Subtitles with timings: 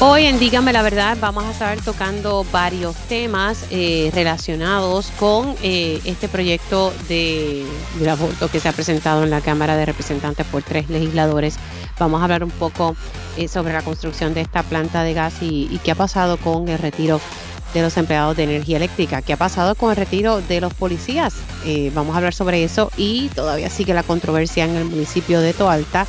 [0.00, 6.00] Hoy en Dígame la Verdad vamos a estar tocando varios temas eh, relacionados con eh,
[6.04, 7.66] este proyecto de,
[7.98, 11.56] del aborto que se ha presentado en la Cámara de Representantes por tres legisladores.
[11.98, 12.94] Vamos a hablar un poco
[13.36, 16.68] eh, sobre la construcción de esta planta de gas y, y qué ha pasado con
[16.68, 17.20] el retiro
[17.74, 19.20] de los empleados de energía eléctrica.
[19.20, 21.34] ¿Qué ha pasado con el retiro de los policías?
[21.92, 26.06] vamos a hablar sobre eso y todavía sigue la controversia en el municipio de Toalta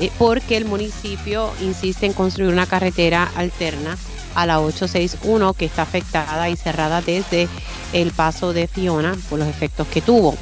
[0.00, 3.96] eh, porque el municipio insiste en construir una carretera alterna
[4.34, 7.48] a la 861 que está afectada y cerrada desde
[7.92, 10.36] el paso de Fiona por los efectos que tuvo.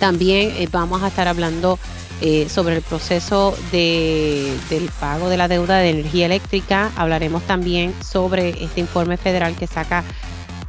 [0.00, 1.78] También eh, vamos a estar hablando
[2.20, 6.90] eh, sobre el proceso de, del pago de la deuda de energía eléctrica.
[6.96, 10.02] Hablaremos también sobre este informe federal que saca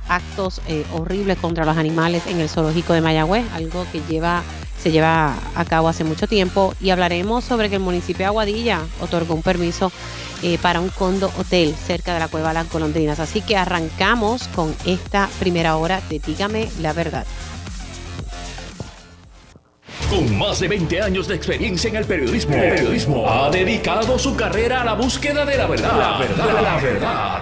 [0.08, 0.62] actos
[0.94, 4.44] horribles contra los animales en el zoológico de Mayagüez, algo que lleva
[4.82, 8.82] se lleva a cabo hace mucho tiempo y hablaremos sobre que el municipio de Aguadilla
[9.00, 9.92] otorgó un permiso
[10.42, 13.20] eh, para un condo hotel cerca de la cueva Las Golondrinas.
[13.20, 17.26] Así que arrancamos con esta primera hora de Dígame la verdad.
[20.10, 24.36] Con más de 20 años de experiencia en el periodismo, el periodismo ha dedicado su
[24.36, 25.98] carrera a la búsqueda de la verdad.
[25.98, 27.42] La verdad, la verdad.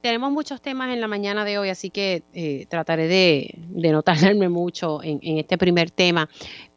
[0.00, 4.48] Tenemos muchos temas en la mañana de hoy, así que eh, trataré de, no tardarme
[4.48, 6.28] mucho en, este primer tema.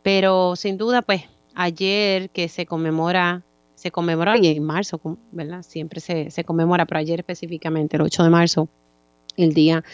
[0.01, 1.23] Pero sin duda, pues
[1.55, 3.43] ayer que se conmemora,
[3.75, 4.99] se conmemora y en marzo,
[5.31, 5.61] ¿verdad?
[5.63, 8.67] Siempre se, conmemora, pero ayer específicamente, el 8 de marzo,
[9.37, 9.85] el Día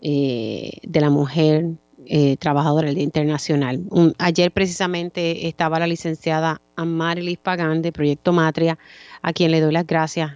[0.00, 1.70] eh, de la Mujer
[2.06, 3.82] eh, Trabajadora, el Día Internacional.
[4.18, 8.78] ayer precisamente estaba la licenciada Amarilis Pagán de Proyecto Matria,
[9.22, 10.34] a quien le doy las gracias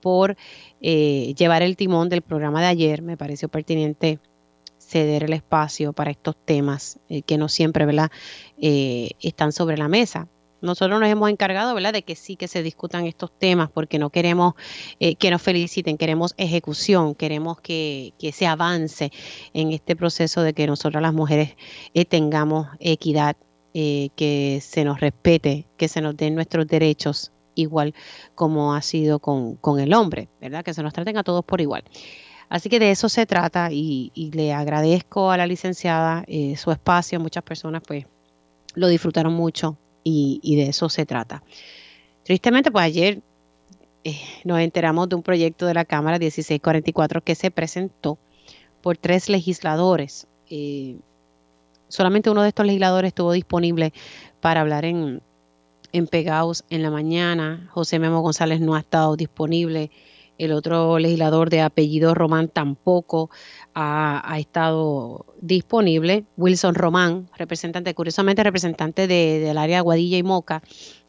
[0.00, 0.36] por
[0.86, 4.18] eh, llevar el timón del programa de ayer, me pareció pertinente
[4.76, 8.10] ceder el espacio para estos temas eh, que no siempre ¿verdad?
[8.58, 10.28] Eh, están sobre la mesa.
[10.60, 14.54] Nosotros nos hemos encargado de que sí que se discutan estos temas porque no queremos
[14.98, 19.10] que nos feliciten, queremos ejecución, queremos que, que, se avance
[19.54, 21.56] en este proceso de que nosotros las mujeres
[22.08, 23.36] tengamos equidad,
[23.74, 27.94] que se nos respete, que se nos den nuestros derechos igual
[28.34, 30.64] como ha sido con, el hombre, ¿verdad?
[30.64, 31.84] Que se nos traten a todos por igual.
[32.48, 37.18] Así que de eso se trata y, le agradezco a la licenciada eh, su espacio.
[37.20, 38.06] Muchas personas pues
[38.74, 41.42] lo disfrutaron mucho y, de eso se trata.
[42.22, 43.22] Tristemente pues ayer
[44.04, 48.18] eh, nos enteramos de un proyecto de la Cámara 1644 que se presentó
[48.82, 50.26] por tres legisladores.
[50.50, 50.98] Eh,
[51.88, 53.92] solamente uno de estos legisladores estuvo disponible
[54.40, 55.22] para hablar en,
[55.94, 57.68] en Pegaos en la mañana.
[57.72, 59.90] José Memo González no ha estado disponible.
[60.36, 63.30] El otro legislador de apellido Román tampoco
[63.74, 66.24] ha, estado disponible.
[66.36, 70.62] Wilson Román, representante, curiosamente representante del área Guadilla y Moca,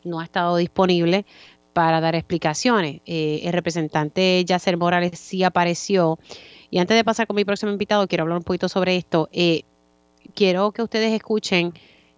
[0.04, 1.26] no ha estado disponible
[1.74, 3.02] para dar explicaciones.
[3.08, 6.20] Eh, el representante Yacer Morales sí apareció.
[6.70, 9.30] Y antes de pasar con mi próximo invitado, quiero hablar un poquito sobre esto.
[9.32, 9.64] Eh,
[10.36, 11.74] quiero que ustedes escuchen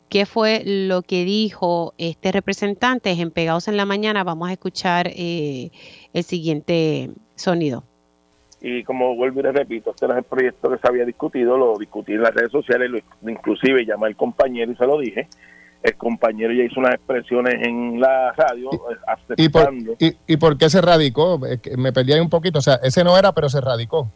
[0.10, 4.24] qué fue lo que dijo este representante en Pegados en la Mañana.
[4.24, 5.72] Vamos a escuchar eh,
[6.14, 7.84] el siguiente sonido.
[8.62, 11.58] Y como vuelvo y les repito, este no es el proyecto que se había discutido,
[11.58, 15.28] lo discutí en las redes sociales, lo, inclusive llamé al compañero y se lo dije.
[15.84, 18.72] El compañero ya hizo unas expresiones en la radio
[19.06, 19.94] aceptando.
[20.00, 21.40] ¿Y por, y, por qué se radicó?
[21.78, 24.10] Me perdí ahí un poquito, o sea, ese no era, pero se radicó.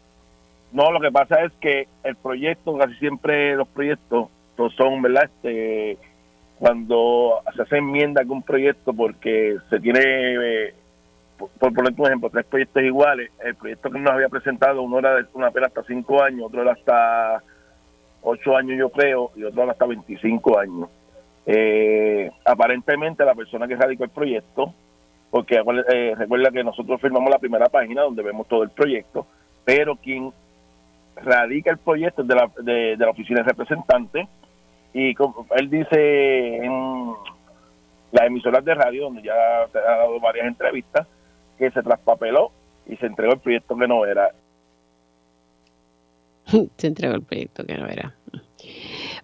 [0.71, 4.29] No, lo que pasa es que el proyecto, casi siempre los proyectos
[4.77, 5.25] son, ¿verdad?
[5.25, 5.97] Este,
[6.61, 10.73] cuando se hace enmienda con un proyecto porque se tiene, eh,
[11.59, 15.15] por, poner un ejemplo, tres proyectos iguales, el proyecto que nos había presentado, uno era
[15.15, 17.41] de una pena hasta cinco años, otro era hasta
[18.21, 20.89] ocho años yo creo, y otro era hasta 25 años.
[21.47, 24.71] Eh, aparentemente la persona que radicó el proyecto,
[25.31, 29.25] porque eh, recuerda que nosotros firmamos la primera página donde vemos todo el proyecto,
[29.65, 30.31] pero quien
[31.15, 34.27] radica el proyecto es de la, de, de la oficina de representantes,
[34.93, 35.15] y
[35.55, 37.13] él dice en
[38.11, 41.07] las emisoras de radio, donde ya ha dado varias entrevistas,
[41.57, 42.51] que se traspapeló
[42.87, 44.31] y se entregó el proyecto que no era.
[46.77, 48.15] se entregó el proyecto que no era.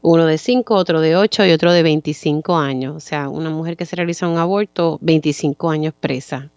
[0.01, 2.95] Uno de 5, otro de 8 y otro de 25 años.
[2.95, 6.49] O sea, una mujer que se realiza un aborto, 25 años presa.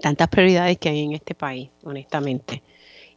[0.00, 2.62] tantas prioridades que hay en este país, honestamente.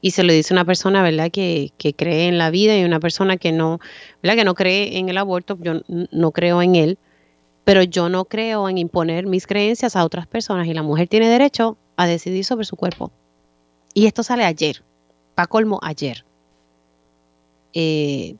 [0.02, 3.00] Y se lo dice una persona, ¿verdad?, que, que cree en la vida y una
[3.00, 3.80] persona que no,
[4.24, 6.98] ¿verdad?, que no cree en el aborto, yo no creo en él,
[7.66, 11.28] pero yo no creo en imponer mis creencias a otras personas y la mujer tiene
[11.30, 13.12] derecho a decidir sobre su cuerpo.
[13.94, 14.84] Y esto sale ayer,
[15.36, 16.26] pa' colmo ayer.
[17.74, 18.38] Eh,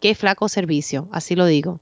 [0.00, 1.80] qué flaco servicio, así lo digo.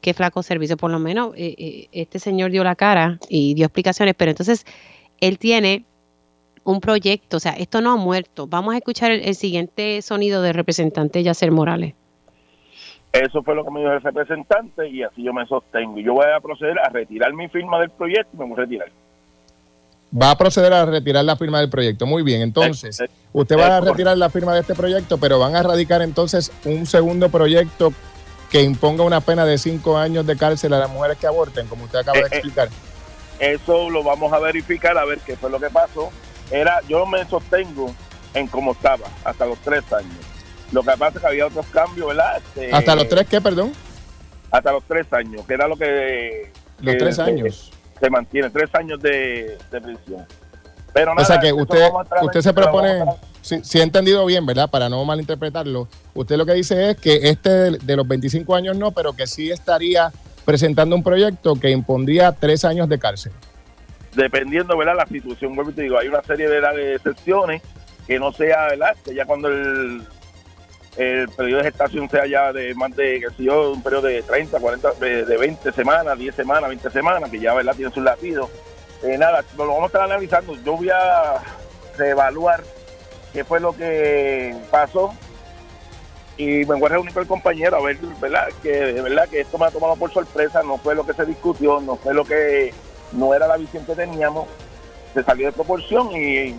[0.00, 3.66] Qué flaco servicio, por lo menos eh, eh, este señor dio la cara y dio
[3.66, 4.64] explicaciones, pero entonces
[5.20, 5.84] él tiene
[6.64, 8.46] un proyecto, o sea, esto no ha muerto.
[8.46, 11.94] Vamos a escuchar el, siguiente sonido del representante Yacer Morales.
[13.12, 15.98] Eso fue lo que me dijo el representante y así yo me sostengo.
[15.98, 18.88] Yo voy a proceder a retirar mi firma del proyecto y me voy a retirar.
[20.20, 22.06] Va a proceder a retirar la firma del proyecto.
[22.06, 25.62] Muy bien, entonces, usted va a retirar la firma de este proyecto, pero van a
[25.62, 27.92] radicar entonces un segundo proyecto
[28.50, 31.84] que imponga una pena de cinco años de cárcel a las mujeres que aborten, como
[31.84, 32.68] usted acaba de eh, eh, explicar.
[33.38, 36.10] Eso lo vamos a verificar a ver qué fue lo que pasó
[36.52, 37.92] era, yo me sostengo
[38.34, 40.16] en cómo estaba hasta los tres años.
[40.70, 42.36] Lo que pasa es que había otros cambios, ¿verdad?
[42.36, 43.72] Este, ¿Hasta los tres qué, perdón?
[44.50, 46.52] Hasta los tres años, que era lo que...
[46.80, 47.72] Los tres años.
[48.00, 50.26] Se, mantiene, tres años de, prisión.
[50.92, 51.88] Pero o sea que usted,
[52.22, 53.04] usted se propone,
[53.40, 54.68] si, he entendido bien, ¿verdad?
[54.68, 58.90] Para no malinterpretarlo, usted lo que dice es que este de, los 25 años no,
[58.92, 60.12] pero que sí estaría
[60.44, 63.32] presentando un proyecto que impondría tres años de cárcel
[64.14, 64.96] dependiendo, ¿verdad?
[64.96, 67.62] La situación, vuelvo te digo, hay una serie de, excepciones
[68.06, 68.96] que no sea, ¿verdad?
[69.04, 70.06] Que ya cuando el,
[70.96, 74.58] periodo de gestación sea ya de más de, que sé yo, un periodo de 30,
[74.60, 77.74] 40, de, 20 semanas, 10 semanas, 20 semanas, que ya, ¿verdad?
[77.74, 78.50] Tiene sus latidos.
[79.02, 80.54] Eh, nada, lo vamos a estar analizando.
[80.62, 81.42] Yo voy a
[81.96, 82.62] reevaluar
[83.32, 85.14] qué fue lo que pasó
[86.36, 88.48] y me voy a reunir con el compañero a ver, ¿verdad?
[88.62, 89.28] Que, ¿verdad?
[89.28, 92.14] Que esto me ha tomado por sorpresa, no fue lo que se discutió, no fue
[92.14, 92.72] lo que
[93.12, 94.46] no era la visión que teníamos,
[95.14, 96.54] se salió de proporción y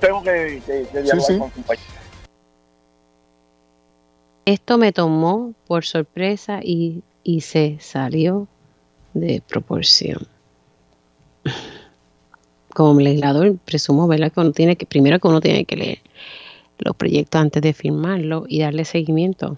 [0.00, 0.62] tengo que,
[0.92, 1.80] dialogar con su país.
[4.44, 8.46] Esto me tomó por sorpresa y, y se salió
[9.12, 10.26] de proporción.
[12.74, 14.30] Como legislador, presumo ¿verdad?
[14.30, 15.98] que uno tiene que, primero que uno tiene que leer
[16.78, 19.56] los proyectos antes de firmarlo y darle seguimiento.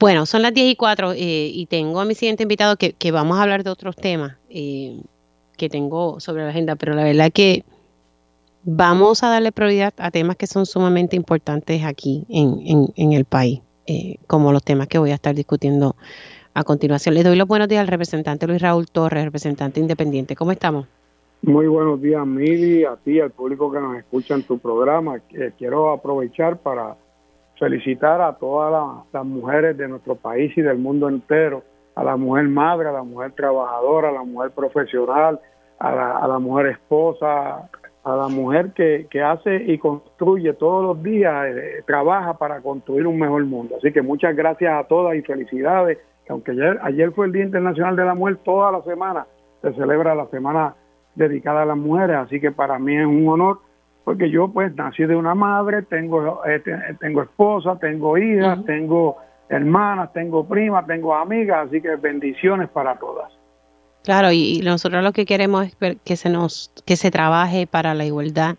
[0.00, 1.16] Bueno, son las 10 y 4 eh,
[1.52, 4.98] y tengo a mi siguiente invitado que, vamos a hablar de otros temas eh,
[5.58, 7.64] que tengo sobre la agenda, pero la verdad que
[8.64, 14.16] vamos a darle prioridad a temas que son sumamente importantes aquí en, el país, eh,
[14.26, 15.94] como los temas que voy a estar discutiendo
[16.54, 17.14] a continuación.
[17.14, 20.34] Le doy los buenos días al representante Luis Raúl Torres, representante independiente.
[20.34, 20.86] ¿Cómo estamos?
[21.42, 25.20] Muy buenos días, Mili, a ti, al público que nos escucha en tu programa.
[25.58, 26.96] quiero aprovechar para
[27.60, 31.62] felicitar a todas las mujeres de nuestro país y del mundo entero,
[31.94, 35.38] a la mujer madre, a la mujer trabajadora, a la mujer profesional,
[35.78, 37.68] a la, mujer esposa,
[38.02, 43.18] a la mujer que, hace y construye todos los días, eh, trabaja para construir un
[43.18, 43.76] mejor mundo.
[43.76, 45.98] Así que muchas gracias a todas y felicidades.
[46.28, 49.26] Aunque ayer, ayer fue el Día Internacional de la Mujer, toda la semana
[49.62, 50.74] se celebra la semana
[51.14, 53.58] dedicada a las mujeres, así que para mí es un honor
[54.04, 56.62] porque yo pues nací de una madre, tengo, eh,
[57.00, 63.32] tengo esposa, tengo hijas, tengo hermanas, tengo primas, tengo amigas, así que bendiciones para todas.
[64.02, 68.06] Claro, y, nosotros lo que queremos es que se nos que se trabaje para la
[68.06, 68.56] igualdad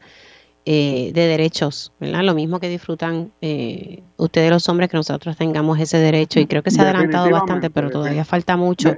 [0.63, 2.21] eh, de derechos, ¿verdad?
[2.21, 6.61] Lo mismo que disfrutan eh, ustedes los hombres que nosotros tengamos ese derecho y creo
[6.61, 8.95] que se ha adelantado bastante, pero todavía falta mucho,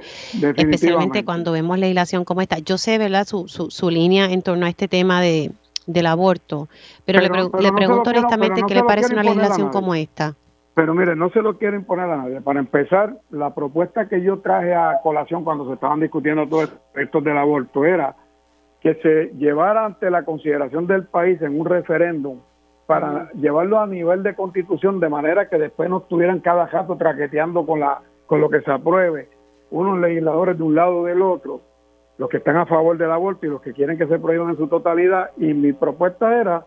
[0.56, 2.58] especialmente cuando vemos legislación como esta.
[2.58, 3.26] Yo sé, ¿verdad?
[3.26, 5.52] Su, su, su línea en torno a este tema de,
[5.86, 6.68] del aborto.
[7.04, 7.28] Pero, le,
[7.72, 10.34] pregunto honestamente qué le parece una legislación como esta.
[10.74, 12.40] Pero mire, no se lo quieren imponer a nadie.
[12.40, 17.20] Para empezar, la propuesta que yo traje a colación cuando se estaban discutiendo todo esto
[17.20, 18.16] del aborto era
[18.80, 22.40] que se llevara ante la consideración del país en un referéndum
[22.86, 27.64] para llevarlo a nivel de constitución de manera que después no estuvieran cada rato traqueteando
[27.64, 29.28] con la con lo que se apruebe
[29.70, 31.62] unos legisladores de un lado o del otro
[32.18, 34.56] los que están a favor del aborto y los que quieren que se prohíban en
[34.56, 35.30] su totalidad.
[35.36, 36.64] Y mi propuesta era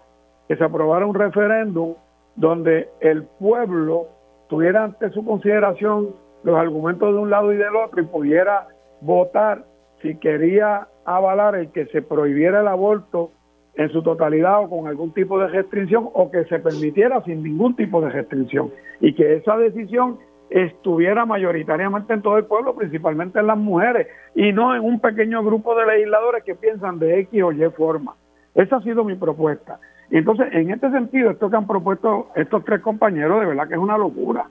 [0.48, 1.96] que se aprobara un referéndum
[2.36, 4.08] donde el pueblo
[4.50, 6.10] tuviera ante su consideración
[6.44, 8.68] los argumentos de un lado y del otro y pudiera
[9.01, 9.66] votar
[10.01, 13.32] si quería avalar el que se prohibiera el aborto
[13.75, 17.75] en su totalidad o con algún tipo de restricción o que se permitiera sin ningún
[17.75, 23.48] tipo de restricción y que esa decisión estuviera mayoritariamente en todo el pueblo, principalmente en
[23.48, 27.51] las mujeres, y no en un pequeño grupo de legisladores que piensan de X o
[27.51, 28.16] Y forma.
[28.56, 29.80] Esa ha sido mi propuesta.
[30.10, 33.74] Y entonces, en este sentido, esto que han propuesto estos tres compañeros, de verdad que
[33.74, 34.48] es una locura.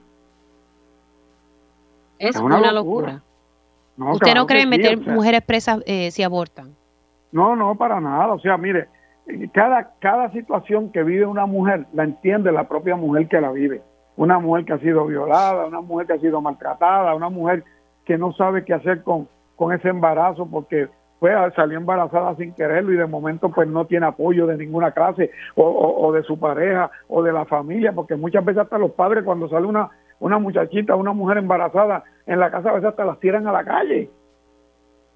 [2.19, 3.21] Es, una, locura.
[3.97, 6.75] ¿Usted no cree en meter mujeres presas eh, si abortan?
[7.31, 8.33] No, no, para nada.
[8.33, 8.87] O sea, mire,
[9.53, 13.81] cada, cada situación que vive una mujer la entiende la propia mujer que la vive.
[14.17, 17.63] Una mujer que ha sido violada, una mujer que ha sido maltratada, una mujer
[18.03, 22.93] que no sabe qué hacer con, con ese embarazo porque pues salió embarazada sin quererlo
[22.93, 26.91] y de momento pues no tiene apoyo de ninguna clase o, o, de su pareja
[27.07, 30.95] o de la familia, porque muchas veces hasta los padres cuando sale una, una muchachita,
[30.95, 34.09] una mujer embarazada en la casa a veces hasta las tiran a la calle.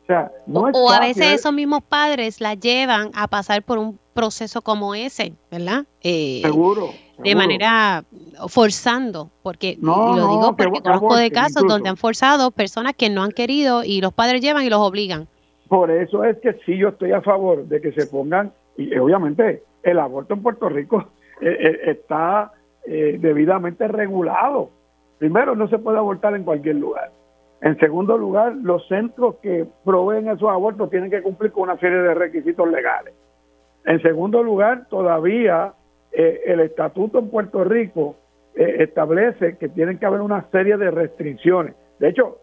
[0.03, 3.99] O, sea, no o a veces esos mismos padres la llevan a pasar por un
[4.13, 5.85] proceso como ese, ¿verdad?
[6.01, 6.89] Eh, seguro,
[7.23, 8.03] De manera
[8.47, 13.31] forzando, porque lo digo porque conozco de casos donde han forzado personas que no han
[13.31, 15.27] querido y los padres llevan y los obligan.
[15.67, 19.63] Por eso es que sí yo estoy a favor de que se pongan, y obviamente
[19.83, 21.05] el aborto en Puerto Rico
[21.41, 22.51] eh, eh, está
[22.85, 24.69] eh, debidamente regulado.
[25.17, 27.11] Primero, no se puede abortar en cualquier lugar.
[27.61, 31.99] En segundo lugar, los centros que proveen esos abortos tienen que cumplir con una serie
[31.99, 33.13] de requisitos legales.
[33.85, 35.73] En segundo lugar, todavía
[36.11, 38.15] el estatuto en Puerto Rico
[38.53, 41.73] establece que tienen que haber una serie de restricciones.
[41.99, 42.39] De hecho,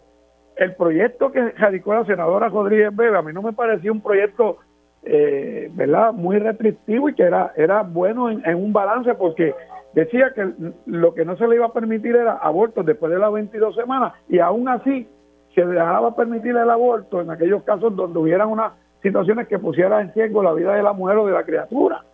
[0.59, 4.59] el proyecto que radicó la senadora Rodríguez Bebe, a mí no me pareció un proyecto
[5.05, 6.13] eh, ¿verdad?
[6.13, 9.55] muy restrictivo y que era, era bueno en, un balance porque
[9.95, 10.53] decía que
[10.87, 14.15] lo que no se le iba a permitir era abortos después de las 22 semanas
[14.29, 15.09] y aún así
[15.55, 20.15] se dejaba permitir el aborto en aquellos casos donde hubieran unas situaciones que pusieran en
[20.15, 22.05] riesgo la vida de la mujer o de la criatura.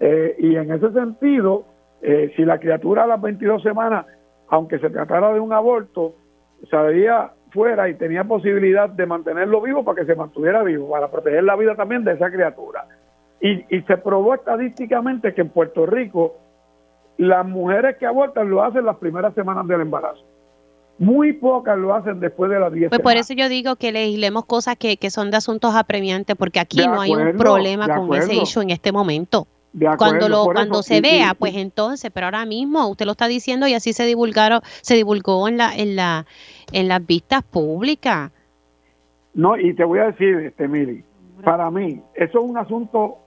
[0.00, 1.64] Eh, y en ese sentido,
[2.02, 4.06] eh, si la criatura a las 22 semanas,
[4.48, 6.14] aunque se tratara de un aborto,
[6.70, 11.44] sabía fuera y tenía posibilidad de mantenerlo vivo para que se mantuviera vivo, para proteger
[11.44, 12.86] la vida también de esa criatura.
[13.40, 16.36] Y, se probó estadísticamente que en Puerto Rico
[17.16, 20.24] las mujeres que abortan lo hacen las primeras semanas del embarazo.
[20.98, 24.44] Muy pocas lo hacen después de las 10 Pues por eso yo digo que legislemos
[24.44, 28.34] cosas que, que son de asuntos apremiantes, porque aquí no hay un problema con ese
[28.34, 29.46] hecho en este momento
[29.96, 33.74] cuando lo cuando se vea pues entonces pero ahora mismo usted lo está diciendo y
[33.74, 36.26] así se divulgaron se divulgó en la en la
[36.72, 38.30] en las vistas públicas.
[39.34, 41.04] No y te voy a decir este Mili
[41.44, 43.18] para mí eso es un asunto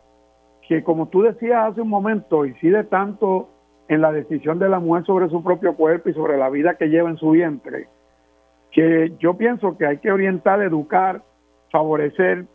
[0.68, 3.50] que como tú decías hace un momento incide tanto
[3.88, 6.88] en la decisión de la mujer sobre su propio cuerpo y sobre la vida que
[6.88, 7.88] lleva en su vientre
[8.72, 11.24] que yo pienso que hay que orientar educar
[11.72, 12.46] favorecer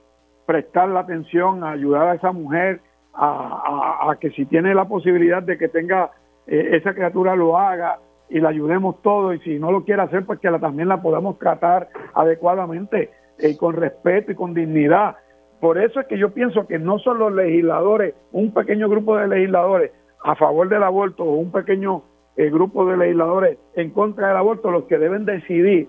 [0.44, 2.80] prestar la atención ayudar a esa mujer
[3.16, 6.10] a, que si tiene la posibilidad de que tenga
[6.46, 10.24] eh, esa criatura lo haga y la ayudemos todo y si no lo quiere hacer
[10.24, 15.16] pues que la, también la podamos tratar adecuadamente y con respeto y con dignidad.
[15.60, 19.28] Por eso es que yo pienso que no son los legisladores, un pequeño grupo de
[19.28, 19.92] legisladores
[20.22, 22.02] a favor del aborto o un pequeño
[22.36, 25.88] eh, grupo de legisladores en contra del aborto los que deben decidir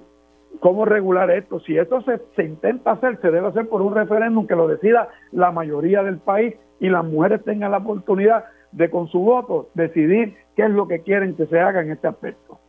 [0.59, 1.59] cómo regular esto.
[1.61, 5.09] Si esto se, se intenta hacer, se debe hacer por un referéndum que lo decida
[5.31, 10.35] la mayoría del país y las mujeres tengan la oportunidad de con su voto decidir
[10.55, 12.59] qué es lo que quieren que se haga en este aspecto.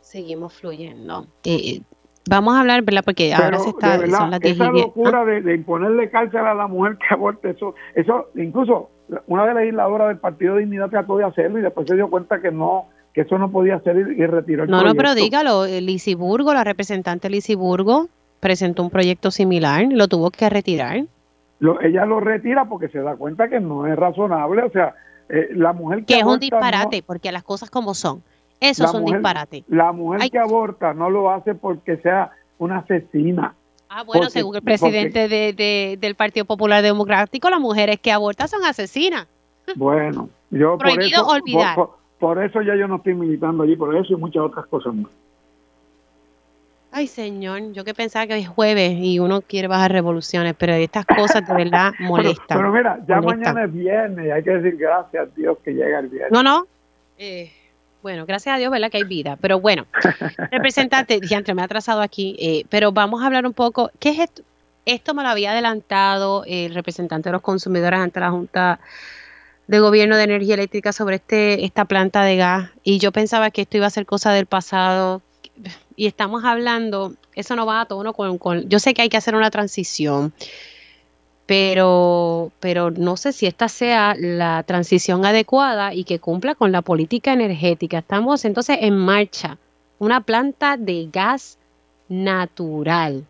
[0.00, 1.26] Seguimos fluyendo.
[1.44, 1.80] Eh,
[2.28, 3.02] vamos a hablar, ¿verdad?
[3.04, 3.96] Porque ahora se está...
[4.42, 8.90] esa locura de, imponerle cárcel a la mujer que aborte, eso, eso incluso
[9.26, 12.10] una de las legisladoras del Partido de Dignidad trató de hacerlo y después se dio
[12.10, 15.66] cuenta que no que eso no podía hacer y, retiró el No, no, pero dígalo,
[15.66, 18.08] Lisiburgo, la representante Lisiburgo
[18.38, 21.06] presentó un proyecto similar, lo tuvo que retirar
[21.82, 24.94] ella lo retira porque se da cuenta que no es razonable, o sea,
[25.28, 28.22] eh, la mujer que, que es un disparate, porque las cosas como son,
[28.60, 29.64] eso es un disparate.
[29.68, 33.54] La mujer que aborta no lo hace porque sea una asesina.
[33.88, 38.64] Ah, bueno, según el presidente de, del Partido Popular Democrático, las mujeres que abortan son
[38.64, 39.26] asesinas.
[39.76, 41.74] Bueno, yo por eso, olvidar.
[41.74, 41.96] por
[42.42, 45.10] eso ya yo no estoy militando allí, por eso y muchas otras cosas más.
[46.92, 50.72] Ay, señor, yo que pensaba que hoy es jueves y uno quiere bajar revoluciones, pero
[50.72, 52.56] estas cosas de verdad molestan.
[52.56, 56.08] Pero, mira, ya mañana es viernes hay que decir gracias a Dios que llega el
[56.08, 56.32] viernes.
[56.32, 56.66] No, no.
[57.18, 57.52] Eh,
[58.02, 58.90] bueno, gracias a Dios, ¿verdad?
[58.90, 59.36] Que hay vida.
[59.40, 59.84] Pero bueno,
[60.50, 63.90] representante, entre me ha atrasado aquí, eh, pero vamos a hablar un poco.
[63.98, 64.42] ¿Qué es esto?
[64.86, 68.80] Esto me lo había adelantado el representante de los consumidores ante la Junta
[69.66, 73.62] de Gobierno de Energía Eléctrica sobre este esta planta de gas y yo pensaba que
[73.62, 75.22] esto iba a ser cosa del pasado,
[75.96, 79.16] y estamos hablando, eso no va a tono con, con, yo sé que hay que
[79.16, 80.32] hacer una transición,
[81.46, 86.82] pero, pero no sé si esta sea la transición adecuada y que cumpla con la
[86.82, 87.98] política energética.
[87.98, 89.56] Estamos entonces en marcha,
[89.98, 91.58] una planta de gas
[92.08, 93.24] natural.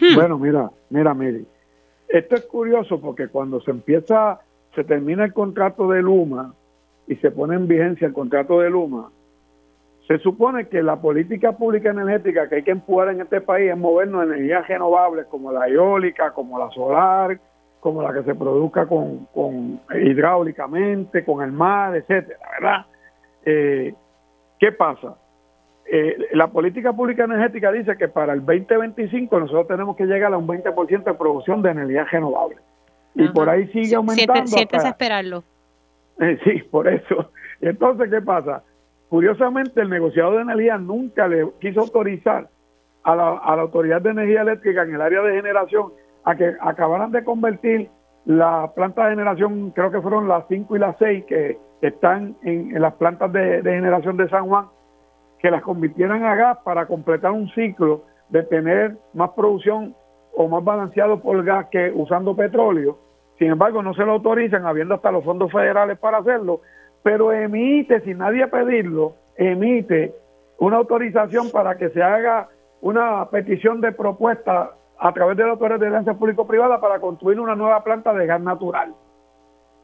[0.00, 0.14] Hmm.
[0.14, 1.46] Bueno, mira, mira, Miri,
[2.08, 4.40] esto es curioso porque cuando se empieza,
[4.74, 6.54] se termina el contrato de Luma
[7.06, 9.10] y se pone en vigencia el contrato de Luma,
[10.08, 13.78] se supone que la política pública energética que hay que empujar en este país es
[13.78, 17.38] movernos en energías renovables como la eólica, como la solar,
[17.80, 22.86] como la que se produzca con, con hidráulicamente, con el mar, etcétera, ¿verdad?
[23.44, 23.94] Eh,
[24.58, 25.16] ¿Qué pasa?
[25.84, 30.38] Eh, la política pública energética dice que para el 2025 nosotros tenemos que llegar a
[30.38, 32.56] un 20% de producción de energía renovable.
[33.14, 34.46] Y por ahí sigue aumentando.
[34.46, 35.44] Sientes esperarlo.
[36.20, 37.32] Eh, sí, por eso.
[37.60, 38.62] Entonces, ¿qué pasa?
[39.08, 42.48] Curiosamente, el negociador de energía nunca le quiso autorizar
[43.02, 45.92] a la, Autoridad de Energía Eléctrica en el área de generación
[46.24, 47.90] a que acabaran de convertir
[48.24, 52.80] la planta de generación, creo que fueron las 5 y las 6 que están en,
[52.80, 54.66] las plantas de, generación de San Juan,
[55.40, 59.94] que las convirtieran a gas para completar un ciclo de tener más producción
[60.34, 62.98] o más balanceado por gas que usando petróleo.
[63.38, 66.60] Sin embargo, no se lo autorizan, habiendo hasta los fondos federales para hacerlo,
[67.02, 70.14] pero emite, sin nadie pedirlo, emite
[70.58, 72.48] una autorización para que se haga
[72.80, 77.56] una petición de propuesta a través de la Autoridad de Alianza Público-Privada para construir una
[77.56, 78.94] nueva planta de gas natural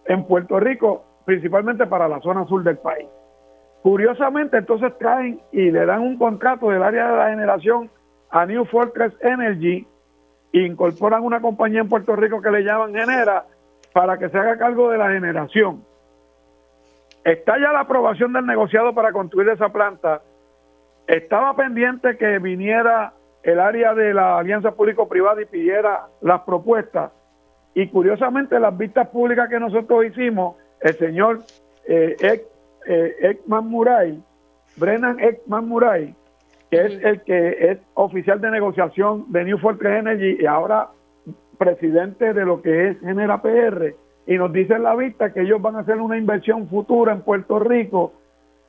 [0.04, 3.08] en Puerto Rico, principalmente para la zona sur del país.
[3.82, 7.90] Curiosamente, entonces traen y le dan un contrato del área de la generación
[8.30, 9.86] a New Fortress Energy
[10.64, 13.44] incorporan una compañía en Puerto Rico que le llaman Genera
[13.92, 15.84] para que se haga cargo de la generación.
[17.24, 20.22] Está ya la aprobación del negociado para construir esa planta.
[21.06, 23.12] Estaba pendiente que viniera
[23.42, 27.12] el área de la alianza público-privada y pidiera las propuestas.
[27.74, 31.40] Y curiosamente las vistas públicas que nosotros hicimos, el señor
[31.86, 32.16] eh,
[32.86, 34.22] eh Ekman Muray,
[34.76, 36.14] Brennan Ekman Muray,
[36.70, 40.88] que es el que es oficial de negociación de New Fortress Energy y ahora
[41.58, 43.94] presidente de lo que es Genera PR,
[44.26, 47.22] y nos dice en la vista que ellos van a hacer una inversión futura en
[47.22, 48.12] Puerto Rico.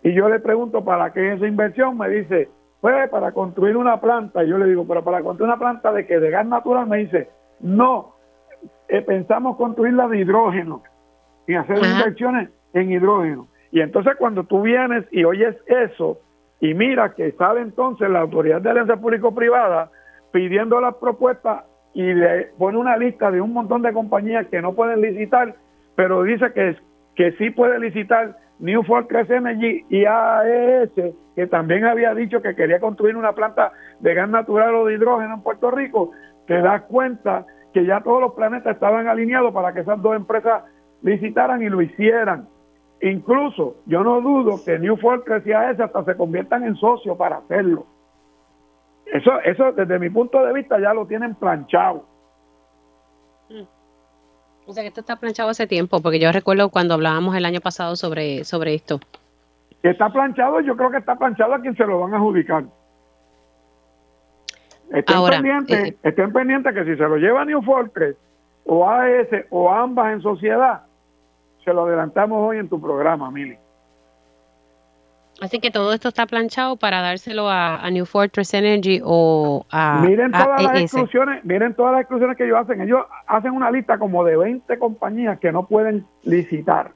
[0.02, 2.50] Y yo le pregunto para qué esa inversión, me dice,
[2.82, 6.08] pues para construir una planta, y yo le digo, pero para construir una planta de
[6.08, 8.16] que de gas natural, me dice, no,
[8.88, 10.82] eh, pensamos construirla de hidrógeno
[11.46, 13.48] y hacer inversiones en hidrógeno.
[13.72, 16.20] Y entonces cuando tú vienes y oyes eso
[16.62, 19.92] y mira que sale entonces la Autoridad de Alianza Público-Privada
[20.32, 24.74] pidiendo las propuestas y le pone una lista de un montón de compañías que no
[24.74, 25.56] pueden licitar,
[25.96, 26.76] pero dice que,
[27.16, 30.92] que sí puede licitar New Fortress Energy y AES,
[31.36, 35.36] que también había dicho que quería construir una planta de gas natural o de hidrógeno
[35.36, 36.12] en Puerto Rico,
[36.46, 40.64] te das cuenta que ya todos los planetas estaban alineados para que esas dos empresas
[41.02, 42.48] licitaran y lo hicieran.
[43.02, 47.38] Incluso yo no dudo que New Fortress y AES hasta se conviertan en socios para
[47.38, 47.86] hacerlo.
[49.06, 52.06] Eso, eso desde mi punto de vista ya lo tienen planchado.
[53.50, 53.64] Mm.
[54.68, 57.62] O sea que esto está planchado hace tiempo, porque yo recuerdo cuando hablábamos el año
[57.62, 59.00] pasado sobre, sobre esto.
[59.82, 62.66] Está planchado, yo creo que está planchado a quien se lo van a adjudicar.
[64.92, 68.16] Estén pendientes, eh, estén pendientes que si se lo lleva New Fortress
[68.66, 70.84] o AES o ambas en sociedad,
[71.64, 73.58] se lo adelantamos hoy en tu programa, Mili.
[75.42, 80.32] Así que todo esto está planchado para dárselo a, New Fortress Energy o a Miren
[80.32, 82.82] todas las exclusiones, miren todas las exclusiones que ellos hacen.
[82.82, 86.92] Ellos hacen una lista como de 20 compañías que no pueden licitar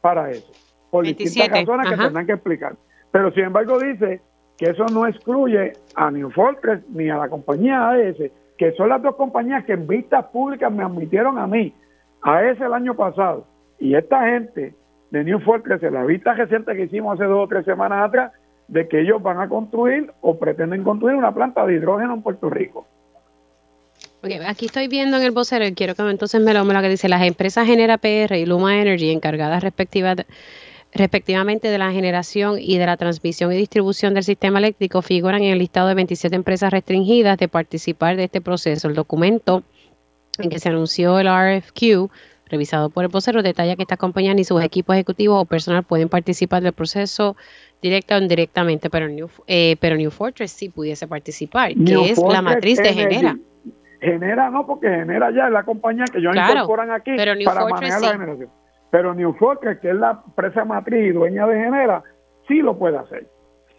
[0.00, 0.52] para eso.
[0.90, 2.76] Por distintas razones que tendrán que explicar.
[3.10, 4.20] Pero sin embargo dice
[4.56, 9.02] que eso no excluye a New Fortress ni a la compañía AES, que son las
[9.02, 11.74] dos compañías que en vistas públicas me admitieron a mí,
[12.22, 13.44] a ese el año pasado.
[13.78, 14.74] Y esta gente
[15.10, 18.32] de New Fortress, la vista reciente que hicimos hace dos o tres semanas atrás,
[18.68, 22.50] de que ellos van a construir o pretenden construir una planta de hidrógeno en Puerto
[22.50, 22.86] Rico.
[24.46, 26.90] aquí estoy viendo en el vocero y quiero que entonces me lo, me lo que
[26.90, 29.62] dice las empresas Genera PR y Luma Energy encargadas
[30.92, 35.52] respectivamente de la generación y de la transmisión y distribución del sistema eléctrico figuran en
[35.52, 38.88] el listado de 27 empresas restringidas de participar de este proceso.
[38.88, 39.62] El documento
[40.38, 42.10] en que se anunció el RFQ
[42.48, 46.08] revisado por el vocero, detalla que estas compañías ni sus equipos ejecutivos o personal pueden
[46.08, 47.36] participar del proceso
[47.80, 52.42] directa o indirectamente, pero New, eh, pero New Fortress sí pudiese participar, que es la
[52.42, 53.36] matriz de Genera.
[54.00, 58.12] Genera no, porque Genera ya es la compañía que ellos incorporan aquí para manejar la
[58.12, 58.50] generación.
[58.90, 62.02] Pero New Fortress, que es la empresa matriz y dueña de Genera,
[62.46, 63.26] sí lo puede hacer.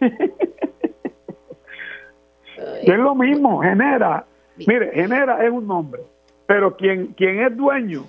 [2.82, 4.24] es lo mismo, Genera.
[4.66, 6.02] Mire, Genera es un nombre,
[6.46, 8.04] pero quien, quien es dueño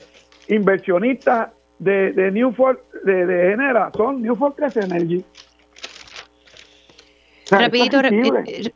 [0.52, 5.26] inversionistas de, de de, de, Genera son New Fortress Energy.
[7.50, 8.72] Rapidito, eh,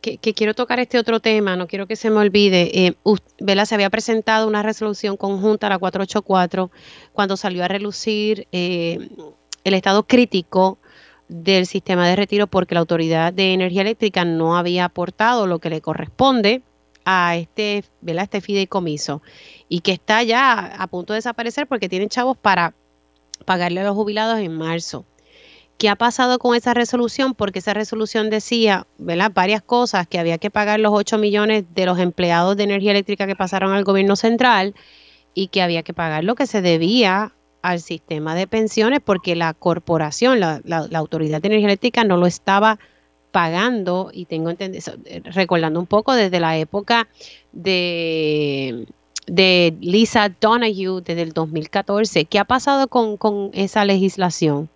[0.00, 2.86] que, quiero tocar este otro tema, no quiero que se me olvide.
[2.86, 2.96] Eh,
[3.64, 6.70] Se había presentado una resolución conjunta, la 484,
[7.12, 9.08] cuando salió a relucir eh,
[9.64, 10.78] el estado crítico
[11.28, 15.70] del sistema de retiro porque la Autoridad de Energía Eléctrica no había aportado lo que
[15.70, 16.62] le corresponde
[17.04, 18.24] a este, ¿verdad?
[18.24, 19.22] este fideicomiso
[19.68, 22.74] y que está ya a punto de desaparecer porque tienen chavos para
[23.44, 25.04] pagarle a los jubilados en marzo.
[25.78, 27.34] ¿Qué ha pasado con esa resolución?
[27.34, 29.30] Porque esa resolución decía, ¿verdad?
[29.32, 33.28] Varias cosas, que había que pagar los 8 millones de los empleados de energía eléctrica
[33.28, 34.74] que pasaron al gobierno central
[35.34, 39.54] y que había que pagar lo que se debía al sistema de pensiones porque la
[39.54, 40.60] corporación, la,
[40.94, 42.80] Autoridad de Energía Eléctrica no lo estaba
[43.30, 47.08] pagando y tengo entendido, recordando un poco desde la época
[47.52, 48.86] de,
[49.30, 52.24] de Lisa Donahue desde el 2014.
[52.24, 54.68] ¿Qué ha pasado con, con esa legislación?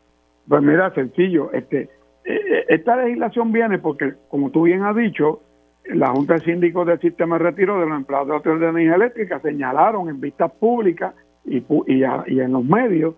[0.49, 1.89] Pues mira, sencillo, este, eh,
[2.25, 5.41] eh, esta legislación viene porque, como tú bien has dicho,
[5.85, 8.95] la Junta de Síndicos del Sistema de Retiro de los Empleados de Autoridad de Energía
[8.95, 13.15] Eléctrica señalaron en vistas públicas y, y, y, en los medios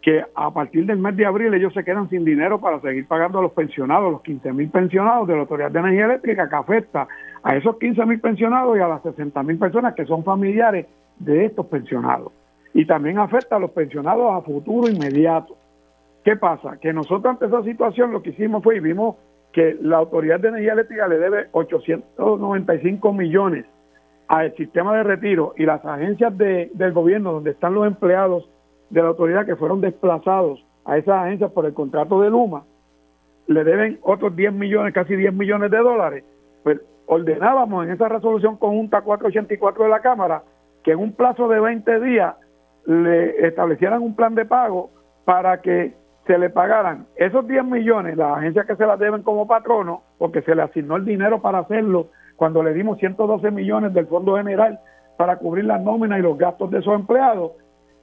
[0.00, 3.40] que a partir del mes de abril ellos se quedan sin dinero para seguir pagando
[3.40, 7.08] a los pensionados, los 15 mil pensionados de la Autoridad de Energía Eléctrica, que afecta
[7.46, 10.86] a esos 15 mil pensionados y a las 60 mil personas que son familiares
[11.20, 12.32] de estos pensionados.
[12.74, 15.56] Y también afecta a los pensionados a futuro inmediato.
[16.24, 16.76] ¿Qué pasa?
[16.78, 19.14] Que nosotros ante esa situación lo que hicimos fue y vimos
[19.52, 23.64] que la Autoridad de Energía Eléctrica le debe 895 millones
[24.26, 28.50] al sistema de retiro y las agencias de, del gobierno donde están los empleados
[28.90, 32.64] de la autoridad que fueron desplazados a esas agencias por el contrato de Luma,
[33.46, 36.24] le deben otros 10 millones, casi 10 millones de dólares,
[36.64, 40.42] pues ordenábamos en esa resolución conjunta 484 de la Cámara
[40.82, 42.36] que en un plazo de 20 días
[42.86, 44.90] le establecieran un plan de pago
[45.24, 45.94] para que
[46.26, 50.42] se le pagaran esos 10 millones, las agencias que se las deben como patrono, porque
[50.42, 54.78] se le asignó el dinero para hacerlo cuando le dimos 112 millones del Fondo General
[55.16, 57.52] para cubrir las nóminas y los gastos de esos empleados,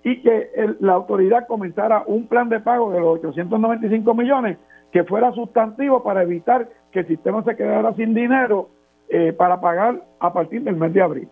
[0.04, 4.58] y que la autoridad comenzara un plan de pago de los 895 millones
[4.92, 8.70] que fuera sustantivo para evitar que el sistema se quedara sin dinero
[9.10, 11.28] eh, para pagar a partir del mes de abril.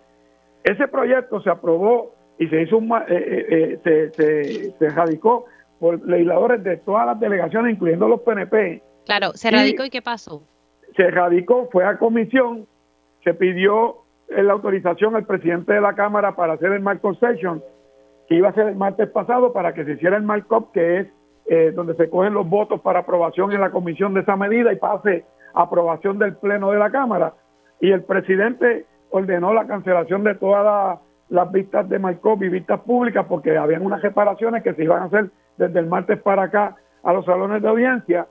[0.63, 5.45] Ese proyecto se aprobó y se hizo un, eh, eh, se, se, se radicó
[5.79, 8.81] por legisladores de todas las delegaciones, incluyendo los PNP.
[9.05, 10.43] Claro, se radicó y, qué pasó?
[10.95, 12.67] Se radicó, fue a comisión,
[13.23, 17.63] se pidió la autorización al presidente de la Cámara para hacer el marco session,
[18.27, 21.07] que iba a ser el martes pasado para que se hiciera el markup, que es
[21.47, 24.77] eh, donde se cogen los votos para aprobación en la comisión de esa medida y
[24.77, 27.33] pase aprobación del Pleno de la Cámara.
[27.81, 33.25] Y el presidente ordenó la cancelación de todas las vistas de markup y vistas públicas
[33.27, 37.13] porque habían unas reparaciones que se iban a hacer desde el martes para acá a
[37.13, 38.27] los salones de audiencia,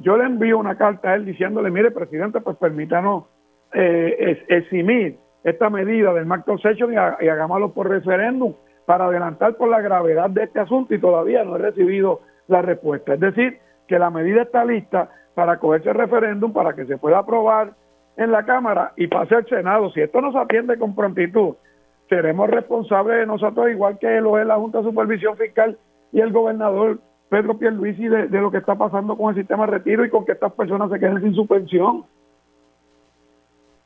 [0.00, 3.24] yo le envío una carta a él diciéndole, mire, presidente, pues permítanos
[3.72, 8.54] eh, eximir esta medida del Marco Session y, y hagámoslo por referéndum
[8.86, 13.14] para adelantar por la gravedad de este asunto y todavía no he recibido la respuesta.
[13.14, 17.18] Es decir, que la medida está lista para cogerse el referéndum, para que se pueda
[17.18, 17.72] aprobar
[18.20, 19.90] en la Cámara y pase al Senado.
[19.92, 21.54] Si esto no se atiende con prontitud,
[22.08, 25.78] seremos responsables de nosotros, igual que lo es la Junta de Supervisión Fiscal
[26.12, 26.98] y el gobernador
[27.30, 30.26] Pedro Pierluisi de, de lo que está pasando con el sistema de retiro y con
[30.26, 32.04] que estas personas se queden sin su pensión.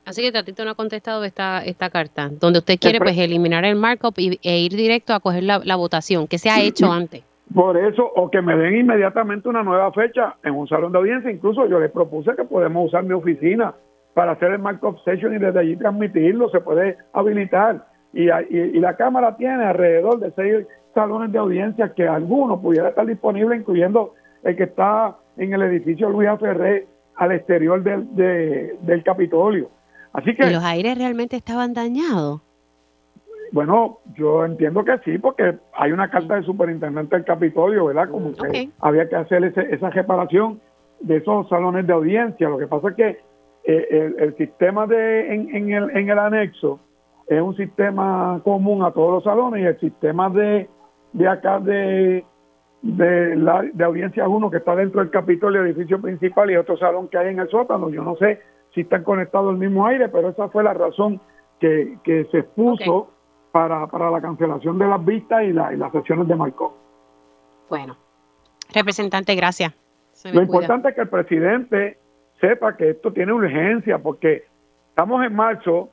[0.04, 3.76] Así que Tatito no ha contestado esta, esta carta, donde usted quiere pues eliminar el
[3.76, 7.22] markup y, e ir directo a coger la, votación, que se ha hecho antes.
[7.54, 11.30] Por eso, o que me den inmediatamente una nueva fecha en un salón de audiencia.
[11.30, 13.74] Incluso yo les propuse que podemos usar mi oficina
[14.14, 17.86] para hacer el markup session y desde allí transmitirlo, se puede habilitar.
[18.12, 22.90] Y, y, y la Cámara tiene alrededor de seis salones de audiencia que alguno pudiera
[22.90, 29.02] estar disponible, incluyendo el que está en el edificio Luis Ferré al exterior del, del
[29.02, 29.68] Capitolio.
[30.12, 30.46] Así que...
[30.46, 32.40] ¿Y los aires realmente estaban dañados?
[33.50, 38.08] Bueno, yo entiendo que sí, porque hay una carta del superintendente del Capitolio, ¿verdad?
[38.10, 40.60] Como que había que hacer esa reparación
[41.00, 42.48] de esos salones de audiencia.
[42.48, 43.20] Lo que pasa es que
[43.66, 46.80] eh, el, sistema de en, en, el, en el anexo
[47.26, 50.68] es un sistema común a todos los salones y el sistema de
[51.14, 52.24] de acá de,
[52.82, 56.76] de, la, de Audiencia 1 que está dentro del Capitolio, el edificio principal y otro
[56.76, 57.88] salón que hay en el sótano.
[57.88, 58.42] Yo no sé
[58.74, 61.20] si están conectados al mismo aire, pero esa fue la razón
[61.60, 63.10] que, que se expuso
[63.52, 66.76] para, para la cancelación de las vistas y, la, y las sesiones de Marco.
[67.70, 67.96] Bueno,
[68.72, 69.72] representante, gracias.
[70.32, 71.98] Lo importante es que el presidente
[72.44, 74.44] sepa que esto tiene urgencia porque
[74.90, 75.88] estamos en marzo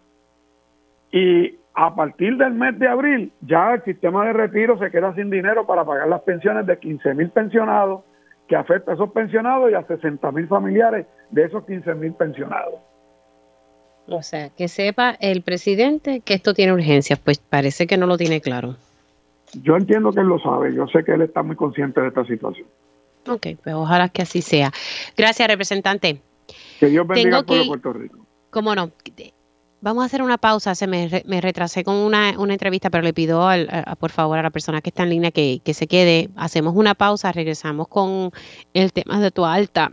[1.12, 5.30] y a partir del mes de abril ya el sistema de retiro se queda sin
[5.30, 8.02] dinero para pagar las pensiones de 15 mil pensionados,
[8.48, 12.76] que afecta a esos pensionados y a 60 mil familiares de esos 15 mil pensionados.
[14.08, 18.18] O sea, que sepa el presidente que esto tiene urgencia, pues parece que no lo
[18.18, 18.76] tiene claro.
[19.54, 22.26] Yo entiendo que él lo sabe, yo sé que él está muy consciente de esta
[22.26, 22.68] situación.
[23.28, 24.72] Ok, pues ojalá que así sea.
[25.16, 26.22] Gracias, representante.
[26.82, 28.26] Que Dios bendiga Tengo Puerto Rico.
[28.50, 28.92] Cómo no.
[29.82, 30.74] Vamos a hacer una pausa.
[30.74, 31.08] Se me,
[31.40, 34.90] retrasé con una, una, entrevista, pero le pido al, por favor a la persona que
[34.90, 36.32] está en línea que, que se quede.
[36.36, 38.32] Hacemos una pausa, regresamos con
[38.74, 39.92] el tema de tu alta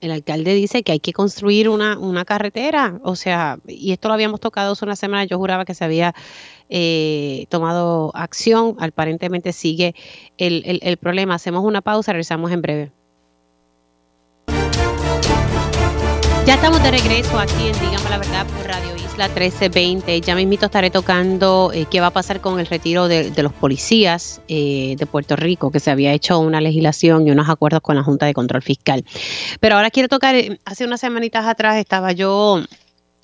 [0.00, 4.14] el alcalde dice que hay que construir una, una carretera, o sea, y esto lo
[4.14, 6.14] habíamos tocado hace una semana, yo juraba que se había
[6.68, 9.94] eh, tomado acción, aparentemente sigue
[10.36, 11.36] el, el, el problema.
[11.36, 12.92] Hacemos una pausa, regresamos en breve.
[16.46, 20.20] Ya estamos de regreso aquí en Dígame la Verdad por Radio Isla 1320.
[20.20, 24.42] Ya mismito estaré tocando eh, qué va a pasar con el retiro de, los policías
[24.48, 28.02] eh, de Puerto Rico, que se había hecho una legislación y unos acuerdos con la
[28.02, 29.06] Junta de Control Fiscal.
[29.58, 32.62] Pero ahora quiero tocar, eh, hace unas semanitas atrás estaba yo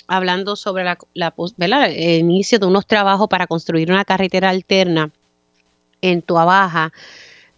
[0.06, 5.11] hablando sobre la, el inicio de unos trabajos para construir una carretera alterna
[6.00, 6.90] en Tuabaja,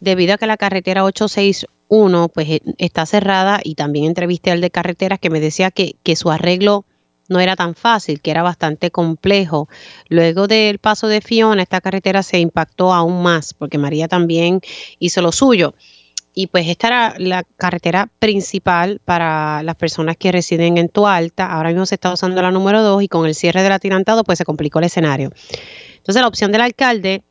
[0.01, 4.63] debido a que la carretera 86 uno, pues eh, está cerrada y también entrevisté al
[4.63, 6.87] de carreteras que me decía que, que su arreglo
[7.29, 9.69] no era tan fácil, que era bastante complejo.
[10.09, 14.63] Luego del paso de Fiona, esta carretera se impactó aún más, porque María también
[15.01, 15.75] hizo lo suyo.
[16.33, 21.53] Y pues esta era la carretera principal para las personas que residen en Tualta.
[21.53, 24.39] Ahora mismo se está usando la número 2 y con el cierre del atirantado pues
[24.39, 25.31] se complicó el escenario.
[25.99, 27.23] Entonces la opción del alcalde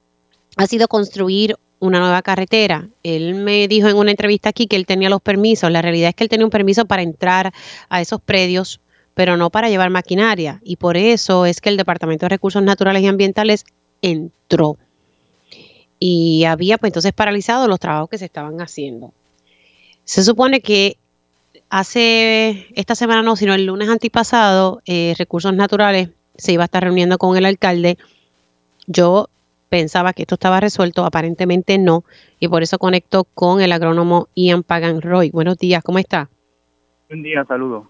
[0.56, 2.88] ha sido construir una nueva carretera.
[3.04, 5.70] Él me dijo en una entrevista aquí que él tenía los permisos.
[5.72, 7.52] La realidad es que él tenía un permiso para entrar
[7.90, 8.80] a esos predios,
[9.16, 10.62] pero no para llevar maquinaria.
[10.64, 13.66] Y por eso es que el Departamento de Recursos Naturales y Ambientales
[14.02, 14.78] entró.
[16.00, 19.12] Y había pues entonces paralizado los trabajos que se estaban haciendo.
[20.04, 20.98] Se supone que
[21.70, 26.84] hace esta semana no, sino el lunes antipasado, eh, Recursos Naturales se iba a estar
[26.84, 27.98] reuniendo con el alcalde.
[28.86, 29.30] Yo
[29.72, 32.04] pensaba que esto estaba resuelto, aparentemente no,
[32.42, 35.32] y por eso conecto con el agrónomo Ian Pagan Roy.
[35.32, 36.30] Buenos días, ¿cómo está?
[37.08, 37.86] Buen día, saludos.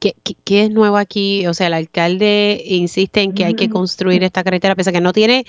[0.00, 1.46] ¿Qué, ¿Qué, es nuevo aquí?
[1.46, 5.02] O sea, el alcalde insiste en que hay que construir esta carretera, pese a que
[5.02, 5.44] no tiene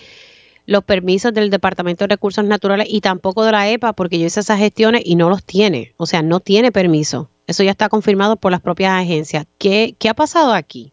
[0.65, 4.41] los permisos del Departamento de Recursos Naturales y tampoco de la EPA, porque yo hice
[4.41, 5.93] esas gestiones y no los tiene.
[5.95, 7.29] O sea, no tiene permiso.
[7.47, 9.45] Eso ya está confirmado por las propias agencias.
[9.57, 10.91] ¿Qué, qué ha pasado aquí?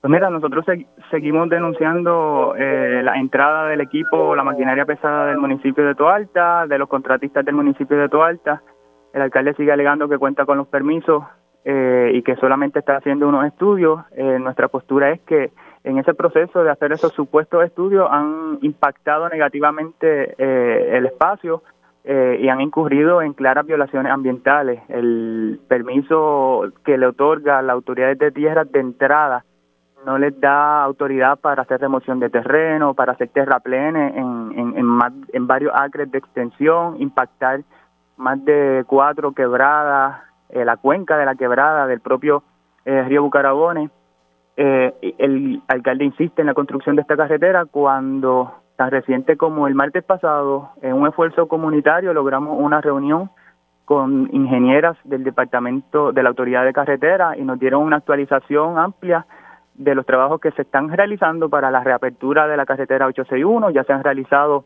[0.00, 0.64] Pues mira, nosotros
[1.10, 6.78] seguimos denunciando eh, la entrada del equipo, la maquinaria pesada del municipio de Toalta, de
[6.78, 8.62] los contratistas del municipio de Toalta.
[9.12, 11.24] El alcalde sigue alegando que cuenta con los permisos
[11.64, 14.00] eh, y que solamente está haciendo unos estudios.
[14.12, 15.50] Eh, nuestra postura es que
[15.82, 21.62] en ese proceso de hacer esos supuestos estudios han impactado negativamente el espacio
[22.04, 24.82] y han incurrido en claras violaciones ambientales.
[24.88, 29.44] El permiso que le otorga a las autoridades de tierras de entrada
[30.06, 35.00] no les da autoridad para hacer remoción de terreno, para hacer terraplenes en, en, en,
[35.32, 37.62] en varios acres de extensión, impactar
[38.16, 42.44] más de cuatro quebradas, eh, la cuenca de la quebrada del propio
[42.84, 43.90] eh, río Bucarabones.
[44.56, 49.74] Eh, el alcalde insiste en la construcción de esta carretera cuando tan reciente como el
[49.74, 53.28] martes pasado, en un esfuerzo comunitario, logramos una reunión
[53.84, 59.26] con ingenieras del departamento de la autoridad de carretera y nos dieron una actualización amplia
[59.78, 63.70] de los trabajos que se están realizando para la reapertura de la carretera 861.
[63.70, 64.64] Ya se han realizado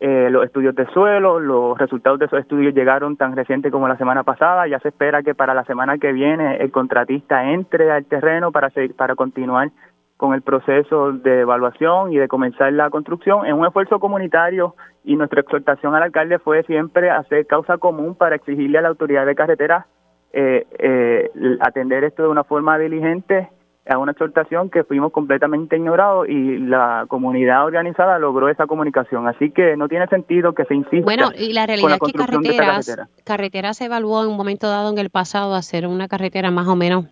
[0.00, 3.96] eh, los estudios de suelo, los resultados de esos estudios llegaron tan reciente como la
[3.96, 4.66] semana pasada.
[4.66, 8.70] Ya se espera que para la semana que viene el contratista entre al terreno para,
[8.96, 9.70] para continuar
[10.16, 14.74] con el proceso de evaluación y de comenzar la construcción en un esfuerzo comunitario
[15.04, 19.26] y nuestra exhortación al alcalde fue siempre hacer causa común para exigirle a la autoridad
[19.26, 19.86] de carretera
[20.32, 23.48] eh, eh, atender esto de una forma diligente
[23.88, 29.26] a una exhortación que fuimos completamente ignorados y la comunidad organizada logró esa comunicación.
[29.26, 31.04] Así que no tiene sentido que se insista.
[31.04, 33.74] Bueno, y la realidad es que carreteras, carretera.
[33.74, 37.06] se evaluó en un momento dado en el pasado hacer una carretera más o menos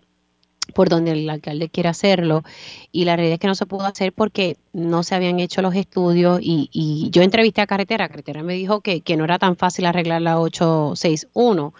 [0.73, 2.43] por donde el alcalde quiere hacerlo
[2.93, 5.75] y la realidad es que no se pudo hacer porque no se habían hecho los
[5.75, 9.57] estudios y, y yo entrevisté a Carretera, Carretera me dijo que, que no era tan
[9.57, 11.73] fácil arreglar la 861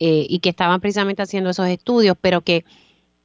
[0.00, 2.64] eh, y que estaban precisamente haciendo esos estudios, pero que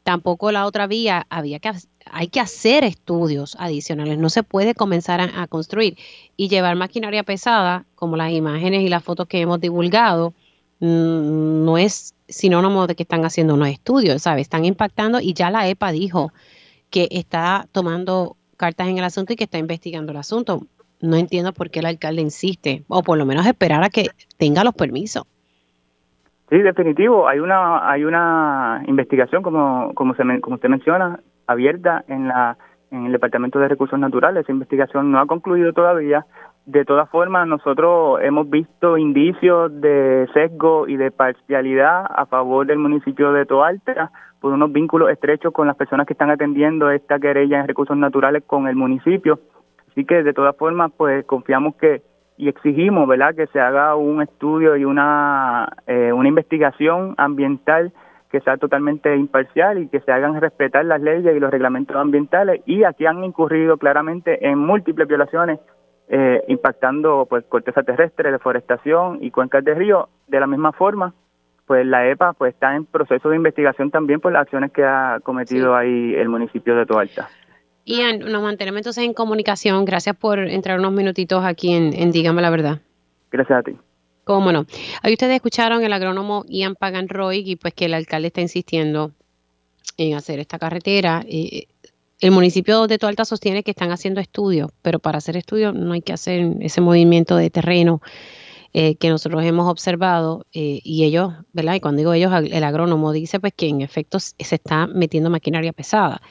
[0.08, 1.70] tampoco la otra vía, había que,
[2.06, 5.98] hay que hacer estudios adicionales, no se puede comenzar a, construir
[6.38, 10.34] y llevar maquinaria pesada, como las imágenes y las fotos que hemos divulgado,
[10.80, 14.44] mm, no es sinónimo de que están haciendo unos estudios, ¿sabes?
[14.44, 16.32] Están impactando y ya la EPA dijo
[16.90, 20.66] que está tomando cartas en el asunto y que está investigando el asunto.
[21.02, 24.64] No entiendo por qué el alcalde insiste, o por lo menos esperar a que tenga
[24.64, 25.26] los permisos.
[26.50, 27.28] Sí, definitivo.
[27.28, 32.58] Hay una hay una investigación, como como, se como usted menciona, abierta en la
[32.92, 34.44] en el Departamento de Recursos Naturales.
[34.44, 36.26] Esa investigación no ha concluido todavía.
[36.66, 42.78] de todas formas, nosotros hemos visto indicios de sesgo y de parcialidad a favor del
[42.78, 47.60] municipio de Toalta por unos vínculos estrechos con las personas que están atendiendo esta querella
[47.60, 49.40] en recursos naturales con el municipio.
[49.90, 52.02] Así que de todas formas, pues confiamos que
[52.38, 57.92] y exigimos, ¿verdad?, que se haga un estudio y una eh, una investigación ambiental
[58.30, 62.62] que sea totalmente imparcial y que se hagan respetar las leyes y los reglamentos ambientales
[62.66, 65.60] y aquí han incurrido claramente en múltiples violaciones
[66.10, 70.10] eh, impactando pues corteza terrestre, deforestación y cuencas de río.
[70.28, 71.14] De la misma forma,
[71.66, 75.20] pues la EPA pues está en proceso de investigación también por las acciones que ha
[75.24, 77.30] cometido ahí el municipio de Toalta.
[77.88, 79.86] Ian, nos mantenemos entonces en comunicación.
[79.86, 82.82] Gracias por entrar unos minutitos aquí en, en Dígame la Verdad.
[83.32, 83.78] Gracias a ti.
[84.26, 84.66] Cómo no.
[85.02, 89.14] Ahí ustedes escucharon el agrónomo Ian Paganroy y pues que el alcalde está insistiendo
[89.96, 91.24] en hacer esta carretera.
[91.30, 91.68] Eh,
[92.20, 96.02] el municipio de Toalta sostiene que están haciendo estudios, pero para hacer estudios no hay
[96.02, 98.02] que hacer ese movimiento de terreno
[98.74, 101.76] eh, que nosotros hemos observado eh, y ellos, ¿verdad?
[101.76, 105.72] Y cuando digo ellos, el agrónomo dice pues que en efecto se está metiendo maquinaria
[105.72, 106.22] pesada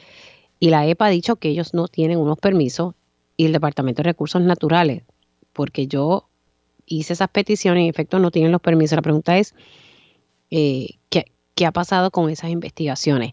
[0.59, 2.95] y la EPA ha dicho que ellos no tienen unos permisos
[3.37, 5.03] y el Departamento de Recursos Naturales,
[5.53, 6.29] porque yo
[6.87, 8.97] hice esas peticiones y en efecto no tienen los permisos.
[8.97, 9.55] La pregunta es,
[10.51, 13.33] eh, ¿qué, ¿qué ha pasado con esas investigaciones?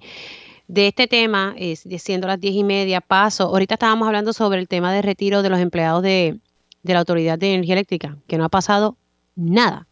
[0.67, 3.45] de este tema, es, siendo las diez y media, paso.
[3.45, 6.39] Ahorita estábamos hablando sobre el tema de retiro de los empleados de,
[6.83, 8.97] la Autoridad de Energía Eléctrica, que no ha pasado
[9.35, 9.87] nada.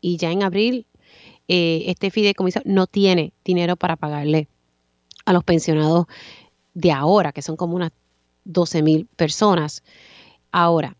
[0.00, 0.86] Y ya en abril,
[1.48, 4.48] eh, este fideicomiso no tiene dinero para pagarle
[5.24, 6.06] a los pensionados
[6.78, 7.90] de ahora, que son como unas
[8.44, 9.82] 12 mil personas.
[10.52, 10.94] Ahora,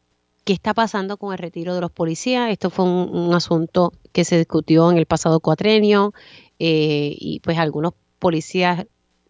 [0.45, 2.51] ¿qué está pasando con el retiro de los policías?
[2.51, 6.13] Esto fue un, asunto que se discutió en el pasado cuatrenio
[6.59, 8.87] eh, y pues algunos policías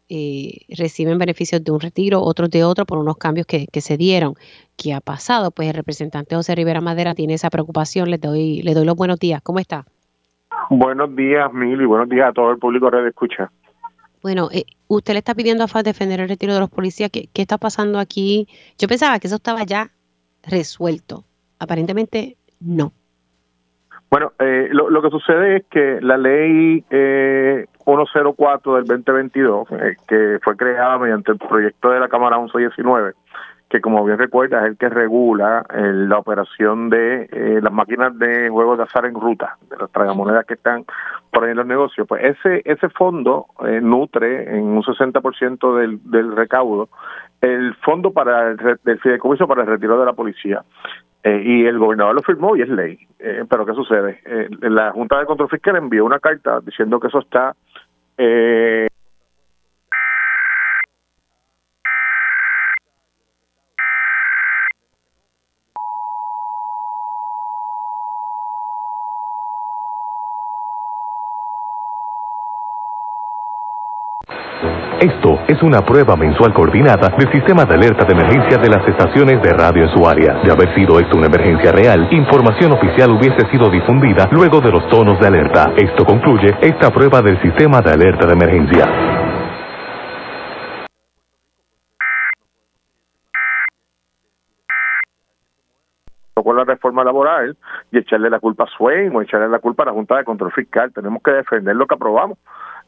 [0.09, 4.35] eh, reciben beneficios de un retiro, otros de otro por unos cambios que, se dieron.
[4.79, 5.51] ¿Qué ha pasado?
[5.51, 8.11] Pues el representante José Rivera Madera tiene esa preocupación.
[8.11, 9.43] Le doy, le doy los buenos días.
[9.43, 9.85] ¿Cómo está?
[10.71, 13.51] Buenos días, Mil, y buenos días a todo el público de escucha.
[14.23, 17.11] Bueno, eh, usted le está pidiendo a FAS defender el retiro de los policías.
[17.11, 18.49] ¿Qué, ¿Qué está pasando aquí?
[18.79, 19.91] Yo pensaba que eso estaba ya
[20.43, 21.25] resuelto.
[21.59, 22.93] Aparentemente no.
[24.11, 29.97] Bueno, eh, lo, lo, que sucede es que la ley eh, 104 del 2022, eh,
[30.07, 33.13] que fue creada mediante el proyecto de la Cámara 1119,
[33.69, 38.19] que como bien recuerda es el que regula eh, la operación de eh, las máquinas
[38.19, 40.85] de juegos de azar en ruta, de las tragamonedas que están
[41.31, 43.47] por ahí en los negocios, pues ese ese fondo
[43.83, 46.89] nutre en un 60% del, del recaudo
[47.41, 50.63] el fondo para el, del fideicomiso para el retiro de la policía.
[51.23, 52.99] Eh, y el gobernador lo firmó y es ley.
[53.19, 54.21] Eh, pero ¿qué sucede?
[54.25, 57.55] Eh, la Junta de Control Fiscal envió una carta diciendo que eso está
[75.49, 79.51] es una prueba mensual coordinada del sistema de alerta de emergencia de las estaciones de
[79.55, 80.35] radio en su área.
[80.45, 84.87] De haber sido esto una emergencia real, información oficial hubiese sido difundida luego de los
[84.91, 85.73] tonos de alerta.
[85.75, 88.85] Esto concluye esta prueba del sistema de alerta de emergencia.
[96.45, 97.59] con la reforma laboral
[97.91, 100.51] y echarle la culpa a Swain o echarle la culpa a la Junta de Control
[100.53, 100.91] Fiscal.
[100.95, 102.39] Tenemos que defender lo que aprobamos.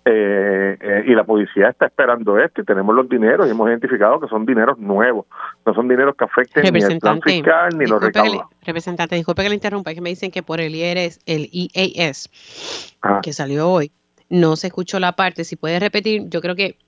[0.02, 4.18] Eh, eh, y la policía está esperando esto y tenemos los dineros y hemos identificado
[4.18, 5.26] que son dineros nuevos,
[5.66, 8.44] no son dineros que afecten ni el plan fiscal ni los recaudos.
[8.64, 12.30] representante, disculpe que le interrumpa, es que me dicen que por el IRS, el IAS,
[13.22, 13.92] que salió hoy,
[14.30, 16.78] no se escuchó la parte, si puede repetir, yo creo que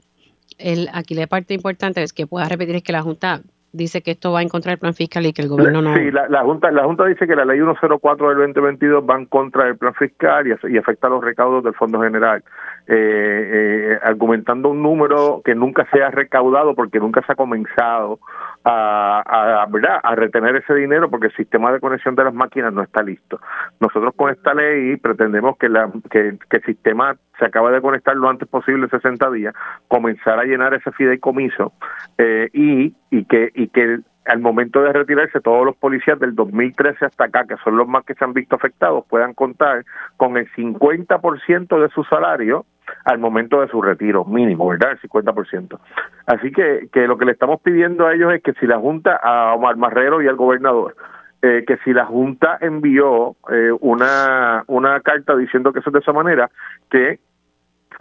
[0.59, 4.13] el, aquí la parte importante es que pueda repetir es que la Junta dice que
[4.13, 5.95] esto va en contra del plan fiscal y que el gobierno no.
[5.97, 9.65] Sí, la, Junta la Junta dice que la ley 104 del 2022 va en contra
[9.65, 12.45] del plan fiscal y, afecta a los recaudos del Fondo General,
[12.89, 18.19] eh, eh, argumentando un número que nunca se ha recaudado porque nunca se ha comenzado
[18.65, 20.01] a, a, ¿verdad?
[20.03, 23.41] a retener ese dinero porque el sistema de conexión de las máquinas no está listo.
[23.81, 28.17] Nosotros con esta ley pretendemos que, la, que, que el sistema se acaba de conectar
[28.17, 29.55] lo antes posible, 60 días,
[29.89, 31.73] comenzar a llenar ese fideicomiso
[32.19, 37.07] eh, y, y que y que al momento de retirarse todos los policías del 2013
[37.07, 39.85] hasta acá, que son los más que se han visto afectados, puedan contar
[40.17, 42.65] con el 50% de su salario
[43.05, 44.93] al momento de su retiro, mínimo, ¿verdad?
[44.93, 45.79] El 50%.
[46.27, 49.17] Así que, que lo que le estamos pidiendo a ellos es que si la Junta,
[49.17, 50.95] a Omar Marrero y al gobernador,
[51.43, 55.99] eh, que si la Junta envió eh, una, una carta diciendo que eso es de
[55.99, 56.51] esa manera,
[56.91, 57.19] que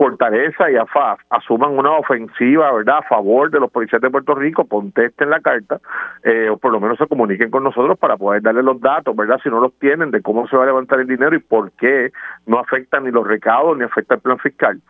[0.02, 4.66] Fortaleza y AFAF asuman una ofensiva, ¿verdad?, a favor de los policías de Puerto Rico,
[4.66, 5.80] contesten la carta,
[6.24, 9.40] eh, o por lo menos se comuniquen con nosotros para poder darle los datos, ¿verdad?,
[9.44, 12.12] si no los tienen, de cómo se va a levantar el dinero y por qué
[12.48, 14.82] no afectan ni los recaudos ni afecta el plan fiscal.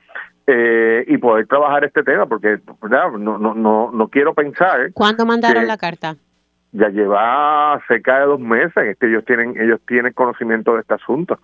[0.47, 3.12] Eh, y poder trabajar este tema, porque ¿verdad?
[3.12, 4.93] No, no, no, no quiero pensar.
[4.93, 6.16] ¿Cuándo mandaron la carta?
[6.74, 11.39] Ya lleva cerca de dos meses que ellos tienen ellos tienen conocimiento de este asunto.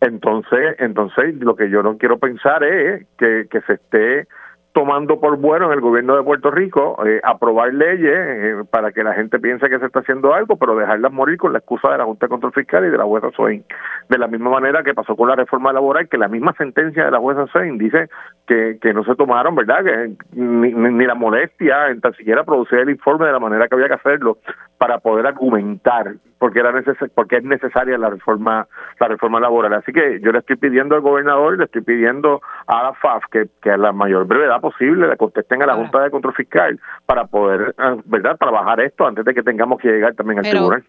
[0.00, 4.28] Entonces entonces lo que yo no quiero pensar es que, que se esté
[4.72, 9.02] tomando por bueno en el gobierno de Puerto Rico eh, aprobar leyes eh, para que
[9.02, 11.98] la gente piense que se está haciendo algo, pero dejarlas morir con la excusa de
[11.98, 13.64] la Junta de Control Fiscal y de la jueza Soin.
[14.08, 17.10] De la misma manera que pasó con la reforma laboral, que la misma sentencia de
[17.10, 18.08] la jueza Soin dice
[18.46, 19.84] que, que no se tomaron, ¿verdad?
[19.84, 23.74] Que ni, ni la molestia en tan siquiera producir el informe de la manera que
[23.74, 24.38] había que hacerlo
[24.78, 28.66] para poder argumentar porque era neces porque es necesaria la reforma
[29.00, 32.84] la reforma laboral así que yo le estoy pidiendo al gobernador le estoy pidiendo a
[32.84, 36.10] la FAF que, que a la mayor brevedad posible le contesten a la Junta de
[36.10, 40.38] Control Fiscal para poder ah, verdad trabajar esto antes de que tengamos que llegar también
[40.38, 40.84] al tribunal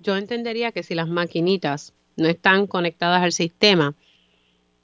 [0.00, 3.94] yo entendería que si las maquinitas no están conectadas al sistema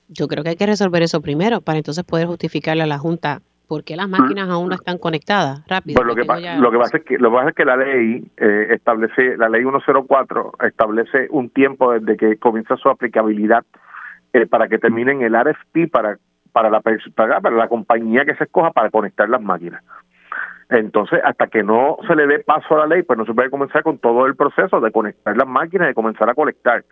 [0.08, 3.40] yo creo que hay que resolver eso primero para entonces poder justificarle a la Junta
[3.68, 5.64] ¿Por qué las máquinas aún no están conectadas?
[5.66, 5.96] Rápido.
[5.96, 6.20] Pues lo, que
[6.60, 9.48] lo, que pasa es que, lo que pasa es que la ley eh, establece, la
[9.48, 13.64] ley 104 establece un tiempo desde que comienza su aplicabilidad
[14.32, 16.18] eh, para que terminen el RFP para
[16.56, 19.84] para la para, para la compañía que se escoja para conectar las máquinas.
[20.70, 23.50] Entonces, hasta que no se le dé paso a la ley, pues no se puede
[23.50, 26.82] comenzar con todo el proceso de conectar las máquinas y comenzar a colectar.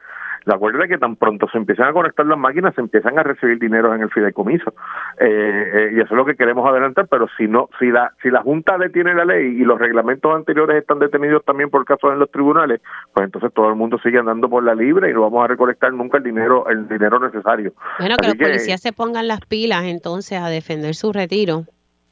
[0.45, 3.59] La es que tan pronto se empiezan a conectar las máquinas, se empiezan a recibir
[3.59, 4.75] dinero en el fideicomiso.
[5.19, 8.31] Eh, eh, y eso es lo que queremos adelantar, pero si no, si la, si
[8.31, 12.19] la Junta detiene la ley y los reglamentos anteriores están detenidos también por casos en
[12.19, 12.83] los tribunales,
[13.13, 15.93] pues entonces todo el mundo sigue andando por la libre y no vamos a recolectar
[15.93, 17.73] nunca el dinero, el dinero necesario.
[17.99, 21.65] Bueno, que los policías se pongan las pilas entonces a defender su retiro.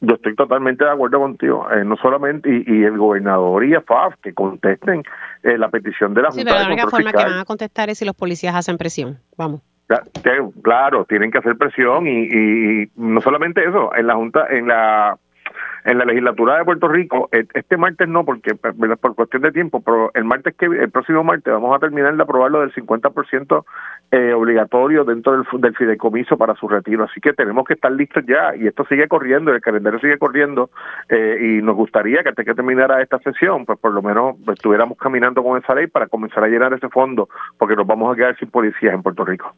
[0.05, 4.35] Yo estoy totalmente de acuerdo contigo, eh, no solamente, y, el gobernador y FAF que
[4.35, 5.05] contesten
[5.45, 6.41] eh, la petición de la Junta.
[6.41, 9.19] Sí, pero la única forma que van a contestar es si los policías hacen presión.
[9.39, 9.61] Vamos.
[10.63, 15.17] Claro, tienen que hacer presión y, y, no solamente eso, en la Junta, en la
[15.85, 19.81] en la legislatura de Puerto Rico, e, este martes no, porque por cuestión de tiempo,
[19.81, 23.65] pero el martes que el próximo martes vamos a terminar de aprobarlo del 50%
[24.13, 27.05] eh, obligatorio dentro del, del, fideicomiso para su retiro.
[27.05, 30.71] Así que tenemos que estar listos ya y esto sigue corriendo, el calendario sigue corriendo
[31.09, 34.99] eh, y nos gustaría que antes que terminara esta sesión, pues por lo menos estuviéramos
[34.99, 37.29] caminando con esa ley para comenzar a llenar ese fondo,
[37.59, 39.55] porque nos vamos a quedar sin policías en Puerto Rico.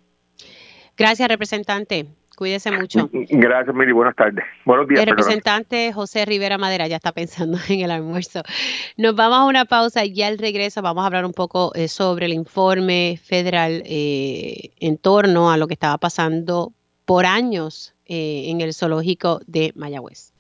[0.97, 2.07] Gracias, representante.
[2.37, 3.09] Cuídese mucho.
[3.13, 3.93] Gracias, Miri.
[3.93, 4.45] Buenas tardes.
[4.65, 5.01] Buenos días.
[5.01, 8.43] El representante José Rivera Madera ya está pensando en el almuerzo.
[8.97, 12.27] Nos vamos a una pausa y al regreso vamos a hablar un poco eh, sobre
[12.27, 16.73] el informe federal eh, en torno a lo que estaba pasando
[17.05, 20.33] por años eh, en el zoológico de Mayagüez.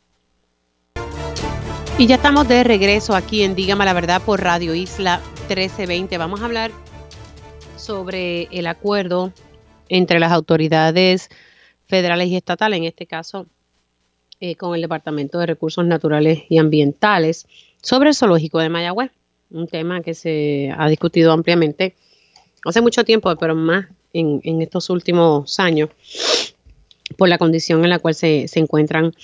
[1.96, 6.18] Y ya estamos de regreso aquí en Dígame la Verdad por Radio Isla 1320.
[6.18, 6.72] Vamos a hablar
[7.76, 9.32] sobre el acuerdo
[9.88, 11.30] entre las autoridades
[11.86, 13.46] federales y estatales, en este caso
[14.40, 17.46] eh, con el Departamento de Recursos Naturales y Ambientales,
[17.82, 19.10] sobre el zoológico de Mayagüez,
[19.50, 21.94] un tema que se ha discutido ampliamente
[22.64, 25.90] hace mucho tiempo, pero más en, estos últimos años,
[27.16, 29.14] por la condición en la cual se, encuentran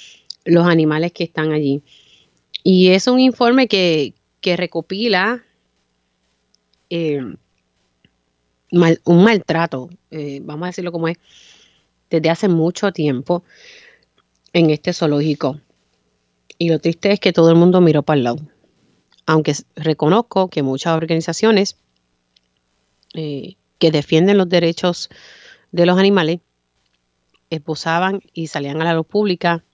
[0.45, 1.83] los animales que están allí.
[2.63, 5.43] Y es un informe que, recopila
[6.91, 7.23] eh,
[8.71, 11.19] un maltrato, eh, vamos a decirlo como es,
[12.11, 13.45] desde hace mucho tiempo
[14.53, 15.61] en este zoológico.
[16.59, 18.41] Y lo triste es que todo el mundo miró para el lado.
[19.27, 21.77] Aunque reconozco que muchas organizaciones
[23.15, 25.09] eh, que defienden los derechos
[25.73, 26.41] de los animales
[27.49, 29.65] esposaban y salían a la luz pública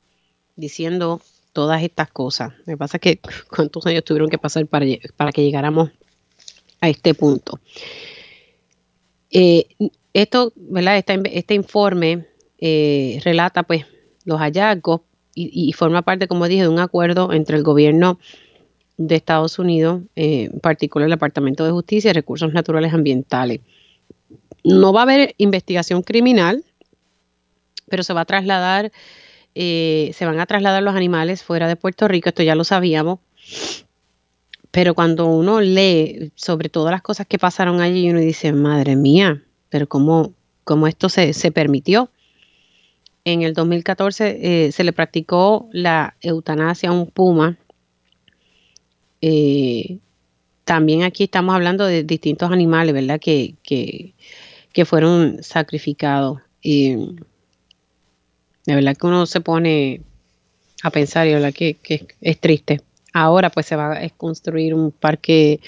[0.57, 1.21] diciendo
[1.53, 2.53] todas estas cosas.
[2.67, 3.21] Me que pasa que
[3.51, 5.91] cuántos años tuvieron que pasar para, para que llegáramos
[6.81, 7.61] a este punto.
[9.31, 9.67] Eh,
[10.23, 10.97] esto, ¿verdad?
[10.97, 12.25] Este, informe
[12.59, 13.85] eh, relata pues
[14.25, 15.03] los hallazgos
[15.39, 18.19] y, forma parte, como dije, de un acuerdo entre el gobierno
[18.97, 23.61] de Estados Unidos, eh, en particular el Departamento de Justicia y Recursos Naturales Ambientales.
[24.65, 26.65] No va a haber investigación criminal,
[27.91, 28.93] pero se va a trasladar,
[29.55, 33.19] eh, se van a trasladar los animales fuera de Puerto Rico, esto ya lo sabíamos.
[34.71, 39.43] Pero cuando uno lee sobre todas las cosas que pasaron allí, uno dice, madre mía,
[39.77, 40.33] pero cómo,
[40.65, 42.09] cómo esto se, permitió.
[43.27, 47.59] En el 2014 eh, se le practicó la eutanasia a un puma.
[49.21, 49.99] Eh,
[50.65, 53.21] también aquí estamos hablando de distintos animales, ¿verdad?
[53.21, 54.15] Que, que,
[54.87, 56.39] fueron sacrificados.
[56.63, 57.19] De
[58.65, 60.01] verdad que uno se pone
[60.83, 61.77] a pensar y verdad que,
[62.23, 62.81] es triste.
[63.13, 65.61] Ahora pues se va a construir un parque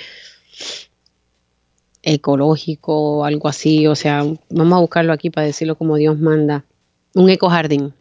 [2.14, 6.64] ecológico o algo así, o sea, vamos a buscarlo aquí para decirlo como Dios manda,
[7.14, 7.92] un ecojardín.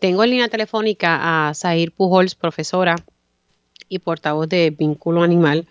[0.00, 2.96] Tengo en línea telefónica a Zahir Pujols, profesora
[3.88, 5.68] y portavoz de Vínculo Animal,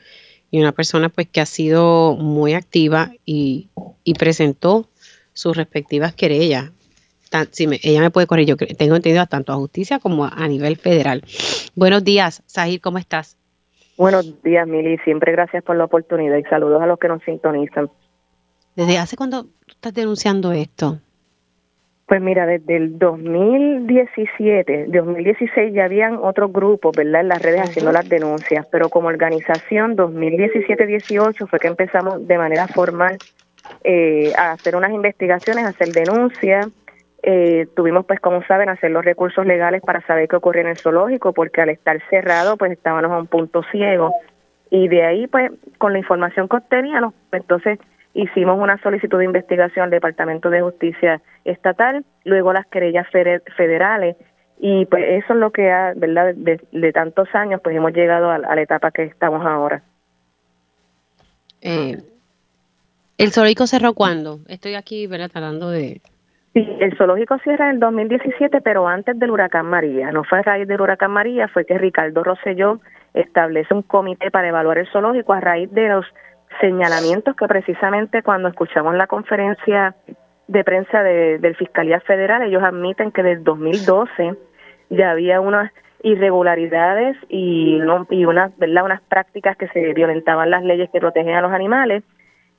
[0.50, 3.70] y una persona pues que ha sido muy activa y,
[4.18, 4.90] presentó
[5.34, 6.72] sus respectivas querellas.
[7.52, 11.24] si ella me puede corregir, yo tengo entendido tanto a justicia como a, nivel federal.
[11.76, 13.41] Buenos días, Sahir, ¿cómo estás?
[14.02, 14.98] Buenos días, Mili.
[15.04, 17.88] Siempre gracias por la oportunidad y saludos a los que nos sintonizan.
[18.76, 20.98] ¿Desde hace cuándo estás denunciando esto?
[22.08, 27.92] Pues mira, desde el 2017, 2016 ya habían otros grupos, ¿verdad?, en las redes haciendo
[27.92, 33.20] las denuncias, pero como organización 2017-18 fue que empezamos de manera formal
[33.84, 36.70] eh, a hacer unas investigaciones, a hacer denuncias.
[37.24, 40.78] Eh, tuvimos, pues, como saben, hacer los recursos legales para saber qué ocurría en el
[40.78, 44.14] zoológico, porque al estar cerrado, pues estábamos a un punto ciego.
[44.70, 47.80] Y de ahí, pues, con la información que obteníamos, entonces
[48.14, 54.18] hicimos una solicitud de investigación al Departamento de Justicia Estatal, luego las querellas federales
[54.64, 56.36] y pues eso es lo que ha, ¿verdad?
[56.36, 59.82] De, tantos años pues hemos llegado a, la etapa que estamos ahora.
[61.62, 61.98] Eh,
[63.18, 64.40] ¿El zoológico cerró cuándo?
[64.48, 65.32] Estoy aquí, ¿verdad?
[65.32, 66.02] Tratando de...
[66.54, 70.12] Sí, el zoológico cierra en el 2017, pero antes del huracán María.
[70.12, 72.80] No fue a raíz del huracán María, fue que Ricardo Rosselló
[73.14, 76.06] establece un comité para evaluar el zoológico a raíz de los
[76.60, 79.96] señalamientos que precisamente cuando escuchamos la conferencia
[80.48, 84.36] de prensa de, del Fiscalía Federal, ellos admiten que desde 2012
[84.90, 85.72] ya había unas
[86.04, 88.84] irregularidades y, no, y unas, ¿verdad?
[88.84, 92.04] unas prácticas que se violentaban las leyes que protegen a los animales.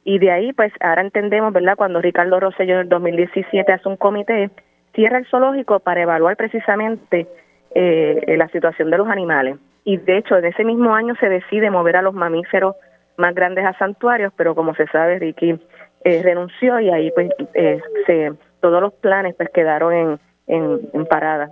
[0.04, 1.76] Y de ahí, pues ahora entendemos, ¿verdad?
[1.76, 4.50] Cuando Ricardo Rosselló en el 2017 hace un comité,
[4.94, 7.28] cierra el zoológico para evaluar precisamente
[7.74, 9.56] eh, la situación de los animales.
[9.84, 12.76] Y de hecho, en ese mismo año se decide mover a los mamíferos
[13.16, 15.58] más grandes a santuarios, pero como se sabe, Ricky
[16.04, 21.50] eh, renunció y ahí pues eh, se, todos los planes pues quedaron en, en, parada.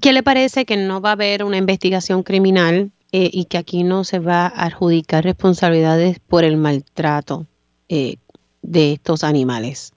[0.00, 3.84] ¿Qué, le parece que no va a haber una investigación criminal eh, y que aquí
[3.84, 7.46] no se va a adjudicar responsabilidades por el maltrato
[7.88, 9.92] de estos animales?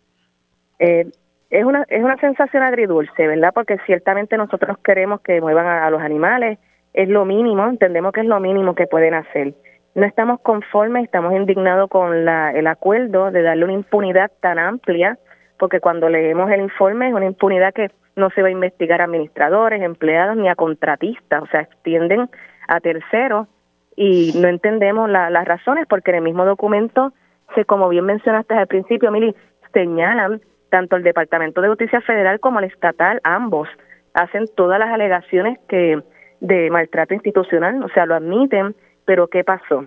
[0.78, 3.51] es una es una sensación agridulce, ¿verdad?
[3.53, 6.59] Porque ciertamente nosotros queremos que muevan a los animales,
[6.93, 9.53] es lo mínimo, entendemos que es lo mínimo que pueden hacer.
[9.95, 15.18] No estamos conformes, estamos indignados con la, el acuerdo de darle una impunidad tan amplia,
[15.57, 19.05] porque cuando leemos el informe es una impunidad que no se va a investigar a
[19.05, 22.30] administradores, empleados ni a contratistas, o sea, extienden
[22.68, 23.47] a terceros
[23.95, 27.13] y no entendemos las razones porque en el mismo documento
[27.53, 29.36] se, como bien mencionaste al principio, Mili,
[29.74, 33.70] señalan tanto el Departamento de Justicia Federal como el estatal, ambos
[34.13, 36.01] hacen todas las alegaciones que
[36.39, 39.86] de maltrato institucional, o sea, lo admiten, pero ¿qué pasó?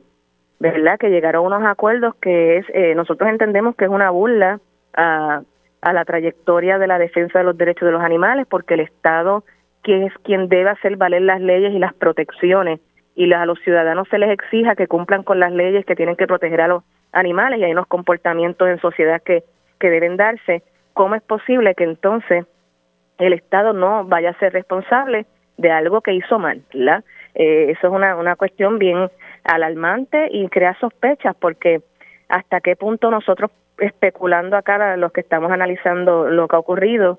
[0.60, 0.98] ¿Verdad?
[0.98, 4.60] Que llegaron unos acuerdos que es, eh, nosotros entendemos que es una burla
[4.94, 5.42] a,
[5.80, 9.44] a la trayectoria de la defensa de los derechos de los animales, porque el Estado,
[9.82, 12.80] que es quien debe hacer valer las leyes y las protecciones,
[13.14, 16.26] y a los ciudadanos se les exija que cumplan con las leyes que tienen que
[16.26, 19.42] proteger a los animales y hay unos comportamientos en sociedad que,
[19.80, 20.62] que deben darse,
[20.92, 22.46] ¿cómo es posible que entonces
[23.18, 25.26] el Estado no vaya a ser responsable
[25.56, 26.62] de algo que hizo mal.
[27.34, 29.10] Eh, eso es una, una cuestión bien
[29.44, 31.82] alarmante y crea sospechas porque
[32.28, 37.18] hasta qué punto nosotros especulando acá los que estamos analizando lo que ha ocurrido,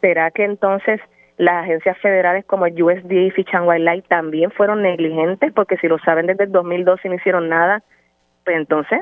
[0.00, 1.00] será que entonces
[1.36, 5.88] las agencias federales como el USDA y Fish and Wildlife también fueron negligentes porque si
[5.88, 7.82] lo saben desde el 2012 y no hicieron nada,
[8.44, 9.00] pues entonces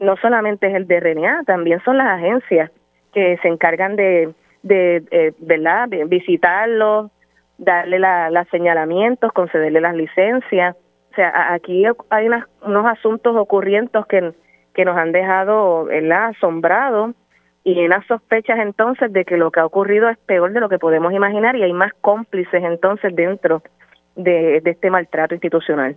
[0.00, 2.70] no solamente es el DRNA, también son las agencias
[3.12, 7.10] que se encargan de, de eh, ¿verdad?, visitarlos,
[7.58, 10.76] darle la, señalamientos, concederle las licencias.
[11.12, 12.28] O sea, aquí hay
[12.62, 14.32] unos asuntos ocurrientes que,
[14.74, 17.14] que nos han dejado asombrados
[17.64, 20.78] y unas sospechas entonces de que lo que ha ocurrido es peor de lo que
[20.78, 23.62] podemos imaginar y hay más cómplices entonces dentro
[24.16, 25.96] de, este maltrato institucional.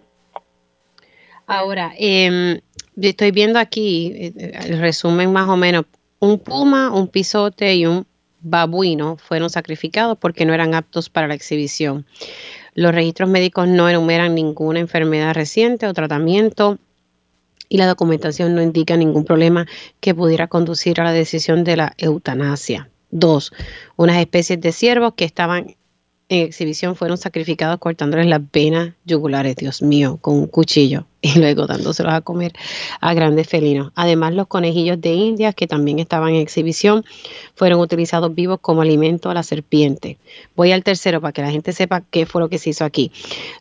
[1.46, 2.62] Ahora, eh,
[3.02, 5.86] estoy viendo aquí eh, el resumen más o menos,
[6.20, 8.08] un puma, un pisote y un
[8.40, 12.06] babuino fueron sacrificados porque no eran aptos para la exhibición.
[12.76, 16.78] Los registros médicos no enumeran ninguna enfermedad reciente o tratamiento
[17.70, 19.68] y la documentación no indica ningún problema
[20.00, 22.90] que pudiera conducir a la decisión de la eutanasia.
[23.10, 23.52] Dos,
[23.96, 25.76] unas especies de ciervos que estaban
[26.30, 31.68] en exhibición fueron sacrificados cortándoles las venas yugulares, Dios mío, con un cuchillo y luego
[31.68, 32.52] dándoselos a comer
[33.00, 33.92] a grandes felinos.
[33.96, 37.06] Además, los conejillos de India, que también estaban en exhibición,
[37.56, 40.18] fueron utilizados vivos como alimento a la serpiente.
[40.56, 43.12] Voy al tercero para que la gente sepa qué fue lo que se hizo aquí.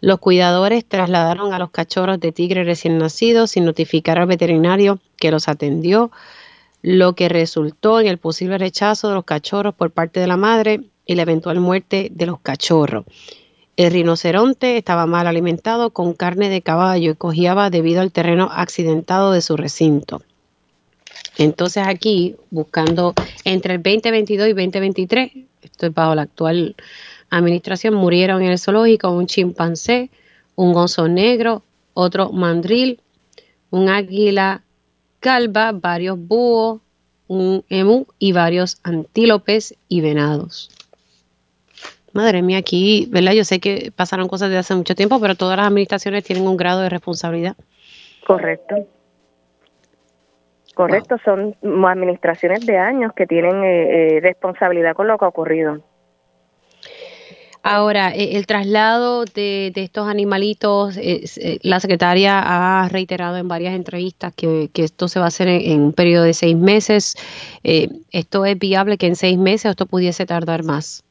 [0.01, 5.31] Los cuidadores trasladaron a los cachorros de tigre recién nacidos sin notificar al veterinario que
[5.31, 6.11] los atendió,
[6.83, 10.81] lo que resultó en el posible rechazo de los cachorros por parte de la madre
[11.07, 13.07] y la eventual muerte de los cachorros.
[13.77, 19.33] El rinoceronte estaba mal alimentado con carne de caballo y cojeaba debido al terreno accidentado
[19.33, 20.23] de su recinto.
[21.39, 25.31] Entonces aquí, buscando entre el 2022 y 2023,
[25.63, 26.75] esto es bajo la actual
[27.29, 30.11] administración, murieron en el zoológico un chimpancé,
[30.55, 33.01] un oso negro, otro mandril,
[33.71, 34.63] un águila
[35.21, 36.81] calva, varios búhos,
[37.29, 40.71] un emu y varios antílopes y venados.
[42.17, 43.33] Madre mía, aquí, ¿verdad?
[43.33, 46.57] Yo sé que pasaron cosas de hace mucho tiempo, pero todas las administraciones tienen un
[46.57, 47.57] grado de responsabilidad.
[48.27, 48.87] Correcto.
[50.75, 51.55] Correcto, son
[51.87, 55.83] administraciones de años que tienen eh, eh, responsabilidad con lo que ha ocurrido.
[57.63, 60.99] Ahora, eh, el traslado de, estos animalitos,
[61.63, 62.41] la secretaria
[62.83, 66.25] ha reiterado en varias entrevistas que, esto se va a hacer en, en un periodo
[66.25, 67.15] de seis meses.
[67.63, 71.06] ¿Esto es viable que en seis meses esto pudiese tardar más?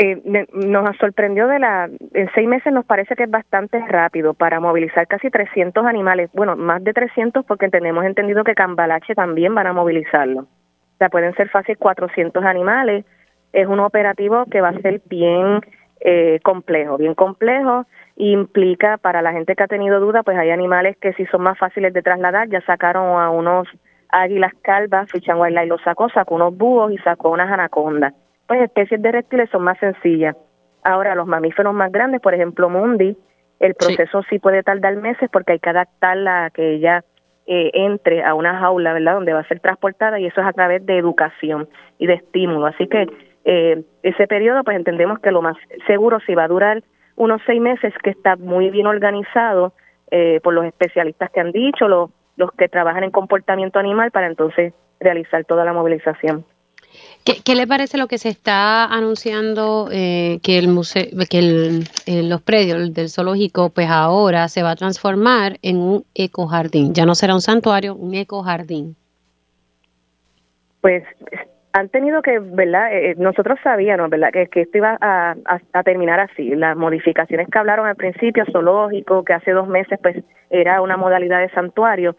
[0.00, 4.60] Eh, nos sorprendió de la, en seis meses nos parece que es bastante rápido para
[4.60, 9.66] movilizar casi 300 animales, bueno, más de 300 porque tenemos entendido que Cambalache también van
[9.66, 10.42] a movilizarlo.
[10.42, 13.04] O sea, pueden ser fácil 400 animales,
[13.52, 15.62] es un operativo que va a ser bien
[15.98, 17.84] eh, complejo, bien complejo,
[18.14, 21.58] implica para la gente que ha tenido duda, pues hay animales que sí son más
[21.58, 23.66] fáciles de trasladar, ya sacaron a unos
[24.10, 28.14] águilas calvas, Fichan y los sacó, sacó unos búhos y sacó unas anacondas
[28.48, 30.34] pues especies de reptiles son más sencillas.
[30.82, 33.16] Ahora, los mamíferos más grandes, por ejemplo, Mundi,
[33.60, 37.04] el proceso sí, puede tardar meses porque hay que adaptarla a que ella
[37.46, 40.52] eh, entre a una jaula, ¿verdad?, donde va a ser transportada y eso es a
[40.52, 41.68] través de educación
[41.98, 42.66] y de estímulo.
[42.66, 43.06] Así que
[43.44, 46.82] eh, ese periodo, pues entendemos que lo más seguro si va a durar
[47.16, 49.72] unos seis meses, que está muy bien organizado
[50.10, 54.28] eh, por los especialistas que han dicho, los, los que trabajan en comportamiento animal, para
[54.28, 56.44] entonces realizar toda la movilización.
[57.44, 62.40] ¿Qué, le parece lo que se está anunciando eh, que el museo, que eh, los
[62.40, 66.94] predios del zoológico, pues ahora se va a transformar en un ecojardín?
[66.94, 68.96] Ya no será un santuario, un ecojardín.
[70.80, 71.04] Pues
[71.72, 72.94] han tenido que, ¿verdad?
[72.94, 74.30] Eh, nosotros sabíamos, ¿verdad?
[74.32, 75.36] Que, que esto iba a,
[75.74, 76.54] a, terminar así.
[76.54, 80.16] Las modificaciones que hablaron al principio, zoológico, que hace dos meses, pues
[80.48, 82.16] era una modalidad de santuario.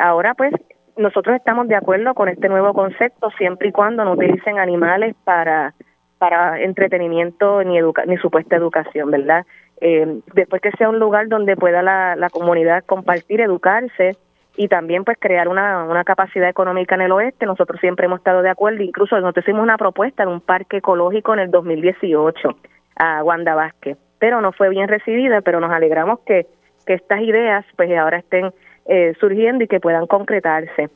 [0.00, 0.52] ahora, pues,
[0.96, 5.74] nosotros estamos de acuerdo con este nuevo concepto siempre y cuando no utilicen animales para
[6.18, 9.44] para entretenimiento ni supuesta educación, ¿verdad?
[9.80, 14.16] Eh, después que sea un lugar donde pueda la, la comunidad compartir, educarse
[14.56, 17.44] y también pues crear una, una capacidad económica en el oeste.
[17.44, 21.34] Nosotros siempre hemos estado de acuerdo, incluso nosotros hicimos una propuesta de un parque ecológico
[21.34, 22.56] en el 2018
[22.96, 26.46] a Wanda Vázquez, pero no fue bien recibida, pero nos alegramos que,
[26.86, 28.52] que estas ideas pues ahora estén
[28.86, 30.90] eh, surgiendo y que puedan concretarse.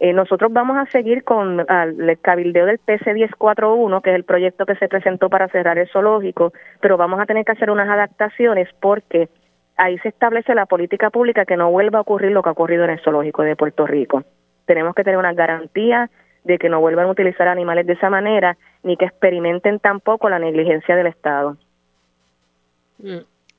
[0.00, 4.64] Eh, nosotros vamos a seguir con el cabildeo del PC 1041, que es el proyecto
[4.64, 8.68] que se presentó para cerrar el zoológico, pero vamos a tener que hacer unas adaptaciones
[8.80, 9.28] porque
[9.76, 12.84] ahí se establece la política pública que no vuelva a ocurrir lo que ha ocurrido
[12.84, 14.22] en el zoológico de Puerto Rico.
[14.66, 16.10] Tenemos que tener una garantía
[16.44, 20.38] de que no vuelvan a utilizar animales de esa manera, ni que experimenten tampoco la
[20.38, 21.56] negligencia del Estado.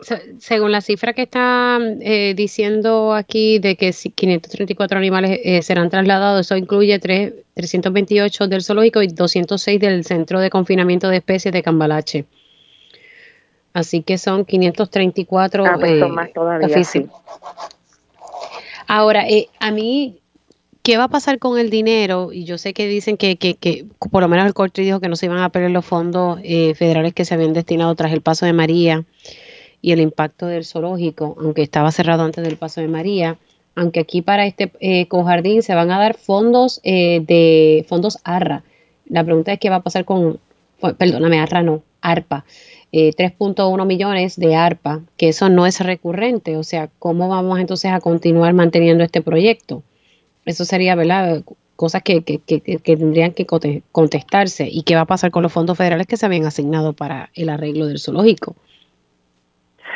[0.02, 6.46] Según la cifra que está eh, diciendo aquí de que 534 animales eh, serán trasladados,
[6.46, 11.62] eso incluye 3, 328 del zoológico y 206 del centro de confinamiento de especies de
[11.62, 12.24] Cambalache.
[13.74, 16.78] Así que son 534 ah, pues eh, más todavía,
[18.88, 19.26] Ahora,
[19.60, 20.18] a mí,
[20.82, 22.32] ¿qué va a pasar con el dinero?
[22.32, 25.10] Y yo sé que dicen que, que, que por lo menos el corte dijo que
[25.10, 28.46] no se iban a perder los fondos federales que se habían destinado tras el paso
[28.46, 29.04] de María
[29.82, 33.38] y el impacto del zoológico, aunque estaba cerrado antes del paso de María,
[33.76, 38.64] aunque aquí para este eh, cojardín se van a dar fondos eh, de fondos ARRA.
[39.06, 40.40] La pregunta es qué va a pasar con,
[40.98, 42.46] perdóname, ARRA no, ARPA.
[42.92, 47.92] 3.1 eh, millones de ARPA, que eso no es recurrente, o sea, ¿cómo vamos entonces
[47.92, 49.84] a continuar manteniendo este proyecto?
[50.46, 51.44] Eso sería, ¿verdad?
[51.76, 54.68] Cosas que, que, que, que tendrían que contestarse.
[54.68, 57.50] ¿Y qué va a pasar con los fondos federales que se habían asignado para el
[57.50, 58.56] arreglo del zoológico?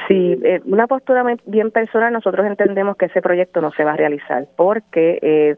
[0.07, 3.97] Sí, eh, una postura bien personal, nosotros entendemos que ese proyecto no se va a
[3.97, 5.55] realizar porque eh,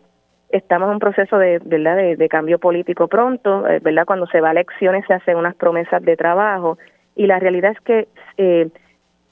[0.49, 1.97] estamos en un proceso de, ¿verdad?
[2.17, 4.05] de, cambio político pronto, eh, ¿verdad?
[4.05, 6.77] Cuando se va a elecciones se hacen unas promesas de trabajo
[7.15, 8.69] y la realidad es que eh,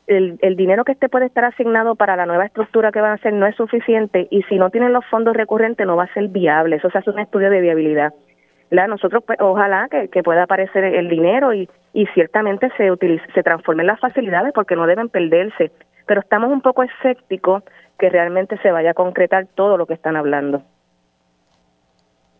[0.07, 3.15] el, el dinero que este puede estar asignado para la nueva estructura que van a
[3.15, 6.27] hacer no es suficiente y si no tienen los fondos recurrentes no va a ser
[6.27, 6.77] viable.
[6.77, 8.13] Eso se hace un estudio de viabilidad.
[8.73, 8.87] ¿Verdad?
[8.87, 13.43] Nosotros, pues, ojalá que, que, pueda aparecer el dinero y, y ciertamente se, utilice, se
[13.43, 15.71] transformen las facilidades porque no deben perderse.
[16.07, 17.61] Pero estamos un poco escépticos
[17.99, 20.63] que realmente se vaya a concretar todo lo que están hablando.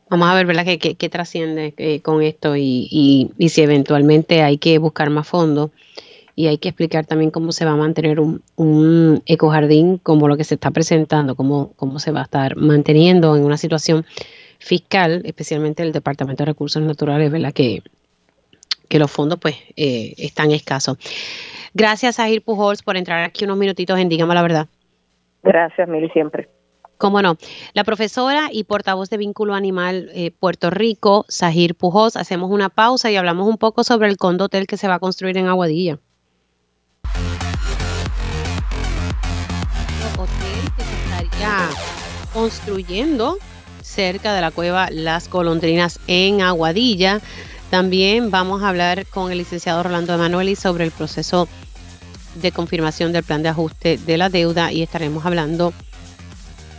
[0.10, 4.58] Vamos a ver, ¿verdad?, qué, trasciende eh, con esto y, y, y, si eventualmente hay
[4.58, 5.70] que buscar más fondos
[6.36, 10.36] y hay que explicar también cómo se va a mantener un, un ecojardín como lo
[10.36, 14.04] que se está presentando, cómo, cómo se va a estar manteniendo en una situación
[14.64, 17.84] fiscal, especialmente el Departamento de Recursos Naturales, ¿verdad?, que,
[18.88, 20.98] que los fondos pues eh, están escasos.
[21.74, 24.68] Gracias a Pujols por entrar aquí unos minutitos en Dígame la Verdad.
[25.44, 26.48] Gracias, Mili, siempre.
[26.98, 27.36] Cómo no.
[27.74, 33.12] La profesora y portavoz de Vínculo Animal eh, Puerto Rico, Sahir Pujos, hacemos una pausa
[33.12, 36.00] y hablamos un poco sobre el condo hotel que se va a construir en Aguadilla.
[40.18, 41.70] Hotel que se estaría
[42.34, 43.38] construyendo
[43.94, 47.22] cerca de la cueva Las Colondrinas en Aguadilla.
[47.70, 51.48] También vamos a hablar con el licenciado Rolando Emanueli sobre el proceso
[52.36, 55.74] de confirmación del plan de ajuste de la deuda y estaremos hablando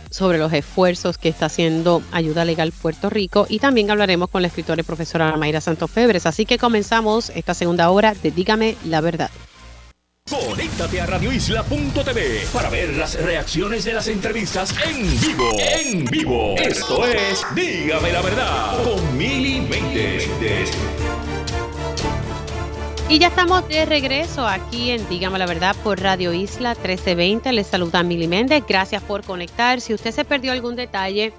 [0.09, 4.47] sobre los esfuerzos que está haciendo Ayuda Legal Puerto Rico y también hablaremos con la
[4.47, 6.25] escritora y profesora Mayra Santos Febres.
[6.25, 9.29] Así que comenzamos esta segunda hora de Dígame la verdad.
[10.27, 15.51] Conéctate a radioisla.tv para ver las reacciones de las entrevistas en vivo.
[15.59, 16.55] En vivo.
[16.57, 20.27] Esto es Dígame la verdad con Mili Méndez.
[23.07, 27.53] Y ya estamos de regreso aquí en Dígame la Verdad por Radio Isla 1320.
[27.53, 28.63] Les saluda Mili Méndez.
[28.67, 29.79] Gracias por conectar.
[29.79, 31.33] Si usted se perdió algún detalle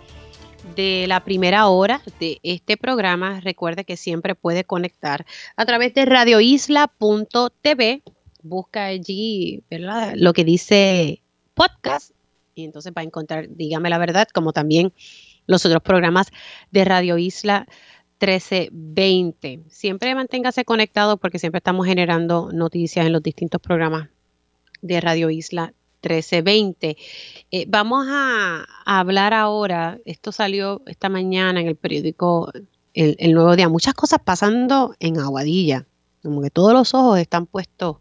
[0.77, 5.27] de la primera hora de este programa, recuerde que siempre puede conectar
[5.57, 8.03] a través de radioisla.tv.
[8.49, 10.15] Busca allí ¿verdad?
[10.17, 11.23] lo que dice
[11.55, 12.13] podcast
[12.55, 14.93] y entonces va a encontrar Dígame la Verdad, como también
[15.47, 16.29] los otros programas
[16.71, 17.67] de Radio Isla
[18.21, 19.65] 1320.
[19.69, 24.09] Siempre manténgase conectado porque siempre estamos generando noticias en los distintos programas
[24.81, 26.97] de Radio Isla 1320.
[27.51, 32.51] Eh, vamos a, hablar ahora, esto salió esta mañana en el periódico
[32.95, 35.87] el, Nuevo Día, muchas cosas pasando en Aguadilla,
[36.23, 37.99] como que todos los ojos están puestos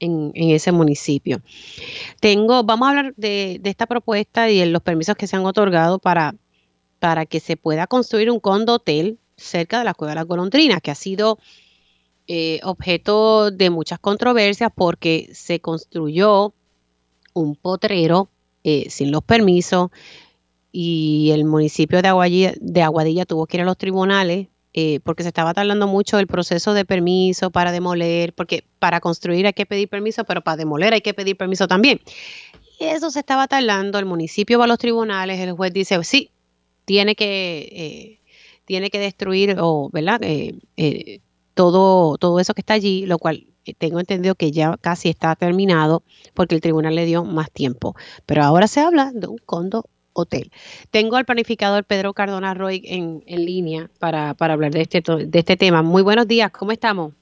[0.00, 1.40] en, ese municipio.
[2.20, 5.98] Tengo, vamos a hablar de, esta propuesta y de los permisos que se han otorgado
[5.98, 6.34] para,
[6.98, 10.80] para que se pueda construir un condo hotel cerca de la Cueva de las Golondrinas,
[10.82, 11.38] que ha sido
[12.26, 16.54] eh, objeto de muchas controversias porque se construyó
[17.32, 18.28] un potrero
[18.64, 19.90] eh, sin los permisos
[20.72, 25.22] y el municipio de Aguadilla, de Aguadilla tuvo que ir a los tribunales eh, porque
[25.22, 29.66] se estaba tardando mucho el proceso de permiso para demoler, porque para construir hay que
[29.66, 32.00] pedir permiso, pero para demoler hay que pedir permiso también.
[32.78, 36.30] Eso se estaba tardando, el municipio va a los tribunales, el juez dice, sí,
[36.86, 38.20] tiene que
[38.70, 40.22] tiene que destruir o, ¿verdad?
[40.22, 41.18] Eh, eh,
[41.54, 45.34] todo, todo eso que está allí, lo cual eh, tengo entendido que ya casi está
[45.34, 46.04] terminado
[46.34, 47.96] porque el tribunal le dio más tiempo.
[48.26, 50.50] Pero ahora se habla de un condo hotel.
[50.90, 55.38] Tengo al planificador Pedro Cardona Roy en, en línea para, para hablar de este, de
[55.38, 55.82] este tema.
[55.82, 57.12] Muy buenos días, ¿cómo estamos?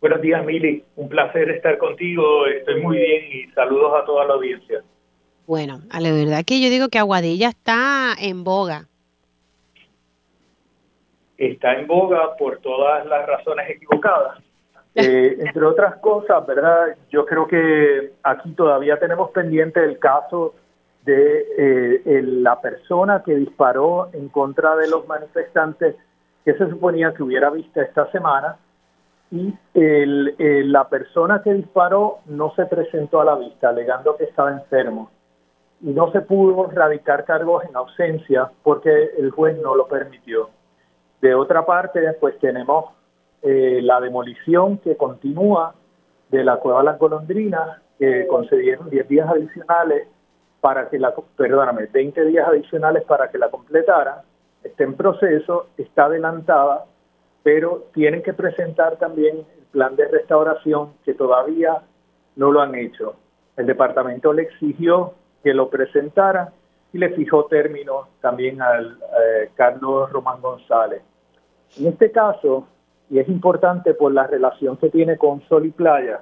[0.00, 0.84] Buenos días, Mili.
[0.96, 2.46] Un placer estar contigo.
[2.46, 4.82] Estoy muy bien y saludos a toda la audiencia.
[5.46, 8.86] Bueno, a la verdad que yo digo que Aguadilla está en boga
[11.40, 14.38] está en boga por todas las razones equivocadas.
[14.92, 16.96] Eh, entre otras cosas, ¿verdad?
[17.10, 20.56] Yo creo que aquí todavía tenemos pendiente el caso
[21.04, 25.96] de eh, la persona que disparó en contra de los manifestantes
[26.44, 28.56] que se suponía que hubiera visto esta semana
[29.30, 30.34] y el,
[30.72, 35.10] la persona que disparó no se presentó a la vista alegando que estaba enfermo
[35.82, 40.50] y no se pudo radicar cargos en ausencia porque el juez no lo permitió.
[41.20, 42.86] De otra parte, pues tenemos
[43.42, 45.74] eh, la demolición que continúa
[46.30, 50.08] de la Cueva las Golondrinas, que concedieron 10 días adicionales
[50.60, 54.22] para que la, perdóname, 20 días adicionales para que la completara,
[54.62, 56.84] está en proceso, está adelantada,
[57.42, 61.82] pero tienen que presentar también el plan de restauración que todavía
[62.36, 63.16] no lo han hecho.
[63.56, 66.52] El departamento le exigió que lo presentara
[66.92, 71.02] y le fijó término también al eh, Carlos Román González.
[71.78, 72.66] En este caso,
[73.08, 76.20] y es importante por la relación que tiene con Sol y Playa,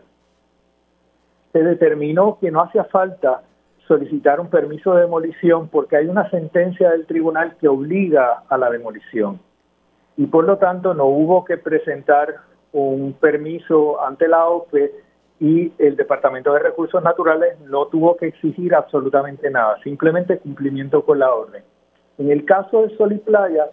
[1.52, 3.42] se determinó que no hacía falta
[3.88, 8.70] solicitar un permiso de demolición porque hay una sentencia del tribunal que obliga a la
[8.70, 9.40] demolición.
[10.16, 12.36] Y por lo tanto no hubo que presentar
[12.72, 14.92] un permiso ante la OPE
[15.40, 21.20] y el Departamento de Recursos Naturales no tuvo que exigir absolutamente nada, simplemente cumplimiento con
[21.20, 21.62] la orden.
[22.18, 23.66] En el caso de Sol y Playa,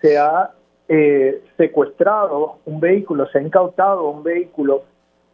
[0.00, 0.52] se ha
[0.88, 4.84] eh, secuestrado un vehículo, se ha incautado un vehículo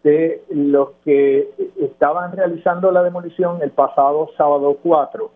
[0.05, 1.49] de los que
[1.81, 5.31] estaban realizando la demolición el pasado sábado 4.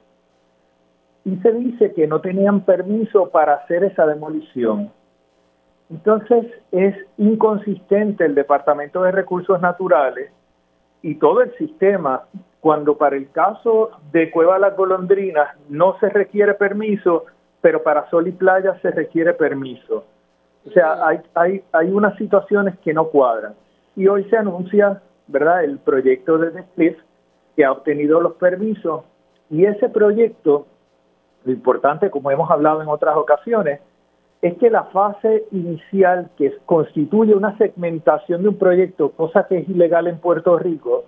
[1.25, 4.93] Y se dice que no tenían permiso para hacer esa demolición.
[5.91, 10.31] Entonces es inconsistente el Departamento de Recursos Naturales
[11.01, 12.25] y todo el sistema
[12.61, 17.25] cuando para el caso de Cueva Las Golondrinas no se requiere permiso,
[17.62, 20.05] pero para Sol y Playa se requiere permiso.
[20.66, 23.55] O sea, hay, hay, hay unas situaciones que no cuadran.
[23.99, 27.03] Y hoy se anuncia, ¿verdad?, el proyecto de Netflix
[27.57, 29.03] que ha obtenido los permisos
[29.51, 30.68] y ese proyecto,
[31.44, 33.80] lo importante, como hemos hablado en otras ocasiones,
[34.40, 39.68] es que la fase inicial que constituye una segmentación de un proyecto, cosa que es
[39.68, 41.07] ilegal en Puerto Rico,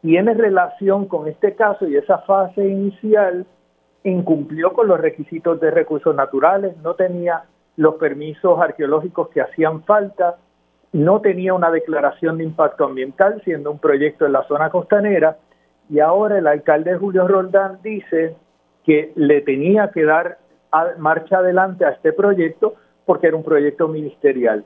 [0.00, 3.44] tiene relación con este caso y esa fase inicial
[4.04, 7.44] incumplió con los requisitos de recursos naturales, no tenía
[7.76, 10.36] los permisos arqueológicos que hacían falta,
[10.96, 15.36] no tenía una declaración de impacto ambiental, siendo un proyecto en la zona costanera,
[15.90, 18.34] y ahora el alcalde Julio Roldán dice
[18.84, 20.38] que le tenía que dar
[20.98, 22.74] marcha adelante a este proyecto
[23.04, 24.64] porque era un proyecto ministerial.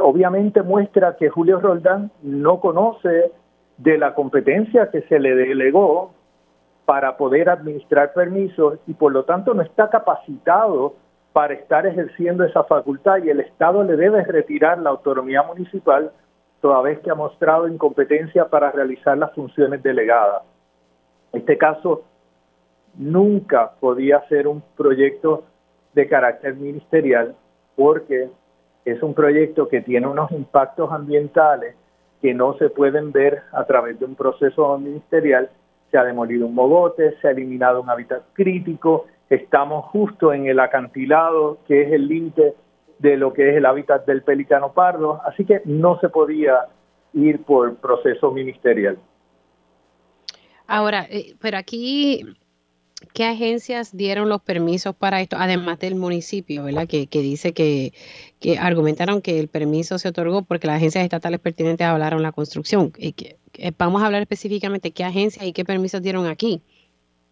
[0.00, 3.32] Obviamente muestra que Julio Roldán no conoce
[3.78, 6.12] de la competencia que se le delegó
[6.84, 10.94] para poder administrar permisos y por lo tanto no está capacitado
[11.32, 16.12] para estar ejerciendo esa facultad y el Estado le debe retirar la autonomía municipal
[16.60, 20.42] toda vez que ha mostrado incompetencia para realizar las funciones delegadas.
[21.32, 22.04] Este caso
[22.96, 25.44] nunca podía ser un proyecto
[25.94, 27.34] de carácter ministerial
[27.74, 28.30] porque
[28.84, 31.74] es un proyecto que tiene unos impactos ambientales
[32.20, 35.50] que no se pueden ver a través de un proceso ministerial.
[35.90, 40.60] Se ha demolido un mogote, se ha eliminado un hábitat crítico, estamos justo en el
[40.60, 42.54] acantilado que es el límite
[42.98, 46.66] de lo que es el hábitat del pelícano pardo, así que no se podía
[47.14, 48.98] ir por proceso ministerial.
[50.66, 52.24] Ahora, eh, pero aquí
[53.12, 55.36] ¿Qué agencias dieron los permisos para esto?
[55.38, 56.86] Además del municipio, ¿verdad?
[56.86, 57.92] Que, dice que,
[58.40, 62.90] que, argumentaron que el permiso se otorgó porque las agencias estatales pertinentes hablaron la construcción.
[62.90, 63.36] Que,
[63.76, 66.62] vamos a hablar específicamente qué agencias y qué permisos dieron aquí,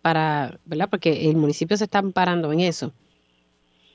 [0.03, 0.88] para, ¿verdad?
[0.90, 2.92] Porque el municipio se está amparando en eso.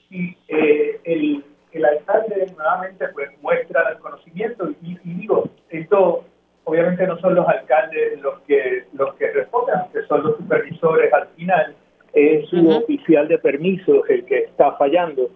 [0.10, 6.26] Sí, eh, el, el, alcalde nuevamente pues, muestra el conocimiento y, y digo, esto
[6.66, 11.28] obviamente no son los alcaldes los que los que responden, que son los supervisores al
[11.30, 11.76] final,
[12.14, 15.30] es su oficial de permiso el que está fallando.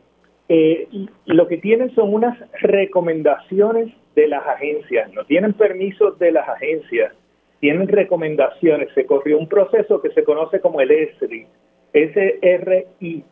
[0.48, 0.88] Eh,
[1.26, 7.14] lo que tienen son unas recomendaciones de las agencias, no tienen permisos de las agencias,
[7.60, 8.90] tienen recomendaciones.
[8.94, 11.48] Se corrió un proceso que se conoce como el ESRI,
[11.94, 13.24] SRI,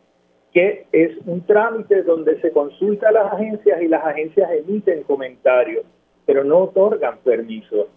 [0.52, 5.84] que es un trámite donde se consulta a las agencias y las agencias emiten comentarios
[6.28, 7.88] pero no otorgan permiso.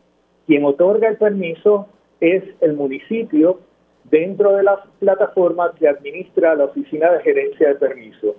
[0.48, 1.88] Quien otorga el permiso
[2.22, 3.60] es el municipio
[4.06, 8.38] dentro de la plataforma que administra la oficina de gerencia de permiso.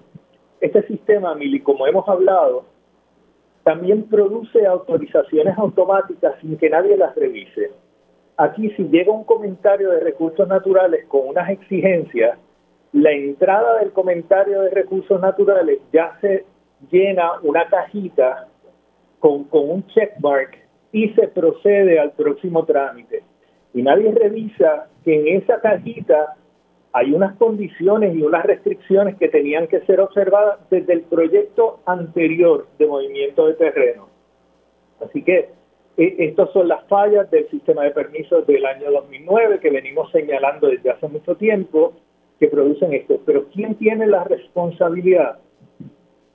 [0.63, 2.65] Este sistema, Mili, como hemos hablado,
[3.65, 7.71] también produce autorizaciones automáticas sin que nadie las revise.
[8.43, 12.37] Aquí si llega un comentario de recursos naturales con unas exigencias,
[12.93, 16.45] la entrada del comentario de recursos naturales ya se
[16.91, 18.49] llena una cajita
[19.21, 20.59] con, con un checkmark
[20.91, 23.23] y se procede al próximo trámite.
[23.75, 26.35] Y nadie revisa que en esa cajita
[26.93, 32.67] hay unas condiciones y unas restricciones que tenían que ser observadas desde el proyecto anterior
[32.77, 34.09] de movimiento de terreno.
[35.01, 35.62] Así que
[35.97, 40.69] eh, estas son las fallas del sistema de permisos del año 2009 que venimos señalando
[40.69, 41.93] desde hace mucho tiempo
[42.41, 43.21] que producen esto.
[43.27, 45.39] Pero ¿quién tiene la responsabilidad?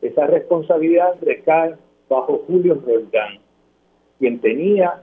[0.02, 1.76] Esa responsabilidad recae
[2.08, 3.40] bajo Julio Roldán,
[4.20, 5.02] quien tenía,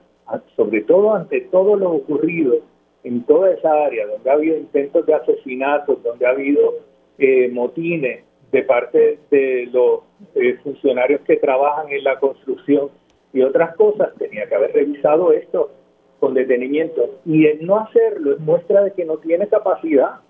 [0.57, 2.59] sobre todo ante todo lo ocurrido
[3.03, 6.75] en toda esa área, donde ha habido intentos de asesinatos, donde ha habido
[7.19, 10.01] eh, motines de parte de los
[10.37, 12.89] eh, funcionarios que trabajan en la construcción
[13.35, 15.73] y otras cosas, tenía que haber revisado esto
[16.21, 17.21] con detenimiento.
[17.27, 20.21] Y el no hacerlo es muestra de que no tiene capacidad.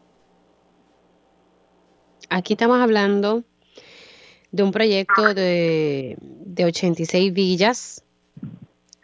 [2.30, 3.44] Aquí estamos hablando
[4.50, 8.04] de un proyecto de, de 86 villas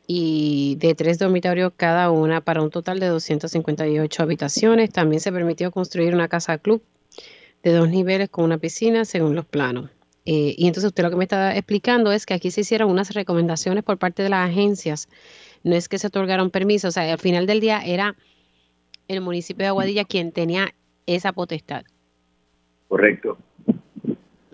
[0.06, 4.90] y de tres dormitorios cada una para un total de 258 habitaciones.
[4.90, 6.82] También se permitió construir una casa club
[7.62, 9.90] de dos niveles con una piscina según los planos.
[10.26, 13.14] Eh, y entonces usted lo que me está explicando es que aquí se hicieron unas
[13.14, 15.08] recomendaciones por parte de las agencias.
[15.62, 18.16] No es que se otorgaron permisos, o sea, al final del día era
[19.08, 20.68] el municipio de Aguadilla quien tenía
[21.06, 21.82] esa potestad.
[22.88, 23.38] Correcto,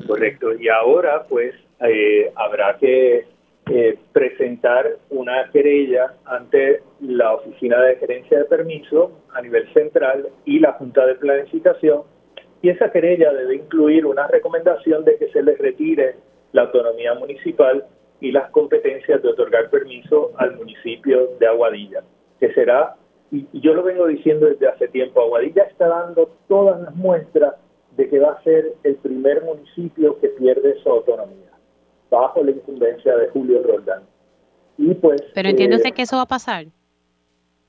[0.07, 0.55] correcto.
[0.59, 3.27] Y ahora pues eh, habrá que
[3.69, 10.61] eh, presentar una querella ante la Oficina de Gerencia de Permiso a nivel central y
[10.61, 12.03] la Junta de Planificación
[12.67, 16.17] y esa querella debe incluir una recomendación de que se les retire
[16.51, 17.85] la autonomía municipal
[18.21, 22.03] y las competencias de otorgar permiso al municipio de Aguadilla,
[22.41, 22.97] que será,
[23.31, 27.55] y yo lo vengo diciendo desde hace tiempo, Aguadilla está dando todas las muestras
[27.97, 31.53] de que va a ser el primer municipio que pierde su autonomía
[32.11, 34.03] bajo la incumbencia de Julio Roldán.
[34.77, 36.67] Y pues, Pero entiende eh, que eso va a pasar.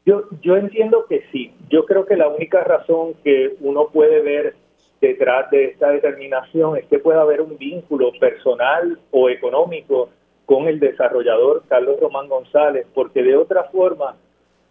[0.08, 1.54] Yo, yo entiendo que sí.
[1.70, 4.56] Yo creo que la única razón que uno puede ver
[5.02, 10.10] detrás de esta determinación es que pueda haber un vínculo personal o económico
[10.46, 14.16] con el desarrollador Carlos Román González, porque de otra forma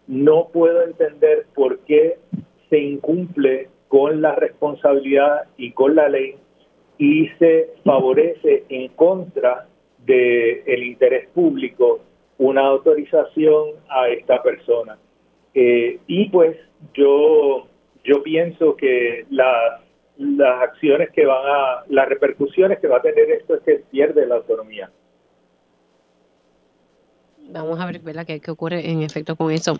[0.07, 2.17] no puedo entender por qué
[2.69, 6.35] se incumple con la responsabilidad y con la ley
[6.97, 9.67] y se favorece en contra
[10.05, 11.99] del el interés público
[12.37, 14.97] una autorización a esta persona.
[15.53, 16.57] Eh, y pues
[16.93, 17.67] yo,
[18.03, 19.81] yo pienso que las,
[20.17, 24.25] las acciones que van a, las repercusiones que va a tener esto es que pierde
[24.25, 24.89] la autonomía.
[27.49, 28.25] Vamos a ver ¿verdad?
[28.25, 29.79] ¿Qué, qué ocurre en efecto con eso.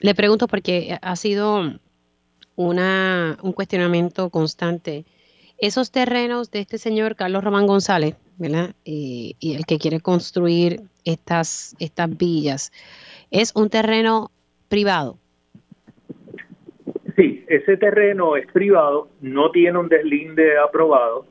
[0.00, 1.62] Le pregunto porque ha sido
[2.56, 5.04] una, un cuestionamiento constante
[5.58, 8.74] esos terrenos de este señor Carlos Román González, ¿verdad?
[8.84, 12.72] y el que quiere construir estas, estas villas,
[13.30, 14.30] ¿es un terreno
[14.68, 15.18] privado?
[17.46, 21.26] Ese terreno es privado, no tiene un deslinde aprobado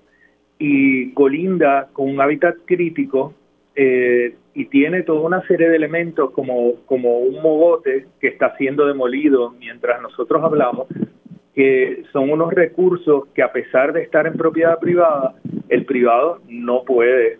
[0.60, 3.34] y colinda con un hábitat crítico
[3.76, 8.86] eh, y tiene toda una serie de elementos como, como un mogote que está siendo
[8.86, 10.88] demolido mientras nosotros hablamos,
[11.56, 15.36] que son unos recursos que a pesar de estar en propiedad privada,
[15.70, 17.40] el privado no puede,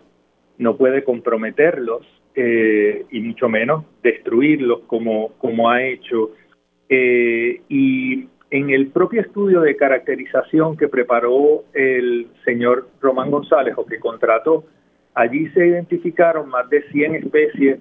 [0.58, 2.02] no puede comprometerlos
[2.34, 6.32] eh, y mucho menos destruirlos como, como ha hecho.
[6.88, 13.84] Eh, y en el propio estudio de caracterización que preparó el señor Román González o
[13.84, 14.62] que contrató,
[15.12, 17.80] allí se identificaron más de 100 especies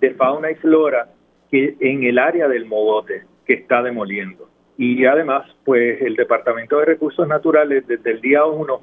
[0.00, 1.10] de fauna y flora
[1.50, 4.48] que en el área del mogote que está demoliendo.
[4.78, 8.80] Y además, pues el Departamento de Recursos Naturales desde el día 1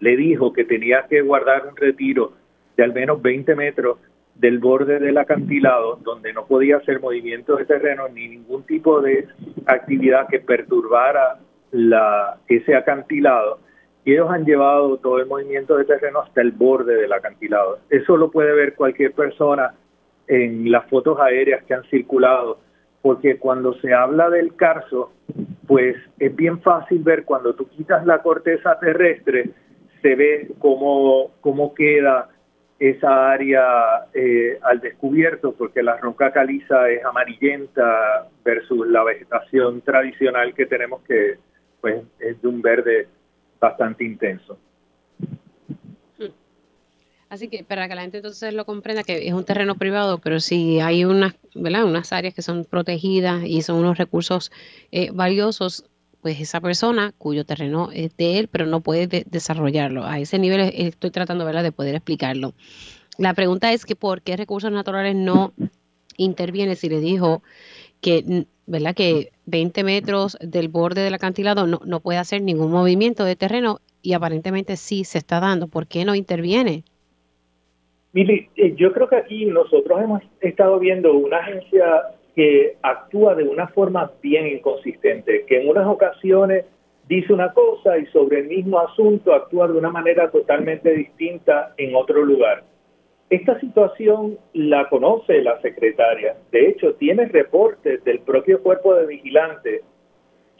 [0.00, 2.34] le dijo que tenía que guardar un retiro
[2.76, 3.96] de al menos 20 metros
[4.34, 9.28] del borde del acantilado, donde no podía hacer movimiento de terreno ni ningún tipo de
[9.66, 11.38] actividad que perturbara
[11.70, 13.60] la, ese acantilado.
[14.04, 17.78] Y ellos han llevado todo el movimiento de terreno hasta el borde del acantilado.
[17.88, 19.74] Eso lo puede ver cualquier persona
[20.26, 22.58] en las fotos aéreas que han circulado
[23.02, 25.12] porque cuando se habla del carso,
[25.66, 29.50] pues es bien fácil ver cuando tú quitas la corteza terrestre,
[30.00, 32.28] se ve cómo, cómo queda
[32.90, 40.52] esa área eh, al descubierto, porque la roca caliza es amarillenta versus la vegetación tradicional
[40.52, 41.38] que tenemos que
[41.80, 43.06] pues es de un verde
[43.60, 44.58] bastante intenso.
[47.28, 50.38] Así que para que la gente entonces lo comprenda que es un terreno privado, pero
[50.38, 51.84] si hay unas, ¿verdad?
[51.84, 54.52] unas áreas que son protegidas y son unos recursos
[54.90, 55.86] eh, valiosos,
[56.22, 60.04] pues esa persona cuyo terreno es de él, pero no puede desarrollarlo.
[60.04, 61.64] A ese nivel estoy tratando ¿verdad?
[61.64, 62.54] de poder explicarlo.
[63.18, 65.52] La pregunta es que por qué recursos naturales no
[66.16, 67.42] interviene si le dijo
[68.00, 68.94] que, ¿verdad?
[68.94, 73.80] que 20 metros del borde del acantilado no, no puede hacer ningún movimiento de terreno
[74.00, 75.66] y aparentemente sí se está dando.
[75.66, 76.84] ¿Por qué no interviene?
[78.12, 81.84] Mili, eh, yo creo que aquí nosotros hemos estado viendo una agencia
[82.34, 86.64] que actúa de una forma bien inconsistente, que en unas ocasiones
[87.08, 91.94] dice una cosa y sobre el mismo asunto actúa de una manera totalmente distinta en
[91.94, 92.64] otro lugar.
[93.28, 96.36] Esta situación la conoce la secretaria.
[96.50, 99.82] De hecho, tiene reportes del propio cuerpo de vigilantes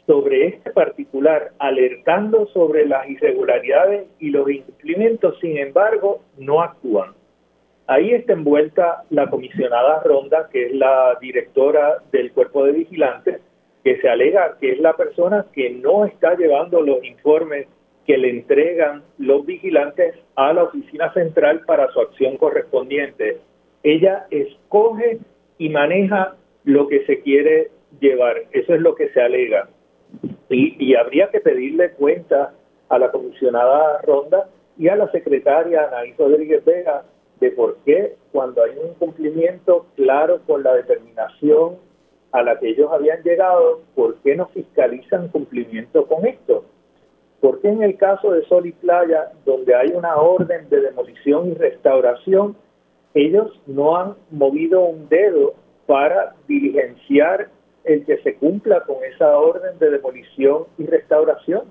[0.07, 5.39] sobre este particular, alertando sobre las irregularidades y los incumplimientos.
[5.39, 7.13] Sin embargo, no actúan.
[7.87, 13.41] Ahí está envuelta la comisionada Ronda, que es la directora del cuerpo de vigilantes,
[13.83, 17.67] que se alega que es la persona que no está llevando los informes
[18.05, 23.39] que le entregan los vigilantes a la oficina central para su acción correspondiente.
[23.83, 25.19] ella escoge
[25.57, 28.43] y maneja lo que se quiere llevar.
[28.51, 29.67] Eso es lo que se alega.
[30.49, 32.53] Y, y habría que pedirle cuenta
[32.87, 37.03] a la comisionada Ronda y a la secretaria Anaís Rodríguez Vega
[37.43, 41.75] de por qué cuando hay un incumplimiento claro con la determinación
[42.31, 46.63] a la que ellos habían llegado, ¿por qué no fiscalizan cumplimiento con esto?
[47.41, 51.51] ¿Por qué en el caso de Sol y Playa, donde hay una orden de demolición
[51.51, 52.55] y restauración,
[53.13, 55.53] ellos no han movido un dedo
[55.85, 57.49] para diligenciar
[57.83, 61.63] el que se cumpla con esa orden de demolición y restauración?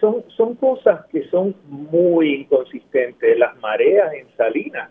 [0.00, 3.38] Son, son cosas que son muy inconsistentes.
[3.38, 4.90] Las mareas en Salinas.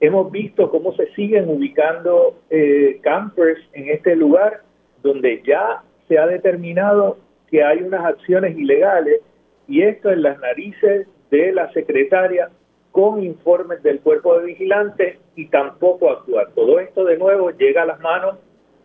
[0.00, 4.62] Hemos visto cómo se siguen ubicando eh, campers en este lugar
[5.02, 7.18] donde ya se ha determinado
[7.50, 9.20] que hay unas acciones ilegales
[9.68, 12.50] y esto en las narices de la secretaria
[12.90, 16.48] con informes del cuerpo de vigilantes y tampoco actuar.
[16.54, 18.36] Todo esto de nuevo llega a las manos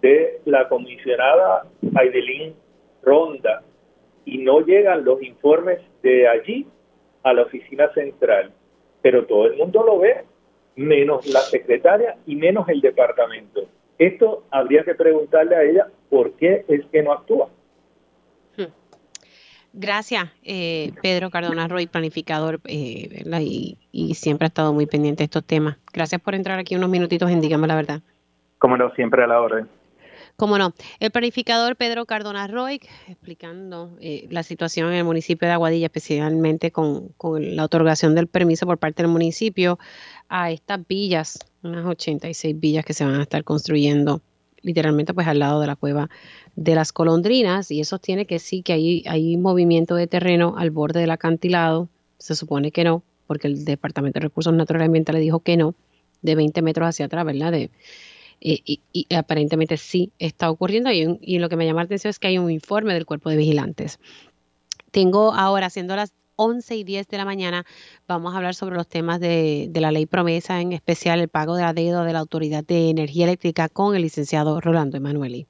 [0.02, 2.56] de la comisionada Aidelín
[3.04, 3.62] Ronda,
[4.30, 6.68] y no llegan los informes de allí
[7.24, 8.52] a la oficina central.
[9.02, 10.24] Pero todo el mundo lo ve,
[10.76, 13.68] menos la secretaria y menos el departamento.
[13.98, 17.50] Esto habría que preguntarle a ella por qué es que no actúa.
[18.56, 18.72] Hmm.
[19.74, 25.26] Gracias, eh, Pedro Cardona Roy, planificador, eh, y, y, siempre ha estado muy pendiente de
[25.26, 25.78] estos temas.
[25.94, 28.02] Gracias por entrar aquí unos minutitos en Dígame la Verdad.
[28.58, 29.68] Como no, siempre a la orden.
[30.40, 30.74] Cómo no.
[31.02, 32.80] El planificador Pedro Cardona Roy
[33.10, 38.66] explicando eh, la situación en el municipio de Aguadilla, especialmente con, la otorgación del permiso
[38.66, 39.80] por parte del municipio
[40.30, 44.22] a estas villas, unas 86 villas que se van a estar construyendo
[44.62, 46.10] literalmente pues al lado de la cueva
[46.56, 50.72] de las colondrinas y eso tiene que sí que hay, hay movimiento de terreno al
[50.72, 55.22] borde del acantilado, se supone que no, porque el Departamento de Recursos Naturales y Ambientales
[55.22, 55.76] dijo que no,
[56.22, 57.52] de 20 metros hacia atrás, ¿verdad?
[57.52, 57.72] De,
[58.40, 58.82] y,
[59.16, 62.38] aparentemente sí está ocurriendo y, y, lo que me llama la atención es que hay
[62.38, 64.00] un informe del cuerpo de vigilantes.
[64.92, 67.66] Tengo ahora, siendo las 11 y 10 de la mañana,
[68.08, 71.56] vamos a hablar sobre los temas de, de la ley promesa, en especial el pago
[71.56, 75.48] de la deuda de la Autoridad de Energía Eléctrica con el licenciado Rolando Emanueli.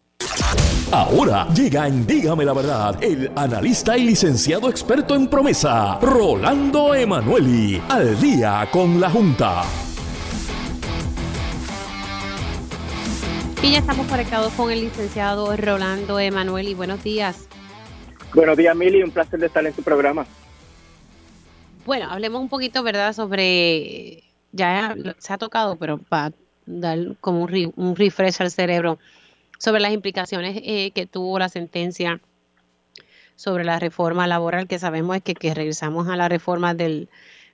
[0.92, 7.80] Ahora llega en Dígame la Verdad el analista y licenciado experto en promesa, Rolando Emanueli,
[7.90, 9.89] al día con la Junta.
[13.62, 17.50] Y ya estamos conectados con el licenciado Rolando Emanuel y buenos días.
[18.34, 20.26] Buenos días, Mili, un placer de estar en tu programa.
[21.86, 26.32] Bueno, hablemos un poquito, ¿verdad?, sobre, ya se ha tocado, pero para
[26.66, 28.98] dar como un, refresh al cerebro,
[29.58, 32.22] sobre las implicaciones eh, que tuvo la sentencia
[33.36, 37.10] sobre la reforma laboral, que sabemos es que, que regresamos a la reforma del,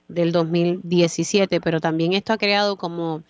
[0.06, 3.24] del 2017, pero también esto ha creado como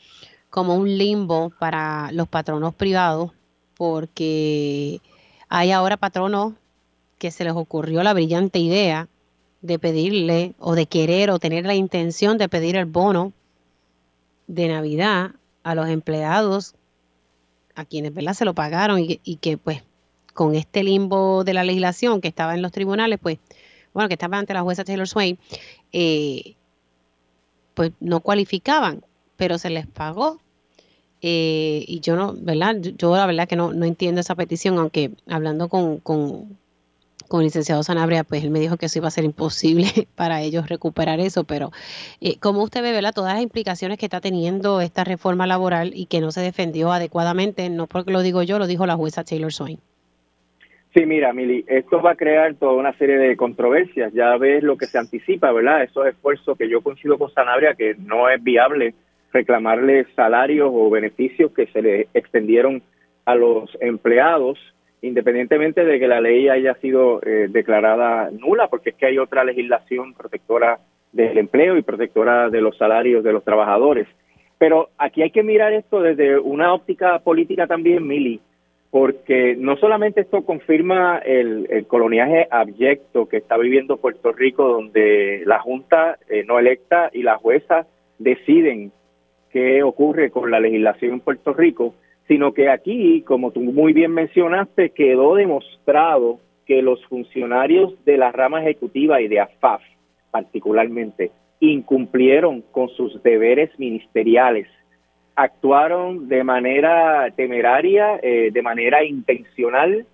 [0.57, 3.31] como un limbo para los patronos privados,
[3.77, 5.03] porque
[5.51, 6.55] hay ahora patronos
[7.19, 9.07] que se les ocurrió la brillante idea
[9.61, 13.35] de pedirle o de querer o tener la intención de pedir el bono
[14.47, 15.33] de Navidad
[15.63, 16.75] a los empleados
[17.75, 18.33] a quienes ¿verdad?
[18.33, 19.83] se lo pagaron y, que pues
[20.33, 23.39] con este limbo de la legislación que estaba en los tribunales, pues
[23.93, 25.39] bueno, que estaba ante la jueza Taylor Swain,
[25.93, 26.55] eh,
[27.75, 29.05] pues no cualificaban,
[29.37, 30.41] pero se les pagó
[31.29, 32.77] eh, y yo no, ¿verdad?
[32.81, 36.57] Yo, la verdad que no, no entiendo esa petición, aunque hablando con, con,
[37.27, 40.41] con, el licenciado Sanabria, pues él me dijo que eso iba a ser imposible para
[40.43, 41.73] ellos recuperar eso, pero
[42.21, 43.13] eh, como usted ve, ¿verdad?
[43.13, 47.69] Todas las implicaciones que está teniendo esta reforma laboral y que no se defendió adecuadamente,
[47.71, 49.81] no porque lo digo yo, lo dijo la jueza Taylor Swain.
[50.95, 54.13] Sí, mira, Mili, esto va a crear toda una serie de controversias.
[54.13, 55.83] Ya ves lo que se anticipa, ¿verdad?
[55.83, 58.95] Esos esfuerzos que yo coincido con Sanabria que no es viable
[59.37, 62.83] reclamarle salarios o beneficios que se le extendieron
[63.27, 64.59] a los empleados,
[65.03, 69.45] independientemente de que la ley haya sido eh, declarada nula, porque es que hay otra
[69.45, 70.79] legislación protectora
[71.13, 74.07] del empleo y protectora de los salarios de los trabajadores.
[74.59, 78.41] Pero aquí hay que mirar esto desde una óptica política también, Mili,
[78.91, 85.59] porque no solamente esto confirma el, coloniaje abyecto que está viviendo Puerto Rico, donde la
[85.59, 87.87] Junta eh, no electa y la jueza
[88.19, 88.93] deciden
[89.57, 91.95] qué ocurre con la legislación en Puerto Rico,
[92.29, 98.33] sino que aquí, como tú muy bien mencionaste, quedó demostrado que los funcionarios de la
[98.33, 99.81] rama ejecutiva y de AFAF
[100.31, 101.31] particularmente
[101.61, 104.69] incumplieron con sus deberes ministeriales,
[105.37, 110.05] actuaron de manera temeraria, eh, de manera intencional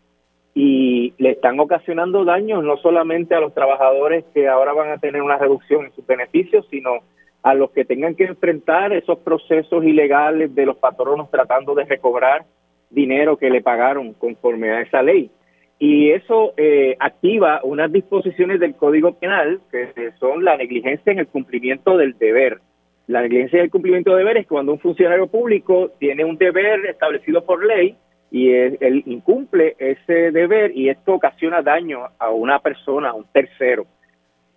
[0.54, 5.20] y le están ocasionando daños no solamente a los trabajadores que ahora van a tener
[5.20, 7.00] una reducción en sus beneficios, sino
[7.42, 12.44] a los que tengan que enfrentar esos procesos ilegales de los patronos tratando de recobrar
[12.90, 15.30] dinero que le pagaron conforme a esa ley.
[15.78, 21.26] Y eso eh, activa unas disposiciones del Código Penal que son la negligencia en el
[21.26, 22.60] cumplimiento del deber.
[23.08, 26.86] La negligencia en el cumplimiento de deber es cuando un funcionario público tiene un deber
[26.86, 27.96] establecido por ley
[28.30, 33.86] y él, incumple ese deber y esto ocasiona daño a una persona, a un tercero.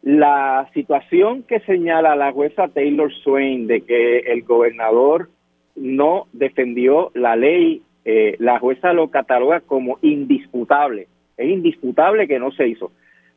[0.06, 5.30] La situación que señala la jueza Taylor Swain de que el gobernador
[5.76, 11.07] no defendió la ley, eh, la jueza lo cataloga como indisputable.
[11.38, 12.91] Es indisputable que no se hizo.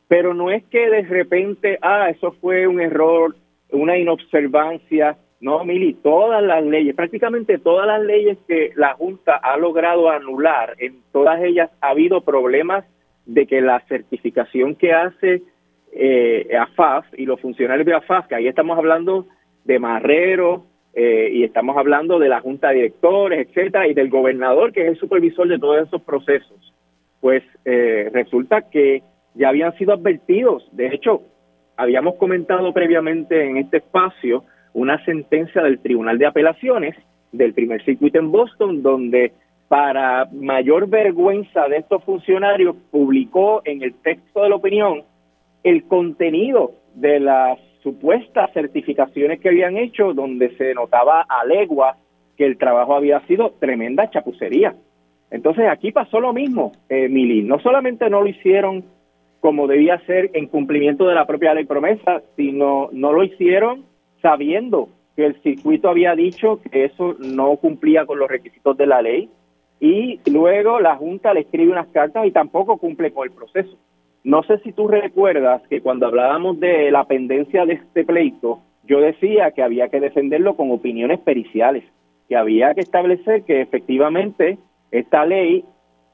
[0.08, 3.34] Pero no es que de repente, ah, eso fue un error,
[3.70, 9.56] una inobservancia, no, Mili, todas las leyes, prácticamente todas las leyes que la Junta ha
[9.56, 12.84] logrado anular, en todas ellas ha habido problemas
[13.24, 15.42] de que la certificación que hace
[15.93, 19.27] eh, AFAF y los funcionarios de AFAF, que ahí estamos hablando
[19.65, 24.73] de Marrero eh, y estamos hablando de la Junta de Directores, etcétera, y del gobernador,
[24.73, 26.74] que es el supervisor de todos esos procesos,
[27.20, 29.02] pues eh, resulta que
[29.35, 30.69] ya habían sido advertidos.
[30.73, 31.23] De hecho,
[31.77, 36.97] habíamos comentado previamente en este espacio una sentencia del Tribunal de Apelaciones
[37.32, 39.32] del primer circuito en Boston, donde
[39.69, 45.02] para mayor vergüenza de estos funcionarios publicó en el texto de la opinión
[45.62, 51.97] el contenido de las supuestas certificaciones que habían hecho, donde se notaba a legua
[52.36, 54.74] que el trabajo había sido tremenda chapucería.
[55.30, 57.09] Entonces aquí pasó lo mismo, eh.
[57.09, 58.85] No solamente no lo hicieron
[59.40, 63.85] como debía ser en cumplimiento de la propia ley promesa, sino no lo hicieron
[64.20, 69.02] sabiendo que el circuito había dicho que eso no cumplía con los requisitos de la
[69.02, 69.28] ley
[69.80, 73.76] y luego la Junta le escribe unas cartas y tampoco cumple con el proceso.
[74.24, 79.00] No sé si tú recuerdas que cuando hablábamos de la pendencia de este pleito, yo
[79.00, 81.84] decía que había que defenderlo con opiniones periciales,
[82.28, 84.58] que había que establecer que efectivamente
[84.90, 85.64] esta ley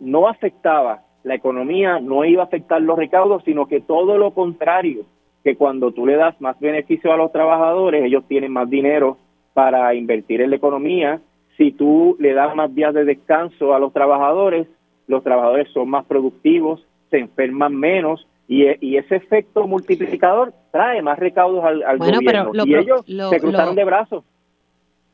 [0.01, 5.07] no afectaba la economía, no iba a afectar los recaudos, sino que todo lo contrario,
[5.43, 9.17] que cuando tú le das más beneficio a los trabajadores, ellos tienen más dinero
[9.55, 11.21] para invertir en la economía.
[11.57, 14.67] Si tú le das más días de descanso a los trabajadores,
[15.07, 16.85] los trabajadores son más productivos,
[17.15, 18.67] se enferman menos y,
[18.97, 22.53] ese efecto multiplicador trae más recaudos al, gobierno.
[22.67, 24.25] y ellos se cruzaron de brazos.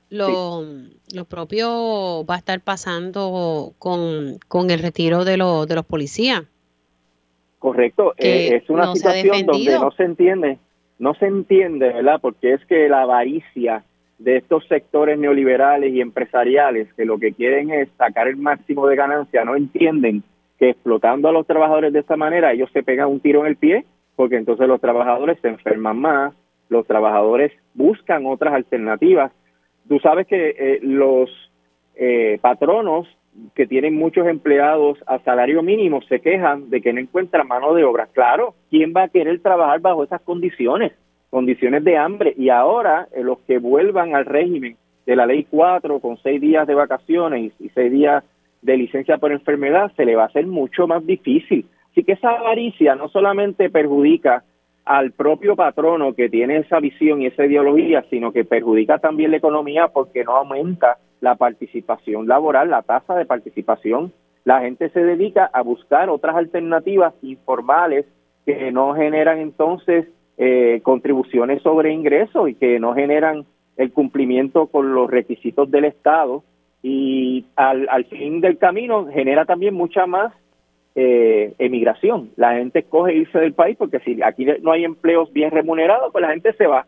[0.09, 0.65] Lo,
[1.15, 6.43] lo propio va a estar pasando con, con el retiro de, de los policías.
[7.59, 10.59] Correcto, eh, es una situación donde no se entiende,
[10.99, 12.19] no se entiende, ¿verdad?
[12.21, 13.85] Porque es que la avaricia
[14.19, 18.97] de estos sectores neoliberales y empresariales que lo que quieren es sacar el máximo de
[18.97, 20.25] ganancia, no entienden
[20.61, 23.57] que explotando a los trabajadores de esta manera ellos se pegan un tiro en el
[23.57, 26.35] pie, porque entonces los trabajadores se enferman más,
[26.69, 29.33] los trabajadores buscan otras alternativas.
[29.89, 31.31] Tú sabes que eh, los
[31.97, 33.09] eh, patronos
[33.55, 37.85] que tienen muchos empleados a salario mínimo se quejan de que no encuentran mano de
[37.85, 38.09] obra.
[38.13, 40.93] Claro, ¿quién va a querer trabajar bajo esas condiciones?
[41.31, 42.35] Condiciones de hambre.
[42.37, 44.77] Y ahora eh, los que vuelvan al régimen
[45.07, 48.23] de la ley 4 con seis días de vacaciones y, seis días
[48.63, 51.67] de licencia por enfermedad, se le va a hacer mucho más difícil.
[51.91, 54.45] Así que esa avaricia no solamente perjudica
[54.85, 59.37] al propio patrono que tiene esa visión y esa ideología, sino que perjudica también la
[59.37, 64.13] economía porque no aumenta la participación laboral, la tasa de participación.
[64.45, 68.07] La gente se dedica a buscar otras alternativas informales
[68.47, 70.07] que no generan entonces
[70.39, 73.45] eh, contribuciones sobre ingresos y que no generan
[73.77, 76.43] el cumplimiento con los requisitos del Estado
[76.83, 80.33] y al, al fin del camino genera también mucha más
[80.95, 82.31] eh, emigración.
[82.37, 86.23] La gente escoge irse del país porque si aquí no hay empleos bien remunerados, pues
[86.23, 86.87] la gente se va.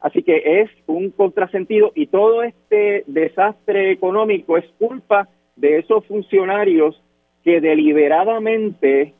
[0.00, 7.00] Así que es un contrasentido y todo este desastre económico es culpa de esos funcionarios
[7.44, 9.14] que deliberadamente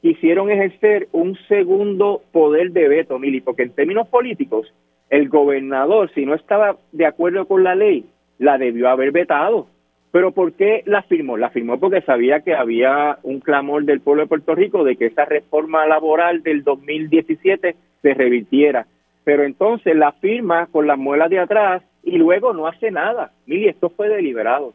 [0.00, 4.72] quisieron ejercer un segundo poder de veto, Mili, porque en términos políticos,
[5.10, 8.04] el gobernador, si no estaba de acuerdo con la ley,
[8.38, 9.68] la debió haber vetado.
[10.10, 11.36] Pero ¿por qué la firmó?
[11.36, 15.06] La firmó porque sabía que había un clamor del pueblo de Puerto Rico de que
[15.06, 18.86] esa reforma laboral del 2017 se revirtiera
[19.28, 23.30] pero entonces la firma con las muelas de atrás y luego no hace nada.
[23.44, 24.72] Mili, esto fue deliberado,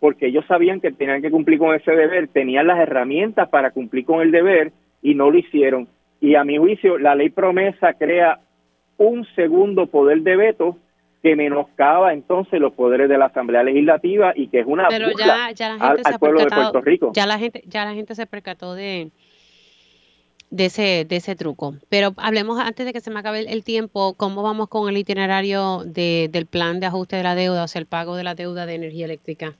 [0.00, 4.04] porque ellos sabían que tenían que cumplir con ese deber, tenían las herramientas para cumplir
[4.04, 5.86] con el deber y no lo hicieron.
[6.20, 8.40] Y a mi juicio, la ley promesa crea
[8.96, 10.76] un segundo poder de veto
[11.24, 15.50] que menoscaba entonces los poderes de la Asamblea Legislativa y que es una Pero ya,
[15.52, 17.12] ya la gente al, pueblo de Puerto Rico.
[17.14, 19.10] Ya la gente, ya la gente se percató de
[20.50, 21.76] de ese, de ese truco.
[21.88, 25.78] Pero hablemos antes de que se me acabe el, tiempo, ¿cómo vamos con el itinerario
[25.86, 28.66] de, del plan de ajuste de la deuda, o sea, el pago de la deuda
[28.66, 29.54] de energía eléctrica?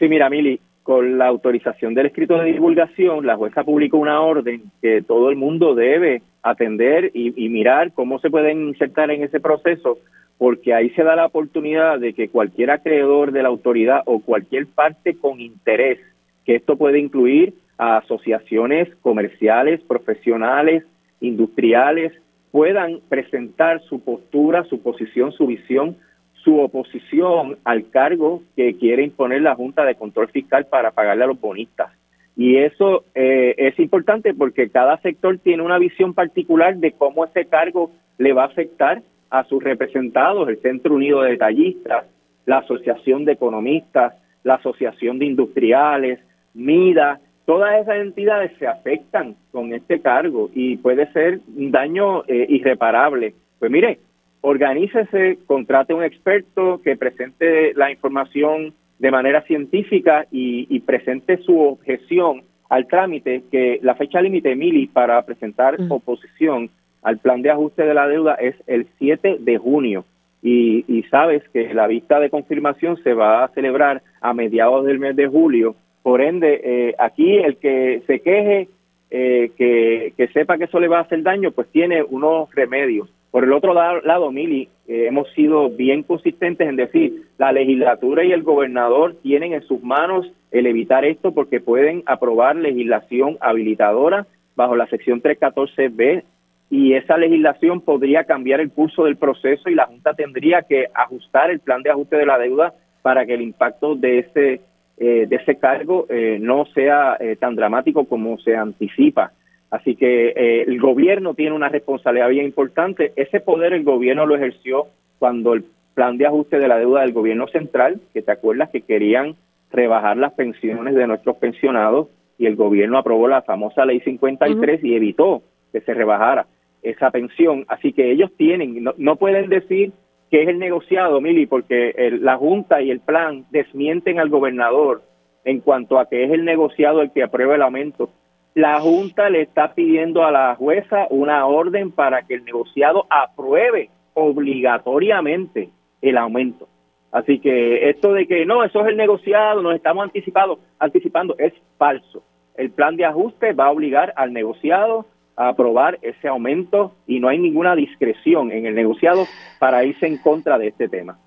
[0.00, 4.64] Sí, mira, Mili, con la autorización del escrito de divulgación, la jueza publicó una orden
[4.82, 9.38] que todo el mundo debe atender y, y mirar cómo se pueden insertar en ese
[9.38, 9.98] proceso,
[10.38, 14.66] porque ahí se da la oportunidad de que cualquier acreedor de la autoridad o cualquier
[14.66, 15.98] parte con interés,
[16.44, 20.84] que esto puede incluir a asociaciones comerciales, profesionales,
[21.20, 22.12] industriales,
[22.50, 25.96] puedan presentar su postura, su posición, su visión,
[26.44, 31.28] su oposición al cargo que quiere imponer la Junta de Control Fiscal para pagarle a
[31.28, 31.90] los bonistas.
[32.36, 37.46] Y eso eh, es importante porque cada sector tiene una visión particular de cómo ese
[37.46, 39.02] cargo le va a afectar
[39.34, 42.04] a sus representados, el Centro Unido de Detallistas,
[42.46, 46.20] la Asociación de Economistas, la Asociación de Industriales,
[46.54, 52.46] MIDA, todas esas entidades se afectan con este cargo y puede ser un daño eh,
[52.48, 53.34] irreparable.
[53.58, 53.98] Pues mire,
[54.40, 62.42] organícese, contrate un experto que presente la información de manera científica y, presente su objeción
[62.70, 66.70] al trámite, que la fecha límite, Mili, para presentar oposición
[67.04, 70.04] al plan de ajuste de la deuda es el 7 de junio.
[70.42, 74.98] Y, y, sabes que la vista de confirmación se va a celebrar a mediados del
[74.98, 75.74] mes de julio.
[76.02, 78.68] Por ende, eh, aquí el que se queje,
[79.10, 83.08] eh, que, sepa que eso le va a hacer daño, pues tiene unos remedios.
[83.30, 88.32] Por el otro lado, Mili, eh, hemos sido bien consistentes en decir, la legislatura y
[88.32, 94.26] el gobernador tienen en sus manos el evitar esto porque pueden aprobar legislación habilitadora
[94.56, 96.22] bajo la sección 314B
[96.70, 101.50] y esa legislación podría cambiar el curso del proceso y la Junta tendría que ajustar
[101.50, 104.60] el plan de ajuste de la deuda para que el impacto de ese
[104.96, 109.32] eh, de ese cargo eh, no sea tan dramático como se anticipa.
[109.74, 113.12] Así que eh, el gobierno tiene una responsabilidad bien importante.
[113.16, 114.86] Ese poder el gobierno lo ejerció
[115.18, 115.64] cuando el
[115.94, 119.34] plan de ajuste de la deuda del gobierno central, que te acuerdas que querían
[119.72, 122.06] rebajar las pensiones de nuestros pensionados
[122.38, 125.42] y el gobierno aprobó la famosa ley 53 y evitó
[125.72, 126.46] que se rebajara
[126.84, 127.64] esa pensión.
[127.68, 129.92] Así que ellos tienen, no, pueden decir
[130.30, 135.02] que es el negociado, Mili, porque la Junta y el plan desmienten al gobernador
[135.44, 138.10] en cuanto a que es el negociado el que aprueba el aumento
[138.54, 143.90] la Junta le está pidiendo a la jueza una orden para que el negociado apruebe
[144.14, 145.70] obligatoriamente
[146.00, 146.68] el aumento.
[147.10, 151.52] Así que esto de que no, eso es el negociado, nos estamos anticipando, anticipando, es
[151.78, 152.22] falso.
[152.56, 155.06] El plan de ajuste va a obligar al negociado
[155.36, 159.26] a aprobar ese aumento y no hay ninguna discreción en el negociado
[159.58, 161.18] para irse en contra de este tema.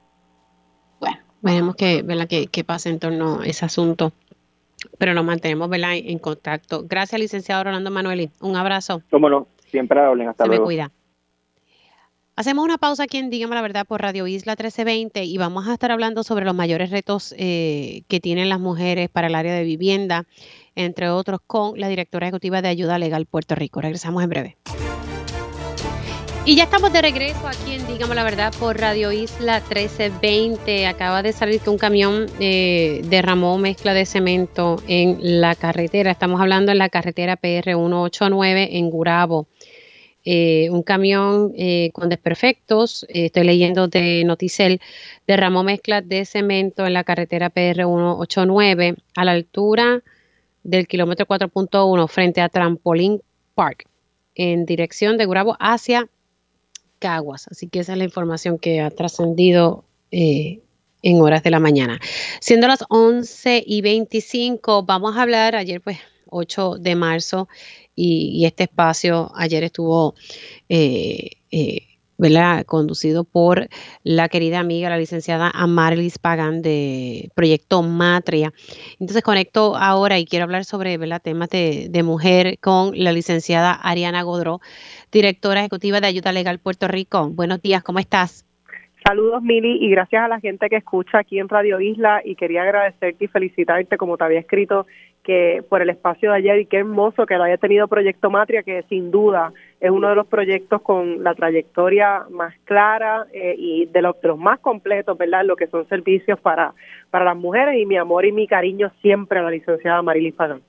[0.99, 4.11] Bueno, veremos qué, qué, qué pasa en torno a ese asunto
[4.97, 6.83] pero nos mantenemos en contacto.
[6.87, 8.29] Gracias, licenciado Rolando Manueli.
[8.41, 9.01] Un abrazo.
[9.09, 10.29] Cómo no, siempre hablen.
[10.29, 10.63] Hasta Se luego.
[10.63, 10.91] me cuida.
[12.35, 15.73] Hacemos una pausa aquí en Dígame la Verdad por Radio Isla 1320 y vamos a
[15.73, 19.63] estar hablando sobre los mayores retos eh, que tienen las mujeres para el área de
[19.63, 20.25] vivienda,
[20.77, 23.81] entre otros con la directora ejecutiva de Ayuda Legal Puerto Rico.
[23.81, 24.57] Regresamos en breve.
[26.47, 30.87] Y ya estamos de regreso aquí en Digamos la Verdad por Radio Isla 1320.
[30.87, 36.09] Acaba de salir que un camión eh, derramó mezcla de cemento en la carretera.
[36.09, 39.47] Estamos hablando en la carretera PR 189 en Gurabo.
[40.23, 44.79] Eh, un camión eh, con desperfectos, estoy leyendo de Noticel,
[45.25, 50.01] derramó mezcla de cemento en la carretera PR 189 a la altura
[50.67, 53.21] del kilómetro 4.1 frente a Trampolín
[53.55, 53.87] Park
[54.35, 56.09] en dirección de Gurabo hacia
[56.99, 57.47] Caguas.
[57.47, 60.59] Así que esa es la información que ha trascendido eh,
[61.01, 61.99] en horas de la mañana.
[62.41, 65.99] Siendo las 11 y 25, vamos a hablar ayer, pues
[66.29, 67.47] 8 de marzo,
[67.95, 70.15] y, este espacio ayer estuvo
[70.69, 71.96] eh, eh,
[72.65, 73.69] conducido por
[74.03, 78.53] la querida amiga, la licenciada Amarlis Pagan de Proyecto Matria.
[78.99, 84.23] Entonces conecto ahora y quiero hablar sobre temas de, de, mujer con la licenciada Ariana
[84.23, 84.61] Godró,
[85.11, 87.29] directora ejecutiva de Ayuda Legal Puerto Rico.
[87.29, 88.46] Buenos días, ¿cómo estás?
[89.07, 92.63] Saludos, Mili, y gracias a la gente que escucha aquí en Radio Isla y quería
[92.63, 94.85] agradecerte y felicitarte, como te había escrito,
[95.23, 98.63] que por el espacio de ayer y qué hermoso que lo haya tenido Proyecto Matria,
[98.63, 103.85] que sin duda es uno de los proyectos con la trayectoria más clara eh, y
[103.85, 105.45] de los, más completos, ¿verdad?
[105.45, 106.73] Lo que son servicios para,
[107.09, 110.59] para las mujeres y mi amor y mi cariño siempre a la licenciada Marilis Pagán.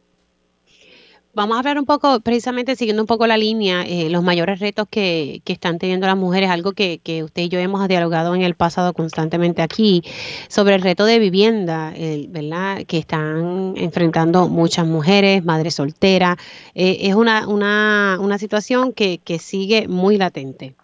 [1.34, 4.88] Vamos a hablar un poco, precisamente siguiendo un poco la línea, eh, los mayores retos
[4.90, 8.42] que, que, están teniendo las mujeres, algo que, que, usted y yo hemos dialogado en
[8.42, 10.02] el pasado constantemente aquí,
[10.48, 11.92] sobre el reto de vivienda,
[12.28, 12.78] ¿verdad?
[12.88, 16.36] Que están enfrentando muchas mujeres, madres solteras.
[16.74, 20.74] Eh, es una, una, una situación que, que sigue muy latente.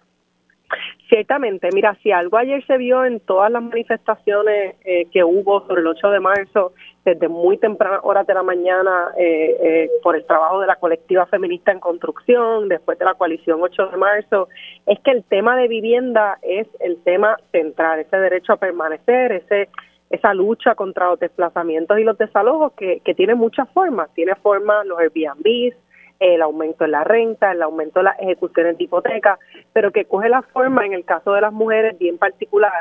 [1.09, 5.81] Ciertamente, mira, si algo ayer se vio en todas las manifestaciones eh, que hubo sobre
[5.81, 6.73] el 8 de marzo,
[7.05, 11.27] desde muy tempranas horas de la mañana, eh, eh, por el trabajo de la colectiva
[11.27, 14.49] feminista en construcción, después de la coalición 8 de marzo,
[14.87, 19.69] es que el tema de vivienda es el tema central, ese derecho a permanecer, ese
[20.11, 24.85] esa lucha contra los desplazamientos y los desalojos que, que tiene muchas formas, tiene formas
[24.85, 25.73] los Airbnb,
[26.19, 29.39] el aumento en la renta, el aumento de las ejecuciones de hipoteca,
[29.73, 32.71] pero que coge la forma en el caso de las mujeres bien particular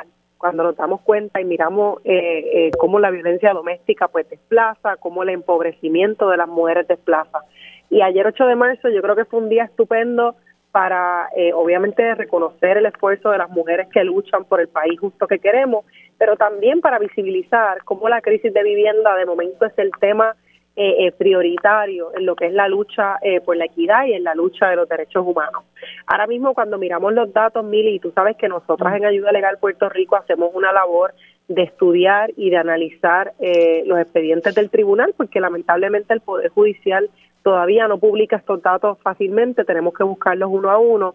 [0.44, 5.22] cuando nos damos cuenta y miramos eh, eh, cómo la violencia doméstica pues desplaza, cómo
[5.22, 7.38] el empobrecimiento de las mujeres desplaza.
[7.88, 10.36] Y ayer 8 de marzo yo creo que fue un día estupendo
[10.70, 15.26] para eh, obviamente reconocer el esfuerzo de las mujeres que luchan por el país justo
[15.26, 15.86] que queremos,
[16.18, 20.36] pero también para visibilizar cómo la crisis de vivienda de momento es el tema
[20.76, 24.24] eh, eh, prioritario en lo que es la lucha eh, por la equidad y en
[24.24, 25.62] la lucha de los derechos humanos.
[26.04, 29.88] Ahora mismo cuando miramos los datos, Mili, tú sabes que nosotras en Ayuda Legal Puerto
[29.88, 31.14] Rico hacemos una labor
[31.46, 33.34] de estudiar y de analizar
[33.84, 37.08] los expedientes del tribunal, porque lamentablemente el Poder Judicial
[37.44, 41.14] todavía no publica estos datos fácilmente, tenemos que buscarlos uno a uno.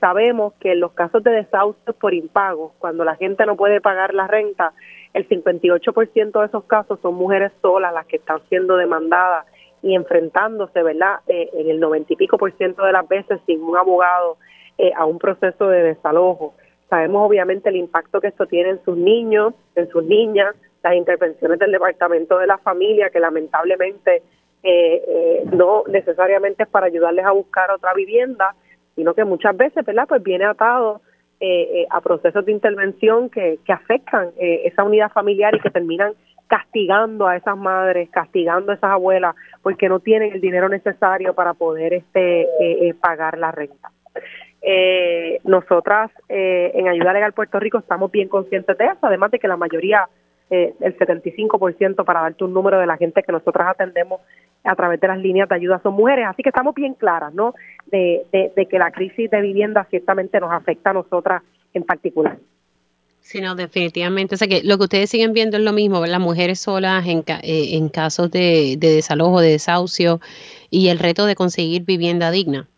[0.00, 4.14] Sabemos que en los casos de desahucios por impago, cuando la gente no puede pagar
[4.14, 4.72] la renta,
[5.12, 9.46] el 58% de esos casos son mujeres solas las que están siendo demandadas
[9.82, 11.20] y enfrentándose, ¿verdad?
[11.26, 14.36] Eh, en el 90 y pico por ciento de las veces sin un abogado
[14.78, 16.54] eh, a un proceso de desalojo.
[16.90, 21.58] Sabemos obviamente el impacto que esto tiene en sus niños, en sus niñas, las intervenciones
[21.58, 24.22] del Departamento de la Familia, que lamentablemente
[24.62, 28.54] eh, no necesariamente es para ayudarles a buscar otra vivienda,
[28.96, 30.06] sino que muchas veces, ¿verdad?
[30.08, 31.02] Pues viene atado
[31.38, 35.70] eh, eh, a procesos de intervención que, que afectan eh, esa unidad familiar y que
[35.70, 36.14] terminan
[36.46, 41.52] castigando a esas madres, castigando a esas abuelas, porque no tienen el dinero necesario para
[41.52, 42.48] poder este
[43.00, 43.90] pagar la renta.
[45.44, 49.56] nosotras en Ayuda Legal Puerto Rico estamos bien conscientes de eso, además de que la
[49.56, 50.08] mayoría
[50.50, 54.20] eh, el 75% para darte un número de la gente que nosotras atendemos
[54.62, 56.26] a través de las líneas de ayuda son mujeres.
[56.28, 57.54] Así que estamos bien claras, ¿no?
[57.86, 61.42] De, de, que la crisis de vivienda ciertamente nos afecta a nosotras
[61.74, 62.38] en particular.
[63.20, 64.36] Sí, no, definitivamente.
[64.36, 67.24] O sea que lo que ustedes siguen viendo es lo mismo, las mujeres solas en,
[67.42, 70.20] eh, en casos de, de desalojo, de desahucio
[70.70, 72.68] y el reto de conseguir vivienda digna.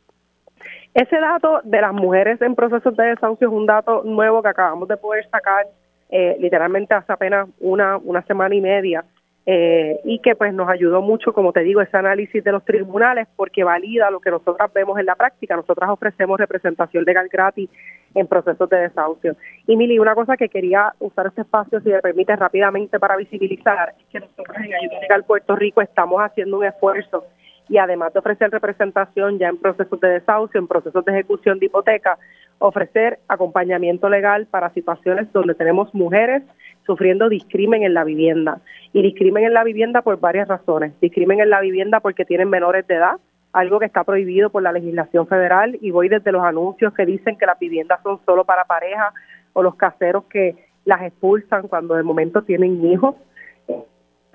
[0.95, 4.89] Ese dato de las mujeres en procesos de desahucio es un dato nuevo que acabamos
[4.89, 5.67] de poder sacar
[6.11, 9.05] eh, literalmente hace apenas una, una semana y media,
[9.51, 13.27] eh, y que pues nos ayudó mucho, como te digo, ese análisis de los tribunales
[13.35, 15.57] porque valida lo que nosotras vemos en la práctica.
[15.57, 17.71] Nosotras ofrecemos representación legal gratis
[18.15, 19.37] en procesos de desahucio.
[19.67, 23.95] Y Mili, una cosa que quería usar este espacio, si me permite rápidamente para visibilizar,
[23.99, 27.25] es que nosotros en Ayuda Legal Puerto Rico estamos haciendo un esfuerzo
[27.69, 31.67] y además de ofrecer representación ya en procesos de desahucio, en procesos de ejecución de
[31.67, 32.19] hipoteca,
[32.59, 36.43] ofrecer acompañamiento legal para situaciones donde tenemos mujeres
[36.87, 38.61] sufriendo discrimen en la vivienda.
[38.93, 40.99] Y discrimen en la vivienda por varias razones.
[41.01, 43.19] Discrimen en la vivienda porque tienen menores de edad,
[43.53, 47.37] algo que está prohibido por la legislación federal, y voy desde los anuncios que dicen
[47.37, 49.13] que las viviendas son solo para pareja
[49.53, 53.15] o los caseros que las expulsan cuando de momento tienen hijos.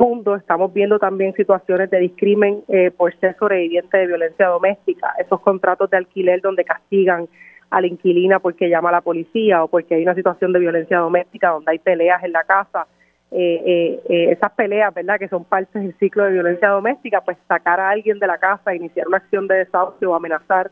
[0.03, 5.39] Punto, estamos viendo también situaciones de discrimen eh, por ser sobreviviente de violencia doméstica, esos
[5.39, 7.29] contratos de alquiler donde castigan
[7.69, 10.97] a la inquilina porque llama a la policía o porque hay una situación de violencia
[10.97, 12.85] doméstica donde hay peleas en la casa,
[13.31, 17.37] eh, eh, eh, esas peleas, ¿verdad?, que son partes del ciclo de violencia doméstica, pues
[17.47, 20.69] sacar a alguien de la casa, iniciar una acción de desahucio o amenazar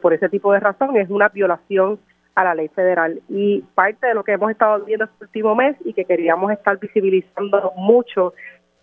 [0.00, 2.00] por ese tipo de razón es una violación
[2.34, 3.20] a la ley federal.
[3.28, 6.78] Y parte de lo que hemos estado viendo este último mes y que queríamos estar
[6.78, 8.34] visibilizando mucho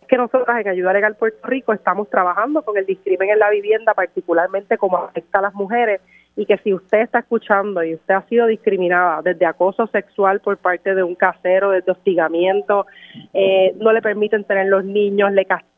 [0.01, 3.49] es que nosotros en Ayuda Legal Puerto Rico estamos trabajando con el discrimen en la
[3.49, 6.01] vivienda, particularmente como afecta a las mujeres
[6.35, 10.57] y que si usted está escuchando y usted ha sido discriminada desde acoso sexual por
[10.57, 12.85] parte de un casero, desde hostigamiento,
[13.33, 15.68] eh, no le permiten tener los niños, le castigan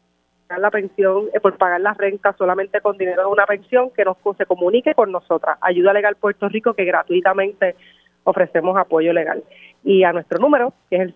[0.60, 4.18] la pensión eh, por pagar la renta solamente con dinero de una pensión, que nos
[4.38, 5.58] se comunique con nosotras.
[5.62, 7.76] Ayuda Legal Puerto Rico, que gratuitamente
[8.24, 9.44] ofrecemos apoyo legal.
[9.84, 11.16] Y a nuestro número, que es el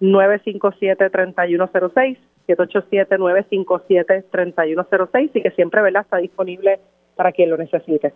[0.00, 2.18] 787-957-3106,
[2.48, 6.02] 787-957-3106, y que siempre ¿verdad?
[6.02, 6.78] está disponible
[7.16, 8.12] para quien lo necesite.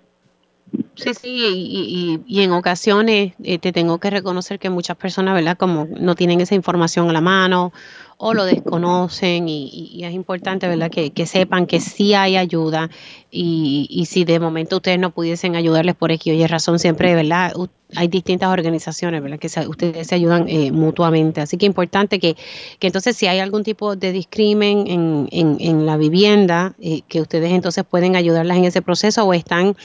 [0.95, 5.59] Sí, sí, y, en ocasiones eh, te tengo que reconocer que muchas personas, ¿verdad?
[5.59, 7.73] Como no tienen esa información a la mano
[8.17, 10.91] o lo desconocen y, es importante, ¿verdad?
[10.91, 12.91] Que, que, sepan que sí hay ayuda
[13.31, 17.53] y, y, si de momento ustedes no pudiesen ayudarles por X o razón, siempre, ¿verdad?
[17.95, 19.39] hay distintas organizaciones, ¿verdad?
[19.39, 21.41] Que ustedes se ayudan eh, mutuamente.
[21.41, 22.37] Así que importante que,
[22.79, 27.21] que, entonces si hay algún tipo de discrimen en, en, en la vivienda, eh, que
[27.21, 29.77] ustedes entonces pueden ayudarlas en ese proceso o están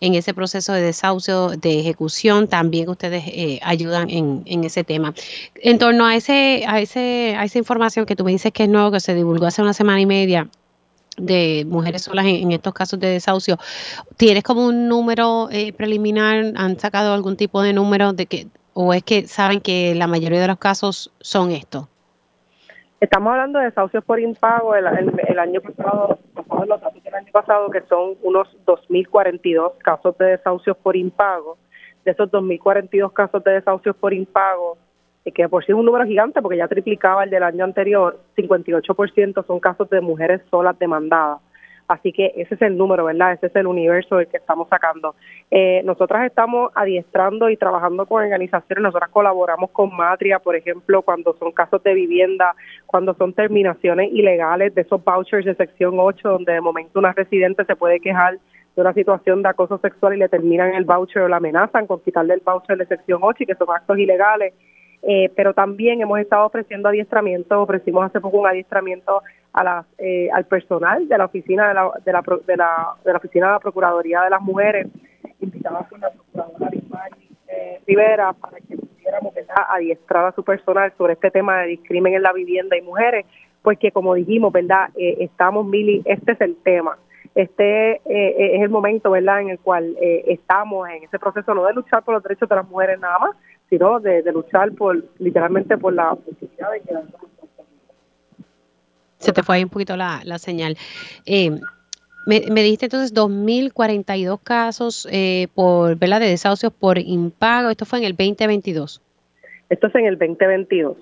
[0.00, 5.14] en ese proceso de desahucio, de ejecución, también ustedes eh, ayudan en, en ese tema.
[5.56, 8.68] En torno a ese, a ese, a esa información que tú me dices que es
[8.68, 10.48] nuevo, que se divulgó hace una semana y media,
[11.16, 13.56] de mujeres solas en, estos casos de desahucio,
[14.16, 16.52] ¿tienes como un número eh, preliminar?
[16.56, 20.40] ¿Han sacado algún tipo de número de que, o es que saben que la mayoría
[20.40, 21.88] de los casos son estos?
[23.00, 24.86] Estamos hablando de desahucios por impago el,
[25.28, 26.18] el, año pasado,
[26.66, 31.58] los datos del año pasado, que son unos 2.042 casos de desahucios por impago.
[32.06, 34.78] De esos 2.042 casos de desahucios por impago,
[35.32, 39.46] que por sí es un número gigante porque ya triplicaba el del año anterior, 58%
[39.46, 41.40] son casos de mujeres solas demandadas.
[41.88, 43.32] Así que ese es el número, ¿verdad?
[43.32, 45.14] Ese es el universo del que estamos sacando.
[45.50, 51.36] Eh, nosotras estamos adiestrando y trabajando con organizaciones, nosotras colaboramos con Matria, por ejemplo, cuando
[51.38, 52.54] son casos de vivienda,
[52.86, 57.64] cuando son terminaciones ilegales de esos vouchers de sección 8, donde de momento una residente
[57.64, 58.38] se puede quejar
[58.74, 62.00] de una situación de acoso sexual y le terminan el voucher o la amenazan con
[62.00, 64.52] quitarle el voucher de sección 8 y que son actos ilegales
[65.08, 69.22] eh, pero también hemos estado ofreciendo adiestramiento, ofrecimos hace poco un adiestramiento
[69.52, 73.12] a las, eh, al personal de la oficina de la, de la, de la, de
[73.12, 74.88] la oficina de la Procuraduría de las Mujeres,
[75.40, 76.70] invitadas por la Procuradora
[77.46, 79.32] eh, Rivera para que pudiéramos
[79.68, 83.26] adiestrar a su personal sobre este tema de discrimen en la vivienda y mujeres,
[83.62, 84.90] pues que como dijimos, ¿verdad?
[84.96, 86.98] Eh, estamos, Mili, este es el tema
[87.34, 92.02] este es el momento, ¿verdad?, en el cual estamos en ese proceso no de luchar
[92.02, 93.36] por los derechos de las mujeres nada más,
[93.68, 96.94] sino de, luchar por literalmente por la posibilidad de que
[99.18, 100.76] se te fue ahí un poquito la, la señal.
[101.24, 101.50] Eh,
[102.26, 106.20] me, me, dijiste entonces 2.042 casos eh, por ¿verdad?
[106.20, 107.70] de desahucios por impago.
[107.70, 109.00] Esto fue en el 2022.
[109.68, 110.96] Esto es en el 2022.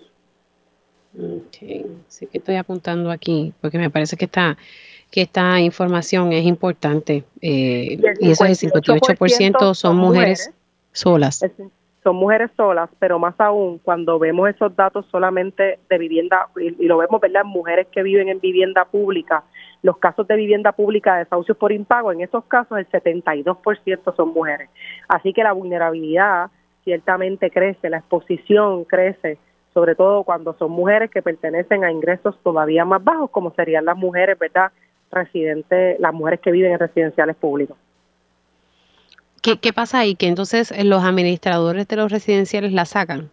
[1.47, 1.87] Okay.
[2.09, 4.57] Sí que estoy apuntando aquí porque me parece que esta,
[5.11, 7.25] que esta información es importante.
[7.41, 10.51] Eh, y, eso es el 58% son mujeres,
[10.93, 11.41] solas
[12.05, 16.99] son mujeres solas, pero más aún cuando vemos esos datos solamente de vivienda, y, lo
[16.99, 19.43] vemos, ¿verdad?, mujeres que viven en vivienda pública,
[19.83, 24.29] los casos de vivienda pública de desahucios por impago, en esos casos el 72% son
[24.35, 24.69] mujeres.
[25.09, 26.51] Así que la vulnerabilidad
[26.85, 29.39] ciertamente crece, la exposición crece,
[29.73, 33.97] sobre todo cuando son mujeres que pertenecen a ingresos todavía más bajos, como serían las
[33.97, 34.71] mujeres, ¿verdad?,
[35.11, 37.79] residentes, las mujeres que viven en residenciales públicos.
[39.45, 40.15] ¿Qué, pasa ahí?
[40.15, 43.29] Que entonces eh, los administradores de los residenciales la sacan.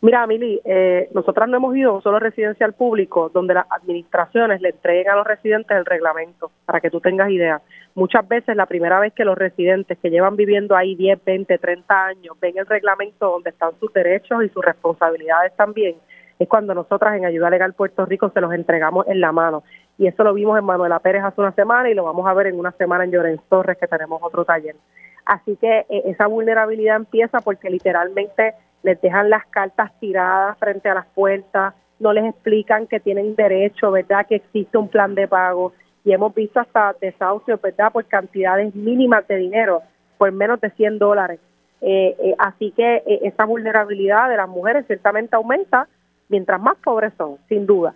[0.00, 4.62] Mira, Mili, eh, nosotras no hemos ido a un solo residencial público donde las administraciones
[4.62, 7.60] le entreguen a los residentes el reglamento, para que tú tengas idea.
[7.94, 12.06] Muchas veces la primera vez que los residentes que llevan viviendo ahí 10, 20, 30
[12.06, 15.96] años ven el reglamento donde están sus derechos y sus responsabilidades también,
[16.38, 19.62] es cuando nosotras en Ayuda Legal Puerto Rico se los entregamos en la mano.
[19.98, 22.46] Y eso lo vimos en Manuela Pérez hace una semana y lo vamos a ver
[22.46, 24.76] en una semana en Llorens Torres, que tenemos otro taller.
[25.24, 30.94] Así que eh, esa vulnerabilidad empieza porque literalmente les dejan las cartas tiradas frente a
[30.94, 34.26] las puertas, no les explican que tienen derecho, ¿verdad?
[34.26, 35.72] Que existe un plan de pago
[36.04, 37.92] y hemos visto hasta desahucios, ¿verdad?
[37.92, 39.82] Por cantidades mínimas de dinero,
[40.16, 41.40] por menos de 100 dólares.
[41.80, 45.88] Eh, eh, así que esa vulnerabilidad de las mujeres ciertamente aumenta
[46.28, 47.94] mientras más pobres son, sin duda.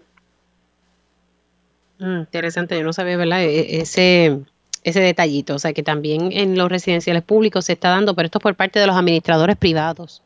[1.98, 3.42] Mm, interesante, yo no sabía, ¿verdad?
[3.42, 4.40] E, e, ese
[4.84, 8.38] ese detallito, o sea que también en los residenciales públicos se está dando, pero esto
[8.38, 10.22] es por parte de los administradores privados.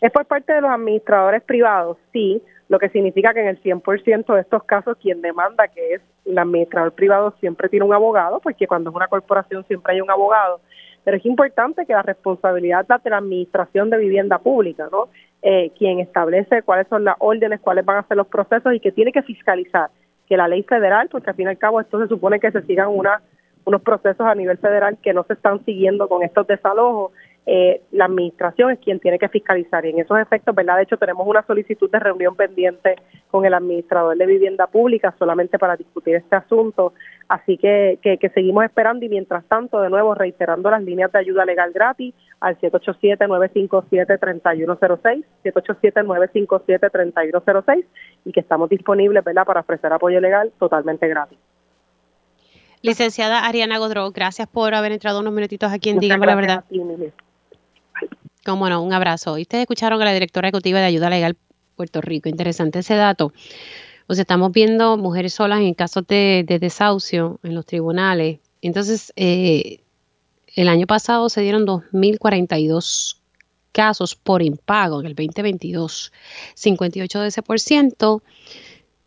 [0.00, 4.34] Es por parte de los administradores privados, sí, lo que significa que en el 100%
[4.34, 8.66] de estos casos quien demanda que es el administrador privado siempre tiene un abogado, porque
[8.66, 10.60] cuando es una corporación siempre hay un abogado,
[11.04, 15.08] pero es importante que la responsabilidad de la administración de vivienda pública, ¿no?
[15.42, 18.92] Eh, quien establece cuáles son las órdenes, cuáles van a ser los procesos y que
[18.92, 19.90] tiene que fiscalizar
[20.28, 22.62] que la ley federal, porque al fin y al cabo esto se supone que se
[22.62, 23.20] sigan una
[23.64, 27.12] unos procesos a nivel federal que no se están siguiendo con estos desalojos,
[27.44, 30.76] eh, la administración es quien tiene que fiscalizar y en esos efectos, ¿verdad?
[30.76, 32.94] De hecho, tenemos una solicitud de reunión pendiente
[33.32, 36.92] con el administrador de vivienda pública solamente para discutir este asunto,
[37.28, 41.44] así que, que, seguimos esperando y mientras tanto, de nuevo, reiterando las líneas de ayuda
[41.44, 47.84] legal gratis al 787-957-3106, 787-957-3106
[48.24, 51.40] y que estamos disponibles, ¿verdad?, para ofrecer apoyo legal totalmente gratis.
[52.82, 56.64] Licenciada Ariana Godró, gracias por haber entrado unos minutitos aquí en Dígame la Verdad.
[58.44, 59.38] Cómo no, un abrazo.
[59.38, 61.36] Y ustedes escucharon a la directora ejecutiva de Ayuda Legal
[61.76, 62.28] Puerto Rico.
[62.28, 63.32] Interesante ese dato.
[64.08, 68.40] O sea, estamos viendo mujeres solas en casos de, desahucio en los tribunales.
[68.62, 69.80] Entonces, eh,
[70.56, 73.18] el año pasado se dieron 2.042
[73.70, 76.12] casos por impago en el 2022,
[76.54, 78.22] 58 de ese por ciento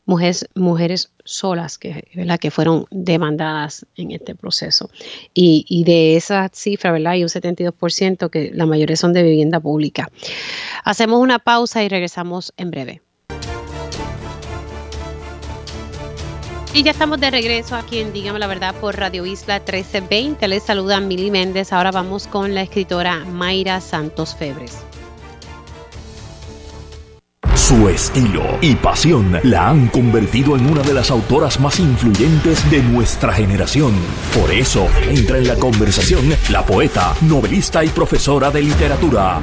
[0.05, 2.39] mujeres, mujeres solas que, ¿verdad?
[2.39, 4.89] que fueron demandadas en este proceso.
[5.33, 7.13] Y, y de esa cifra, ¿verdad?
[7.13, 10.09] hay un 72% que la mayoría son de vivienda pública.
[10.83, 13.01] Hacemos una pausa y regresamos en breve.
[16.75, 20.45] Y ya estamos de regreso aquí en Dígame la Verdad por Radio Isla 1320.
[20.49, 21.71] Les saluda Mili Méndez.
[21.71, 24.85] Ahora vamos con la escritora Mayra Santos Febres.
[27.65, 32.83] Su estilo y pasión la han convertido en una de las autoras más influyentes de
[32.83, 33.91] nuestra generación.
[34.39, 39.39] Por eso entra en la conversación la poeta, novelista y profesora de literatura.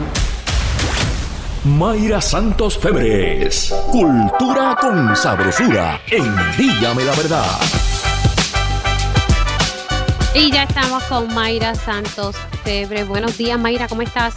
[1.65, 3.75] Mayra Santos Febres.
[3.91, 7.61] Cultura con sabrosura en Dígame la Verdad.
[10.33, 13.09] Y ya estamos con Mayra Santos Febres.
[13.09, 14.37] Buenos días, Mayra, ¿cómo estás?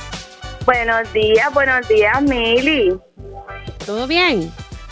[0.65, 2.97] Buenos días, buenos días, Mili.
[3.85, 4.51] ¿Todo bien?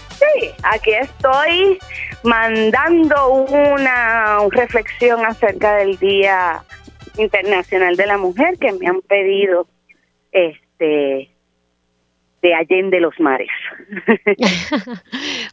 [0.09, 1.79] Sí, aquí estoy
[2.23, 6.63] mandando una reflexión acerca del Día
[7.17, 9.67] Internacional de la Mujer que me han pedido
[10.31, 11.32] este
[12.43, 13.49] de Allende los Mares.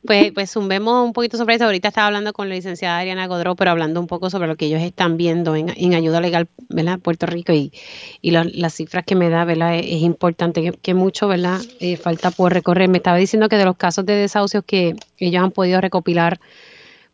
[0.04, 1.64] pues, pues zumbemos un poquito sobre eso.
[1.64, 4.66] Ahorita estaba hablando con la licenciada Adriana Godró, pero hablando un poco sobre lo que
[4.66, 6.98] ellos están viendo en, en ayuda legal, ¿verdad?
[6.98, 7.72] Puerto Rico y,
[8.20, 9.78] y las cifras que me da, ¿verdad?
[9.78, 11.60] Es, importante que, mucho, ¿verdad?
[11.78, 12.88] Eh, falta por recorrer.
[12.88, 16.40] Me estaba diciendo que de los casos de desahucios que ellos han podido recopilar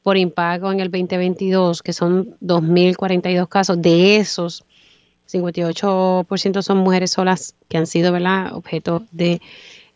[0.03, 4.65] por impago en el 2022, que son 2.042 casos, de esos
[5.27, 9.41] 58% son mujeres solas que han sido, ¿verdad?, objeto de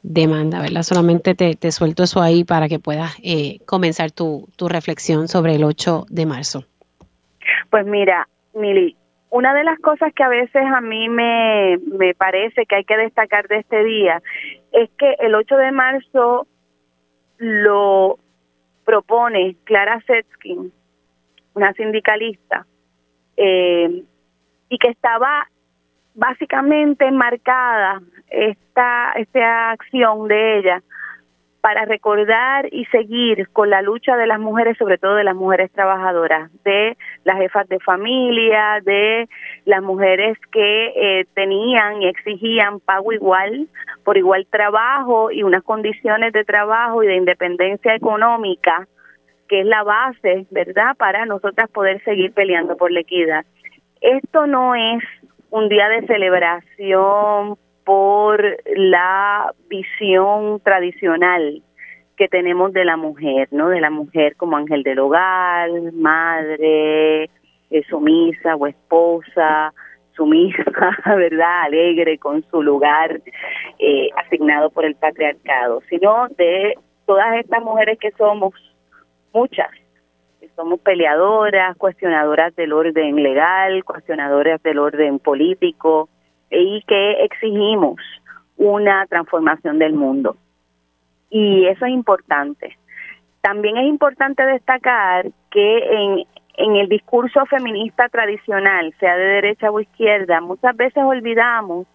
[0.02, 0.82] demanda, ¿verdad?
[0.82, 5.64] Solamente te, suelto eso ahí para que puedas eh, comenzar tu, tu reflexión sobre el
[5.64, 6.64] 8 de marzo.
[7.70, 8.96] Pues mira, Mili,
[9.30, 12.96] una de las cosas que a veces a mí me, me parece que hay que
[12.96, 14.22] destacar de este día
[14.72, 16.46] es que el 8 de marzo
[17.38, 18.18] lo
[18.84, 20.72] propone Clara Setskin,
[21.54, 22.66] una sindicalista,
[23.36, 24.02] eh,
[24.70, 25.48] y que estaba
[26.14, 30.82] básicamente marcada esta, esta acción de ella
[31.60, 35.70] para recordar y seguir con la lucha de las mujeres, sobre todo de las mujeres
[35.72, 39.28] trabajadoras, de las jefas de familia, de
[39.66, 43.68] las mujeres que eh, tenían y exigían pago igual
[44.04, 48.86] por igual trabajo y unas condiciones de trabajo y de independencia económica,
[49.48, 53.44] que es la base, ¿verdad?, para nosotras poder seguir peleando por la equidad
[54.00, 55.02] esto no es
[55.50, 58.42] un día de celebración por
[58.76, 61.62] la visión tradicional
[62.16, 63.68] que tenemos de la mujer, ¿no?
[63.68, 69.72] De la mujer como ángel del hogar, madre, eh, sumisa o esposa,
[70.14, 70.64] sumisa,
[71.06, 71.62] ¿verdad?
[71.62, 73.20] Alegre con su lugar
[73.78, 76.74] eh, asignado por el patriarcado, sino de
[77.06, 78.52] todas estas mujeres que somos,
[79.32, 79.70] muchas,
[80.60, 86.10] somos peleadoras, cuestionadoras del orden legal, cuestionadoras del orden político
[86.50, 87.96] y que exigimos
[88.58, 90.36] una transformación del mundo.
[91.30, 92.76] Y eso es importante.
[93.40, 96.24] También es importante destacar que en,
[96.58, 101.86] en el discurso feminista tradicional, sea de derecha o izquierda, muchas veces olvidamos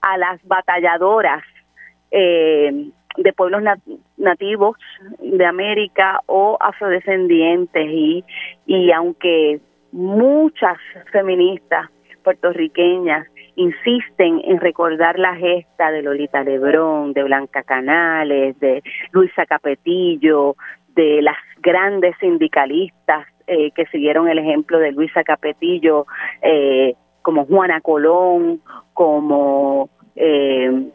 [0.00, 1.42] a las batalladoras
[2.10, 3.62] eh, de pueblos
[4.20, 4.76] nativos
[5.18, 8.24] de América o afrodescendientes y,
[8.66, 9.60] y aunque
[9.92, 10.78] muchas
[11.10, 11.90] feministas
[12.22, 13.26] puertorriqueñas
[13.56, 18.82] insisten en recordar la gesta de Lolita Lebrón, de Blanca Canales, de
[19.12, 20.54] Luisa Capetillo,
[20.94, 26.06] de las grandes sindicalistas eh, que siguieron el ejemplo de Luisa Capetillo,
[26.42, 28.60] eh, como Juana Colón,
[28.92, 30.90] como eh,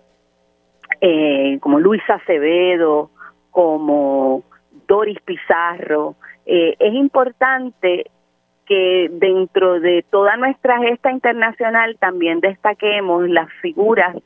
[1.01, 3.11] eh, como Luisa Acevedo,
[3.55, 4.43] como
[4.85, 6.15] Doris Pizarro.
[6.45, 8.11] Eh, es importante
[8.65, 14.17] que dentro de toda nuestra gesta internacional también destaquemos las figuras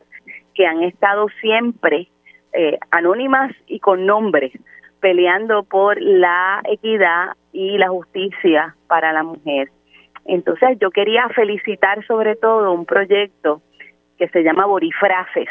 [0.56, 2.07] que han estado siempre
[2.53, 4.51] eh, anónimas y con nombres
[4.99, 9.69] peleando por la equidad y la justicia para la mujer.
[10.26, 13.61] Entonces yo quería felicitar sobre todo un proyecto
[14.18, 15.49] que se llama Borifrases,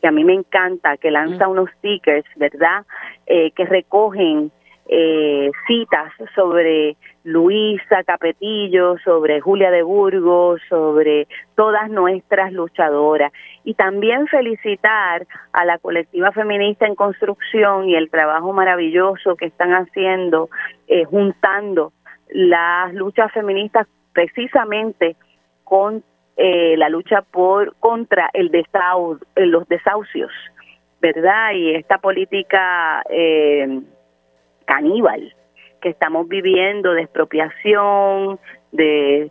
[0.00, 2.84] que a mí me encanta, que lanza unos stickers, ¿verdad?
[3.26, 4.50] Eh, que recogen
[4.90, 13.30] eh, citas sobre Luisa Capetillo, sobre Julia de Burgos, sobre todas nuestras luchadoras.
[13.64, 19.72] Y también felicitar a la colectiva feminista en construcción y el trabajo maravilloso que están
[19.72, 20.48] haciendo,
[20.86, 21.92] eh, juntando
[22.30, 25.16] las luchas feministas precisamente
[25.64, 26.02] con
[26.38, 30.30] eh, la lucha por contra el desau los desahucios,
[31.00, 31.52] ¿verdad?
[31.52, 33.80] Y esta política eh,
[34.64, 35.34] caníbal
[35.80, 38.38] que estamos viviendo de expropiación,
[38.72, 39.30] de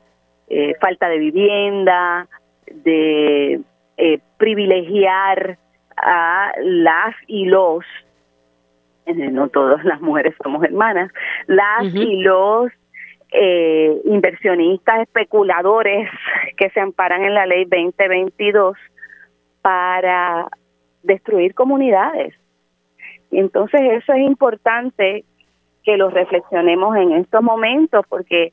[0.49, 2.27] eh, falta de vivienda,
[2.65, 3.61] de
[3.97, 5.57] eh, privilegiar
[5.95, 7.85] a las y los,
[9.05, 11.11] eh, no todas las mujeres somos hermanas,
[11.47, 12.71] las y los
[13.31, 16.09] inversionistas especuladores
[16.55, 18.77] que se amparan en la ley 2022
[19.61, 20.47] para
[21.03, 22.33] destruir comunidades.
[23.31, 25.25] Entonces eso es importante
[25.83, 28.51] que lo reflexionemos en estos momentos, porque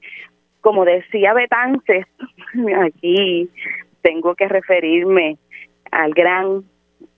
[0.60, 2.06] como decía Betances,
[2.80, 3.50] aquí
[4.02, 5.38] tengo que referirme
[5.90, 6.64] al gran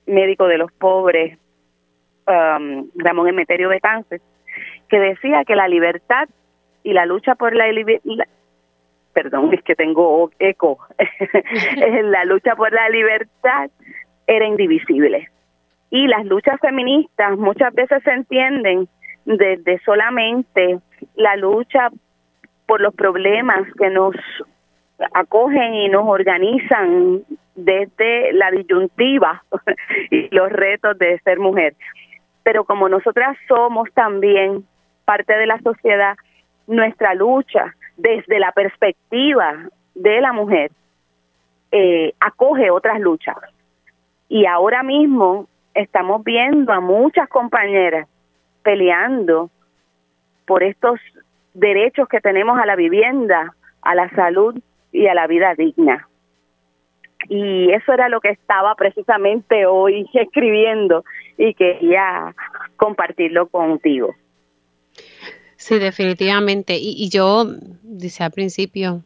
[0.07, 1.39] médico de los pobres,
[2.27, 4.21] um, Ramón Emeterio Betances,
[4.89, 6.29] que decía que la libertad
[6.87, 8.29] y la lucha por la, libertad,
[9.13, 10.79] perdón, es que tengo eco,
[12.05, 13.71] la lucha por la libertad
[14.29, 15.29] era indivisible.
[15.91, 18.87] Y las luchas feministas muchas veces se entienden
[19.25, 20.79] desde solamente
[21.17, 21.91] la lucha
[22.67, 24.15] por los problemas que nos
[25.13, 27.25] acogen y nos organizan
[27.57, 29.43] desde la disyuntiva
[30.13, 31.75] y los retos de ser mujer.
[32.45, 34.65] Pero como nosotras somos también
[35.05, 36.17] parte de la sociedad,
[36.67, 40.71] nuestra lucha desde la perspectiva de la mujer
[41.73, 43.37] eh, acoge otras luchas.
[44.29, 48.09] Y ahora mismo estamos viendo a muchas compañeras
[48.63, 49.51] peleando
[50.47, 51.01] por estos
[51.55, 54.59] derechos que tenemos a la vivienda, a la salud
[54.93, 56.09] y a la vida digna.
[57.29, 61.05] Y eso era lo que estaba precisamente hoy escribiendo
[61.39, 62.35] y quería
[62.77, 64.15] compartirlo contigo.
[65.67, 66.79] Sí, definitivamente.
[66.79, 67.45] Y, yo,
[67.83, 69.03] dice al principio,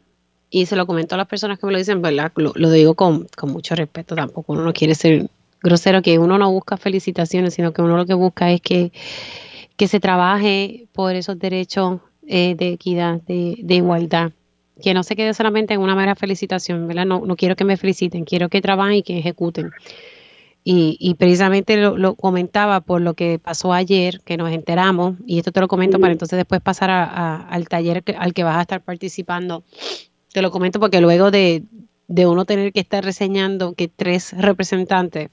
[0.49, 2.31] y se lo comento a las personas que me lo dicen, ¿verdad?
[2.35, 5.27] Lo, lo digo con, con mucho respeto, tampoco uno no quiere ser
[5.63, 8.91] grosero, que uno no busca felicitaciones, sino que uno lo que busca es que
[9.75, 14.31] que se trabaje por esos derechos eh, de equidad, de, igualdad.
[14.79, 17.07] Que no se quede solamente en una mera felicitación, ¿verdad?
[17.07, 19.71] No, no quiero que me feliciten, quiero que trabajen y que ejecuten.
[20.63, 25.59] Y, precisamente lo, comentaba por lo que pasó ayer, que nos enteramos, y esto te
[25.59, 29.63] lo comento para entonces después pasar al taller al que vas a estar participando.
[30.31, 31.63] Te lo comento porque luego de,
[32.07, 35.29] de uno tener que estar reseñando que tres representantes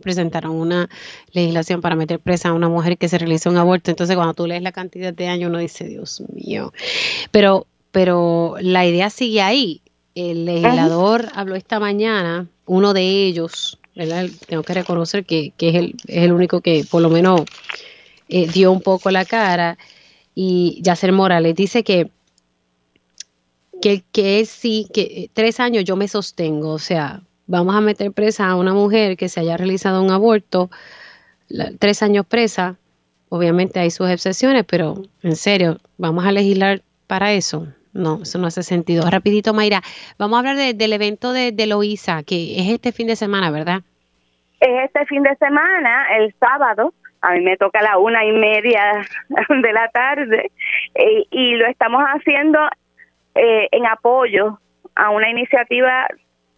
[0.00, 0.88] presentaron una
[1.32, 3.90] legislación para meter presa a una mujer que se realizó un aborto.
[3.90, 6.72] Entonces, cuando tú lees la cantidad de años, uno dice, Dios mío.
[7.30, 9.82] Pero, pero la idea sigue ahí.
[10.14, 14.26] El legislador habló esta mañana, uno de ellos, ¿verdad?
[14.46, 17.42] Tengo que reconocer que, es, el, único que por lo menos
[18.28, 19.78] eh, dio un poco la cara.
[20.34, 22.10] Y Yacer Morales dice que
[23.80, 28.48] que, que sí, que tres años yo me sostengo, o sea, vamos a meter presa
[28.48, 30.70] a una mujer que se haya realizado un aborto,
[31.78, 32.78] tres años presa,
[33.28, 37.68] obviamente hay sus excepciones, pero en serio, vamos a legislar para eso.
[37.96, 39.08] No, eso no hace sentido.
[39.10, 39.80] Rapidito, Mayra,
[40.18, 43.80] vamos a hablar del evento de, de Loíza, que es este fin de semana, ¿verdad?
[44.60, 46.92] Es este fin de semana, el sábado,
[47.22, 49.06] a mí me toca la una y media
[49.48, 50.50] de la tarde,
[50.94, 52.58] eh, y lo estamos haciendo
[53.34, 54.58] eh, en apoyo
[54.94, 56.06] a una iniciativa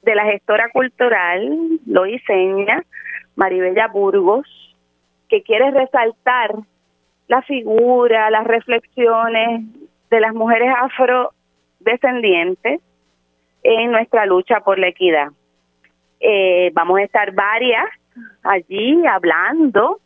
[0.02, 2.84] de la gestora cultural Loiseña
[3.36, 4.46] Maribella Burgos,
[5.28, 6.50] que quiere resaltar
[7.28, 9.62] la figura, las reflexiones
[10.10, 12.80] de las mujeres afrodescendientes
[13.62, 15.28] en nuestra lucha por la equidad.
[16.20, 17.86] Eh, vamos a estar varias
[18.42, 20.00] allí hablando,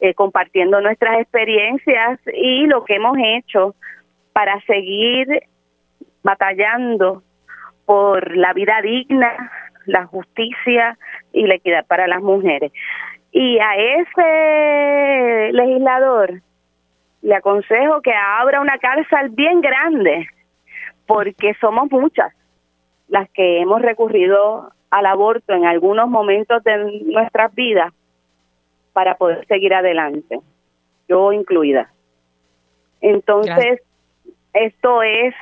[0.00, 3.74] eh, compartiendo nuestras experiencias y lo que hemos hecho
[4.32, 5.28] para seguir
[6.22, 7.22] batallando
[7.86, 9.52] por la vida digna,
[9.86, 10.98] la justicia
[11.32, 12.72] y la equidad para las mujeres.
[13.30, 16.40] Y a ese legislador
[17.24, 20.28] le aconsejo que abra una cárcel bien grande,
[21.06, 22.32] porque somos muchas
[23.08, 27.92] las que hemos recurrido al aborto en algunos momentos de nuestras vidas
[28.92, 30.38] para poder seguir adelante,
[31.08, 31.90] yo incluida.
[33.00, 33.80] Entonces,
[34.52, 35.34] esto es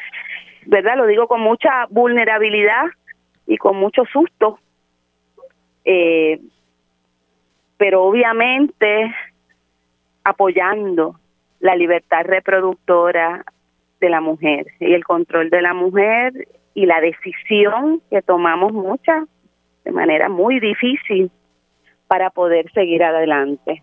[0.66, 0.96] ¿verdad?
[0.96, 2.84] Lo digo con mucha vulnerabilidad
[3.46, 4.60] y con mucho susto,
[5.84, 6.40] eh,
[7.76, 9.12] pero obviamente
[10.22, 11.16] apoyando
[11.62, 13.44] la libertad reproductora
[14.00, 19.28] de la mujer y el control de la mujer y la decisión que tomamos muchas
[19.84, 21.30] de manera muy difícil
[22.08, 23.82] para poder seguir adelante.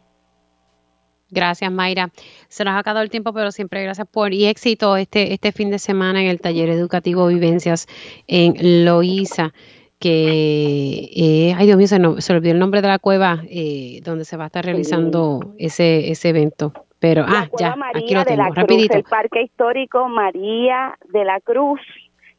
[1.32, 2.10] Gracias, Mayra.
[2.50, 5.72] Se nos ha acabado el tiempo, pero siempre gracias por y éxito este, este fin
[5.72, 7.88] de semana en el taller educativo Vivencias
[8.28, 9.54] en Loíza,
[10.00, 14.02] que, eh, ay Dios mío, se, no, se olvidó el nombre de la cueva eh,
[14.04, 16.74] donde se va a estar realizando ese, ese evento.
[17.00, 18.98] Pero, ah, ya, aquí lo tengo, rapidito.
[18.98, 21.80] el Parque Histórico María de la Cruz,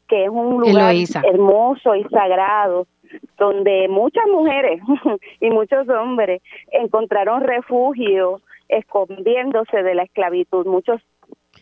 [0.07, 0.93] que es un lugar
[1.23, 2.85] hermoso y sagrado
[3.37, 4.81] donde muchas mujeres
[5.41, 11.01] y muchos hombres encontraron refugio escondiéndose de la esclavitud, muchos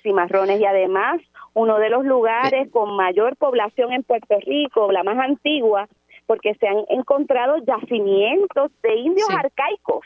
[0.01, 1.21] cimarrones y además
[1.53, 5.87] uno de los lugares con mayor población en Puerto Rico, la más antigua,
[6.27, 10.05] porque se han encontrado yacimientos de indios arcaicos.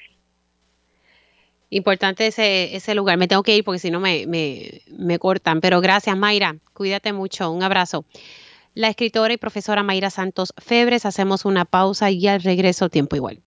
[1.75, 3.17] Importante ese, ese lugar.
[3.17, 5.59] Me tengo que ir porque si no me, me, me cortan.
[5.59, 6.55] Pero gracias, Mayra.
[6.73, 7.51] Cuídate mucho.
[7.51, 8.05] Un abrazo.
[8.75, 11.05] La escritora y profesora Mayra Santos Febres.
[11.05, 13.39] Hacemos una pausa y al regreso tiempo igual.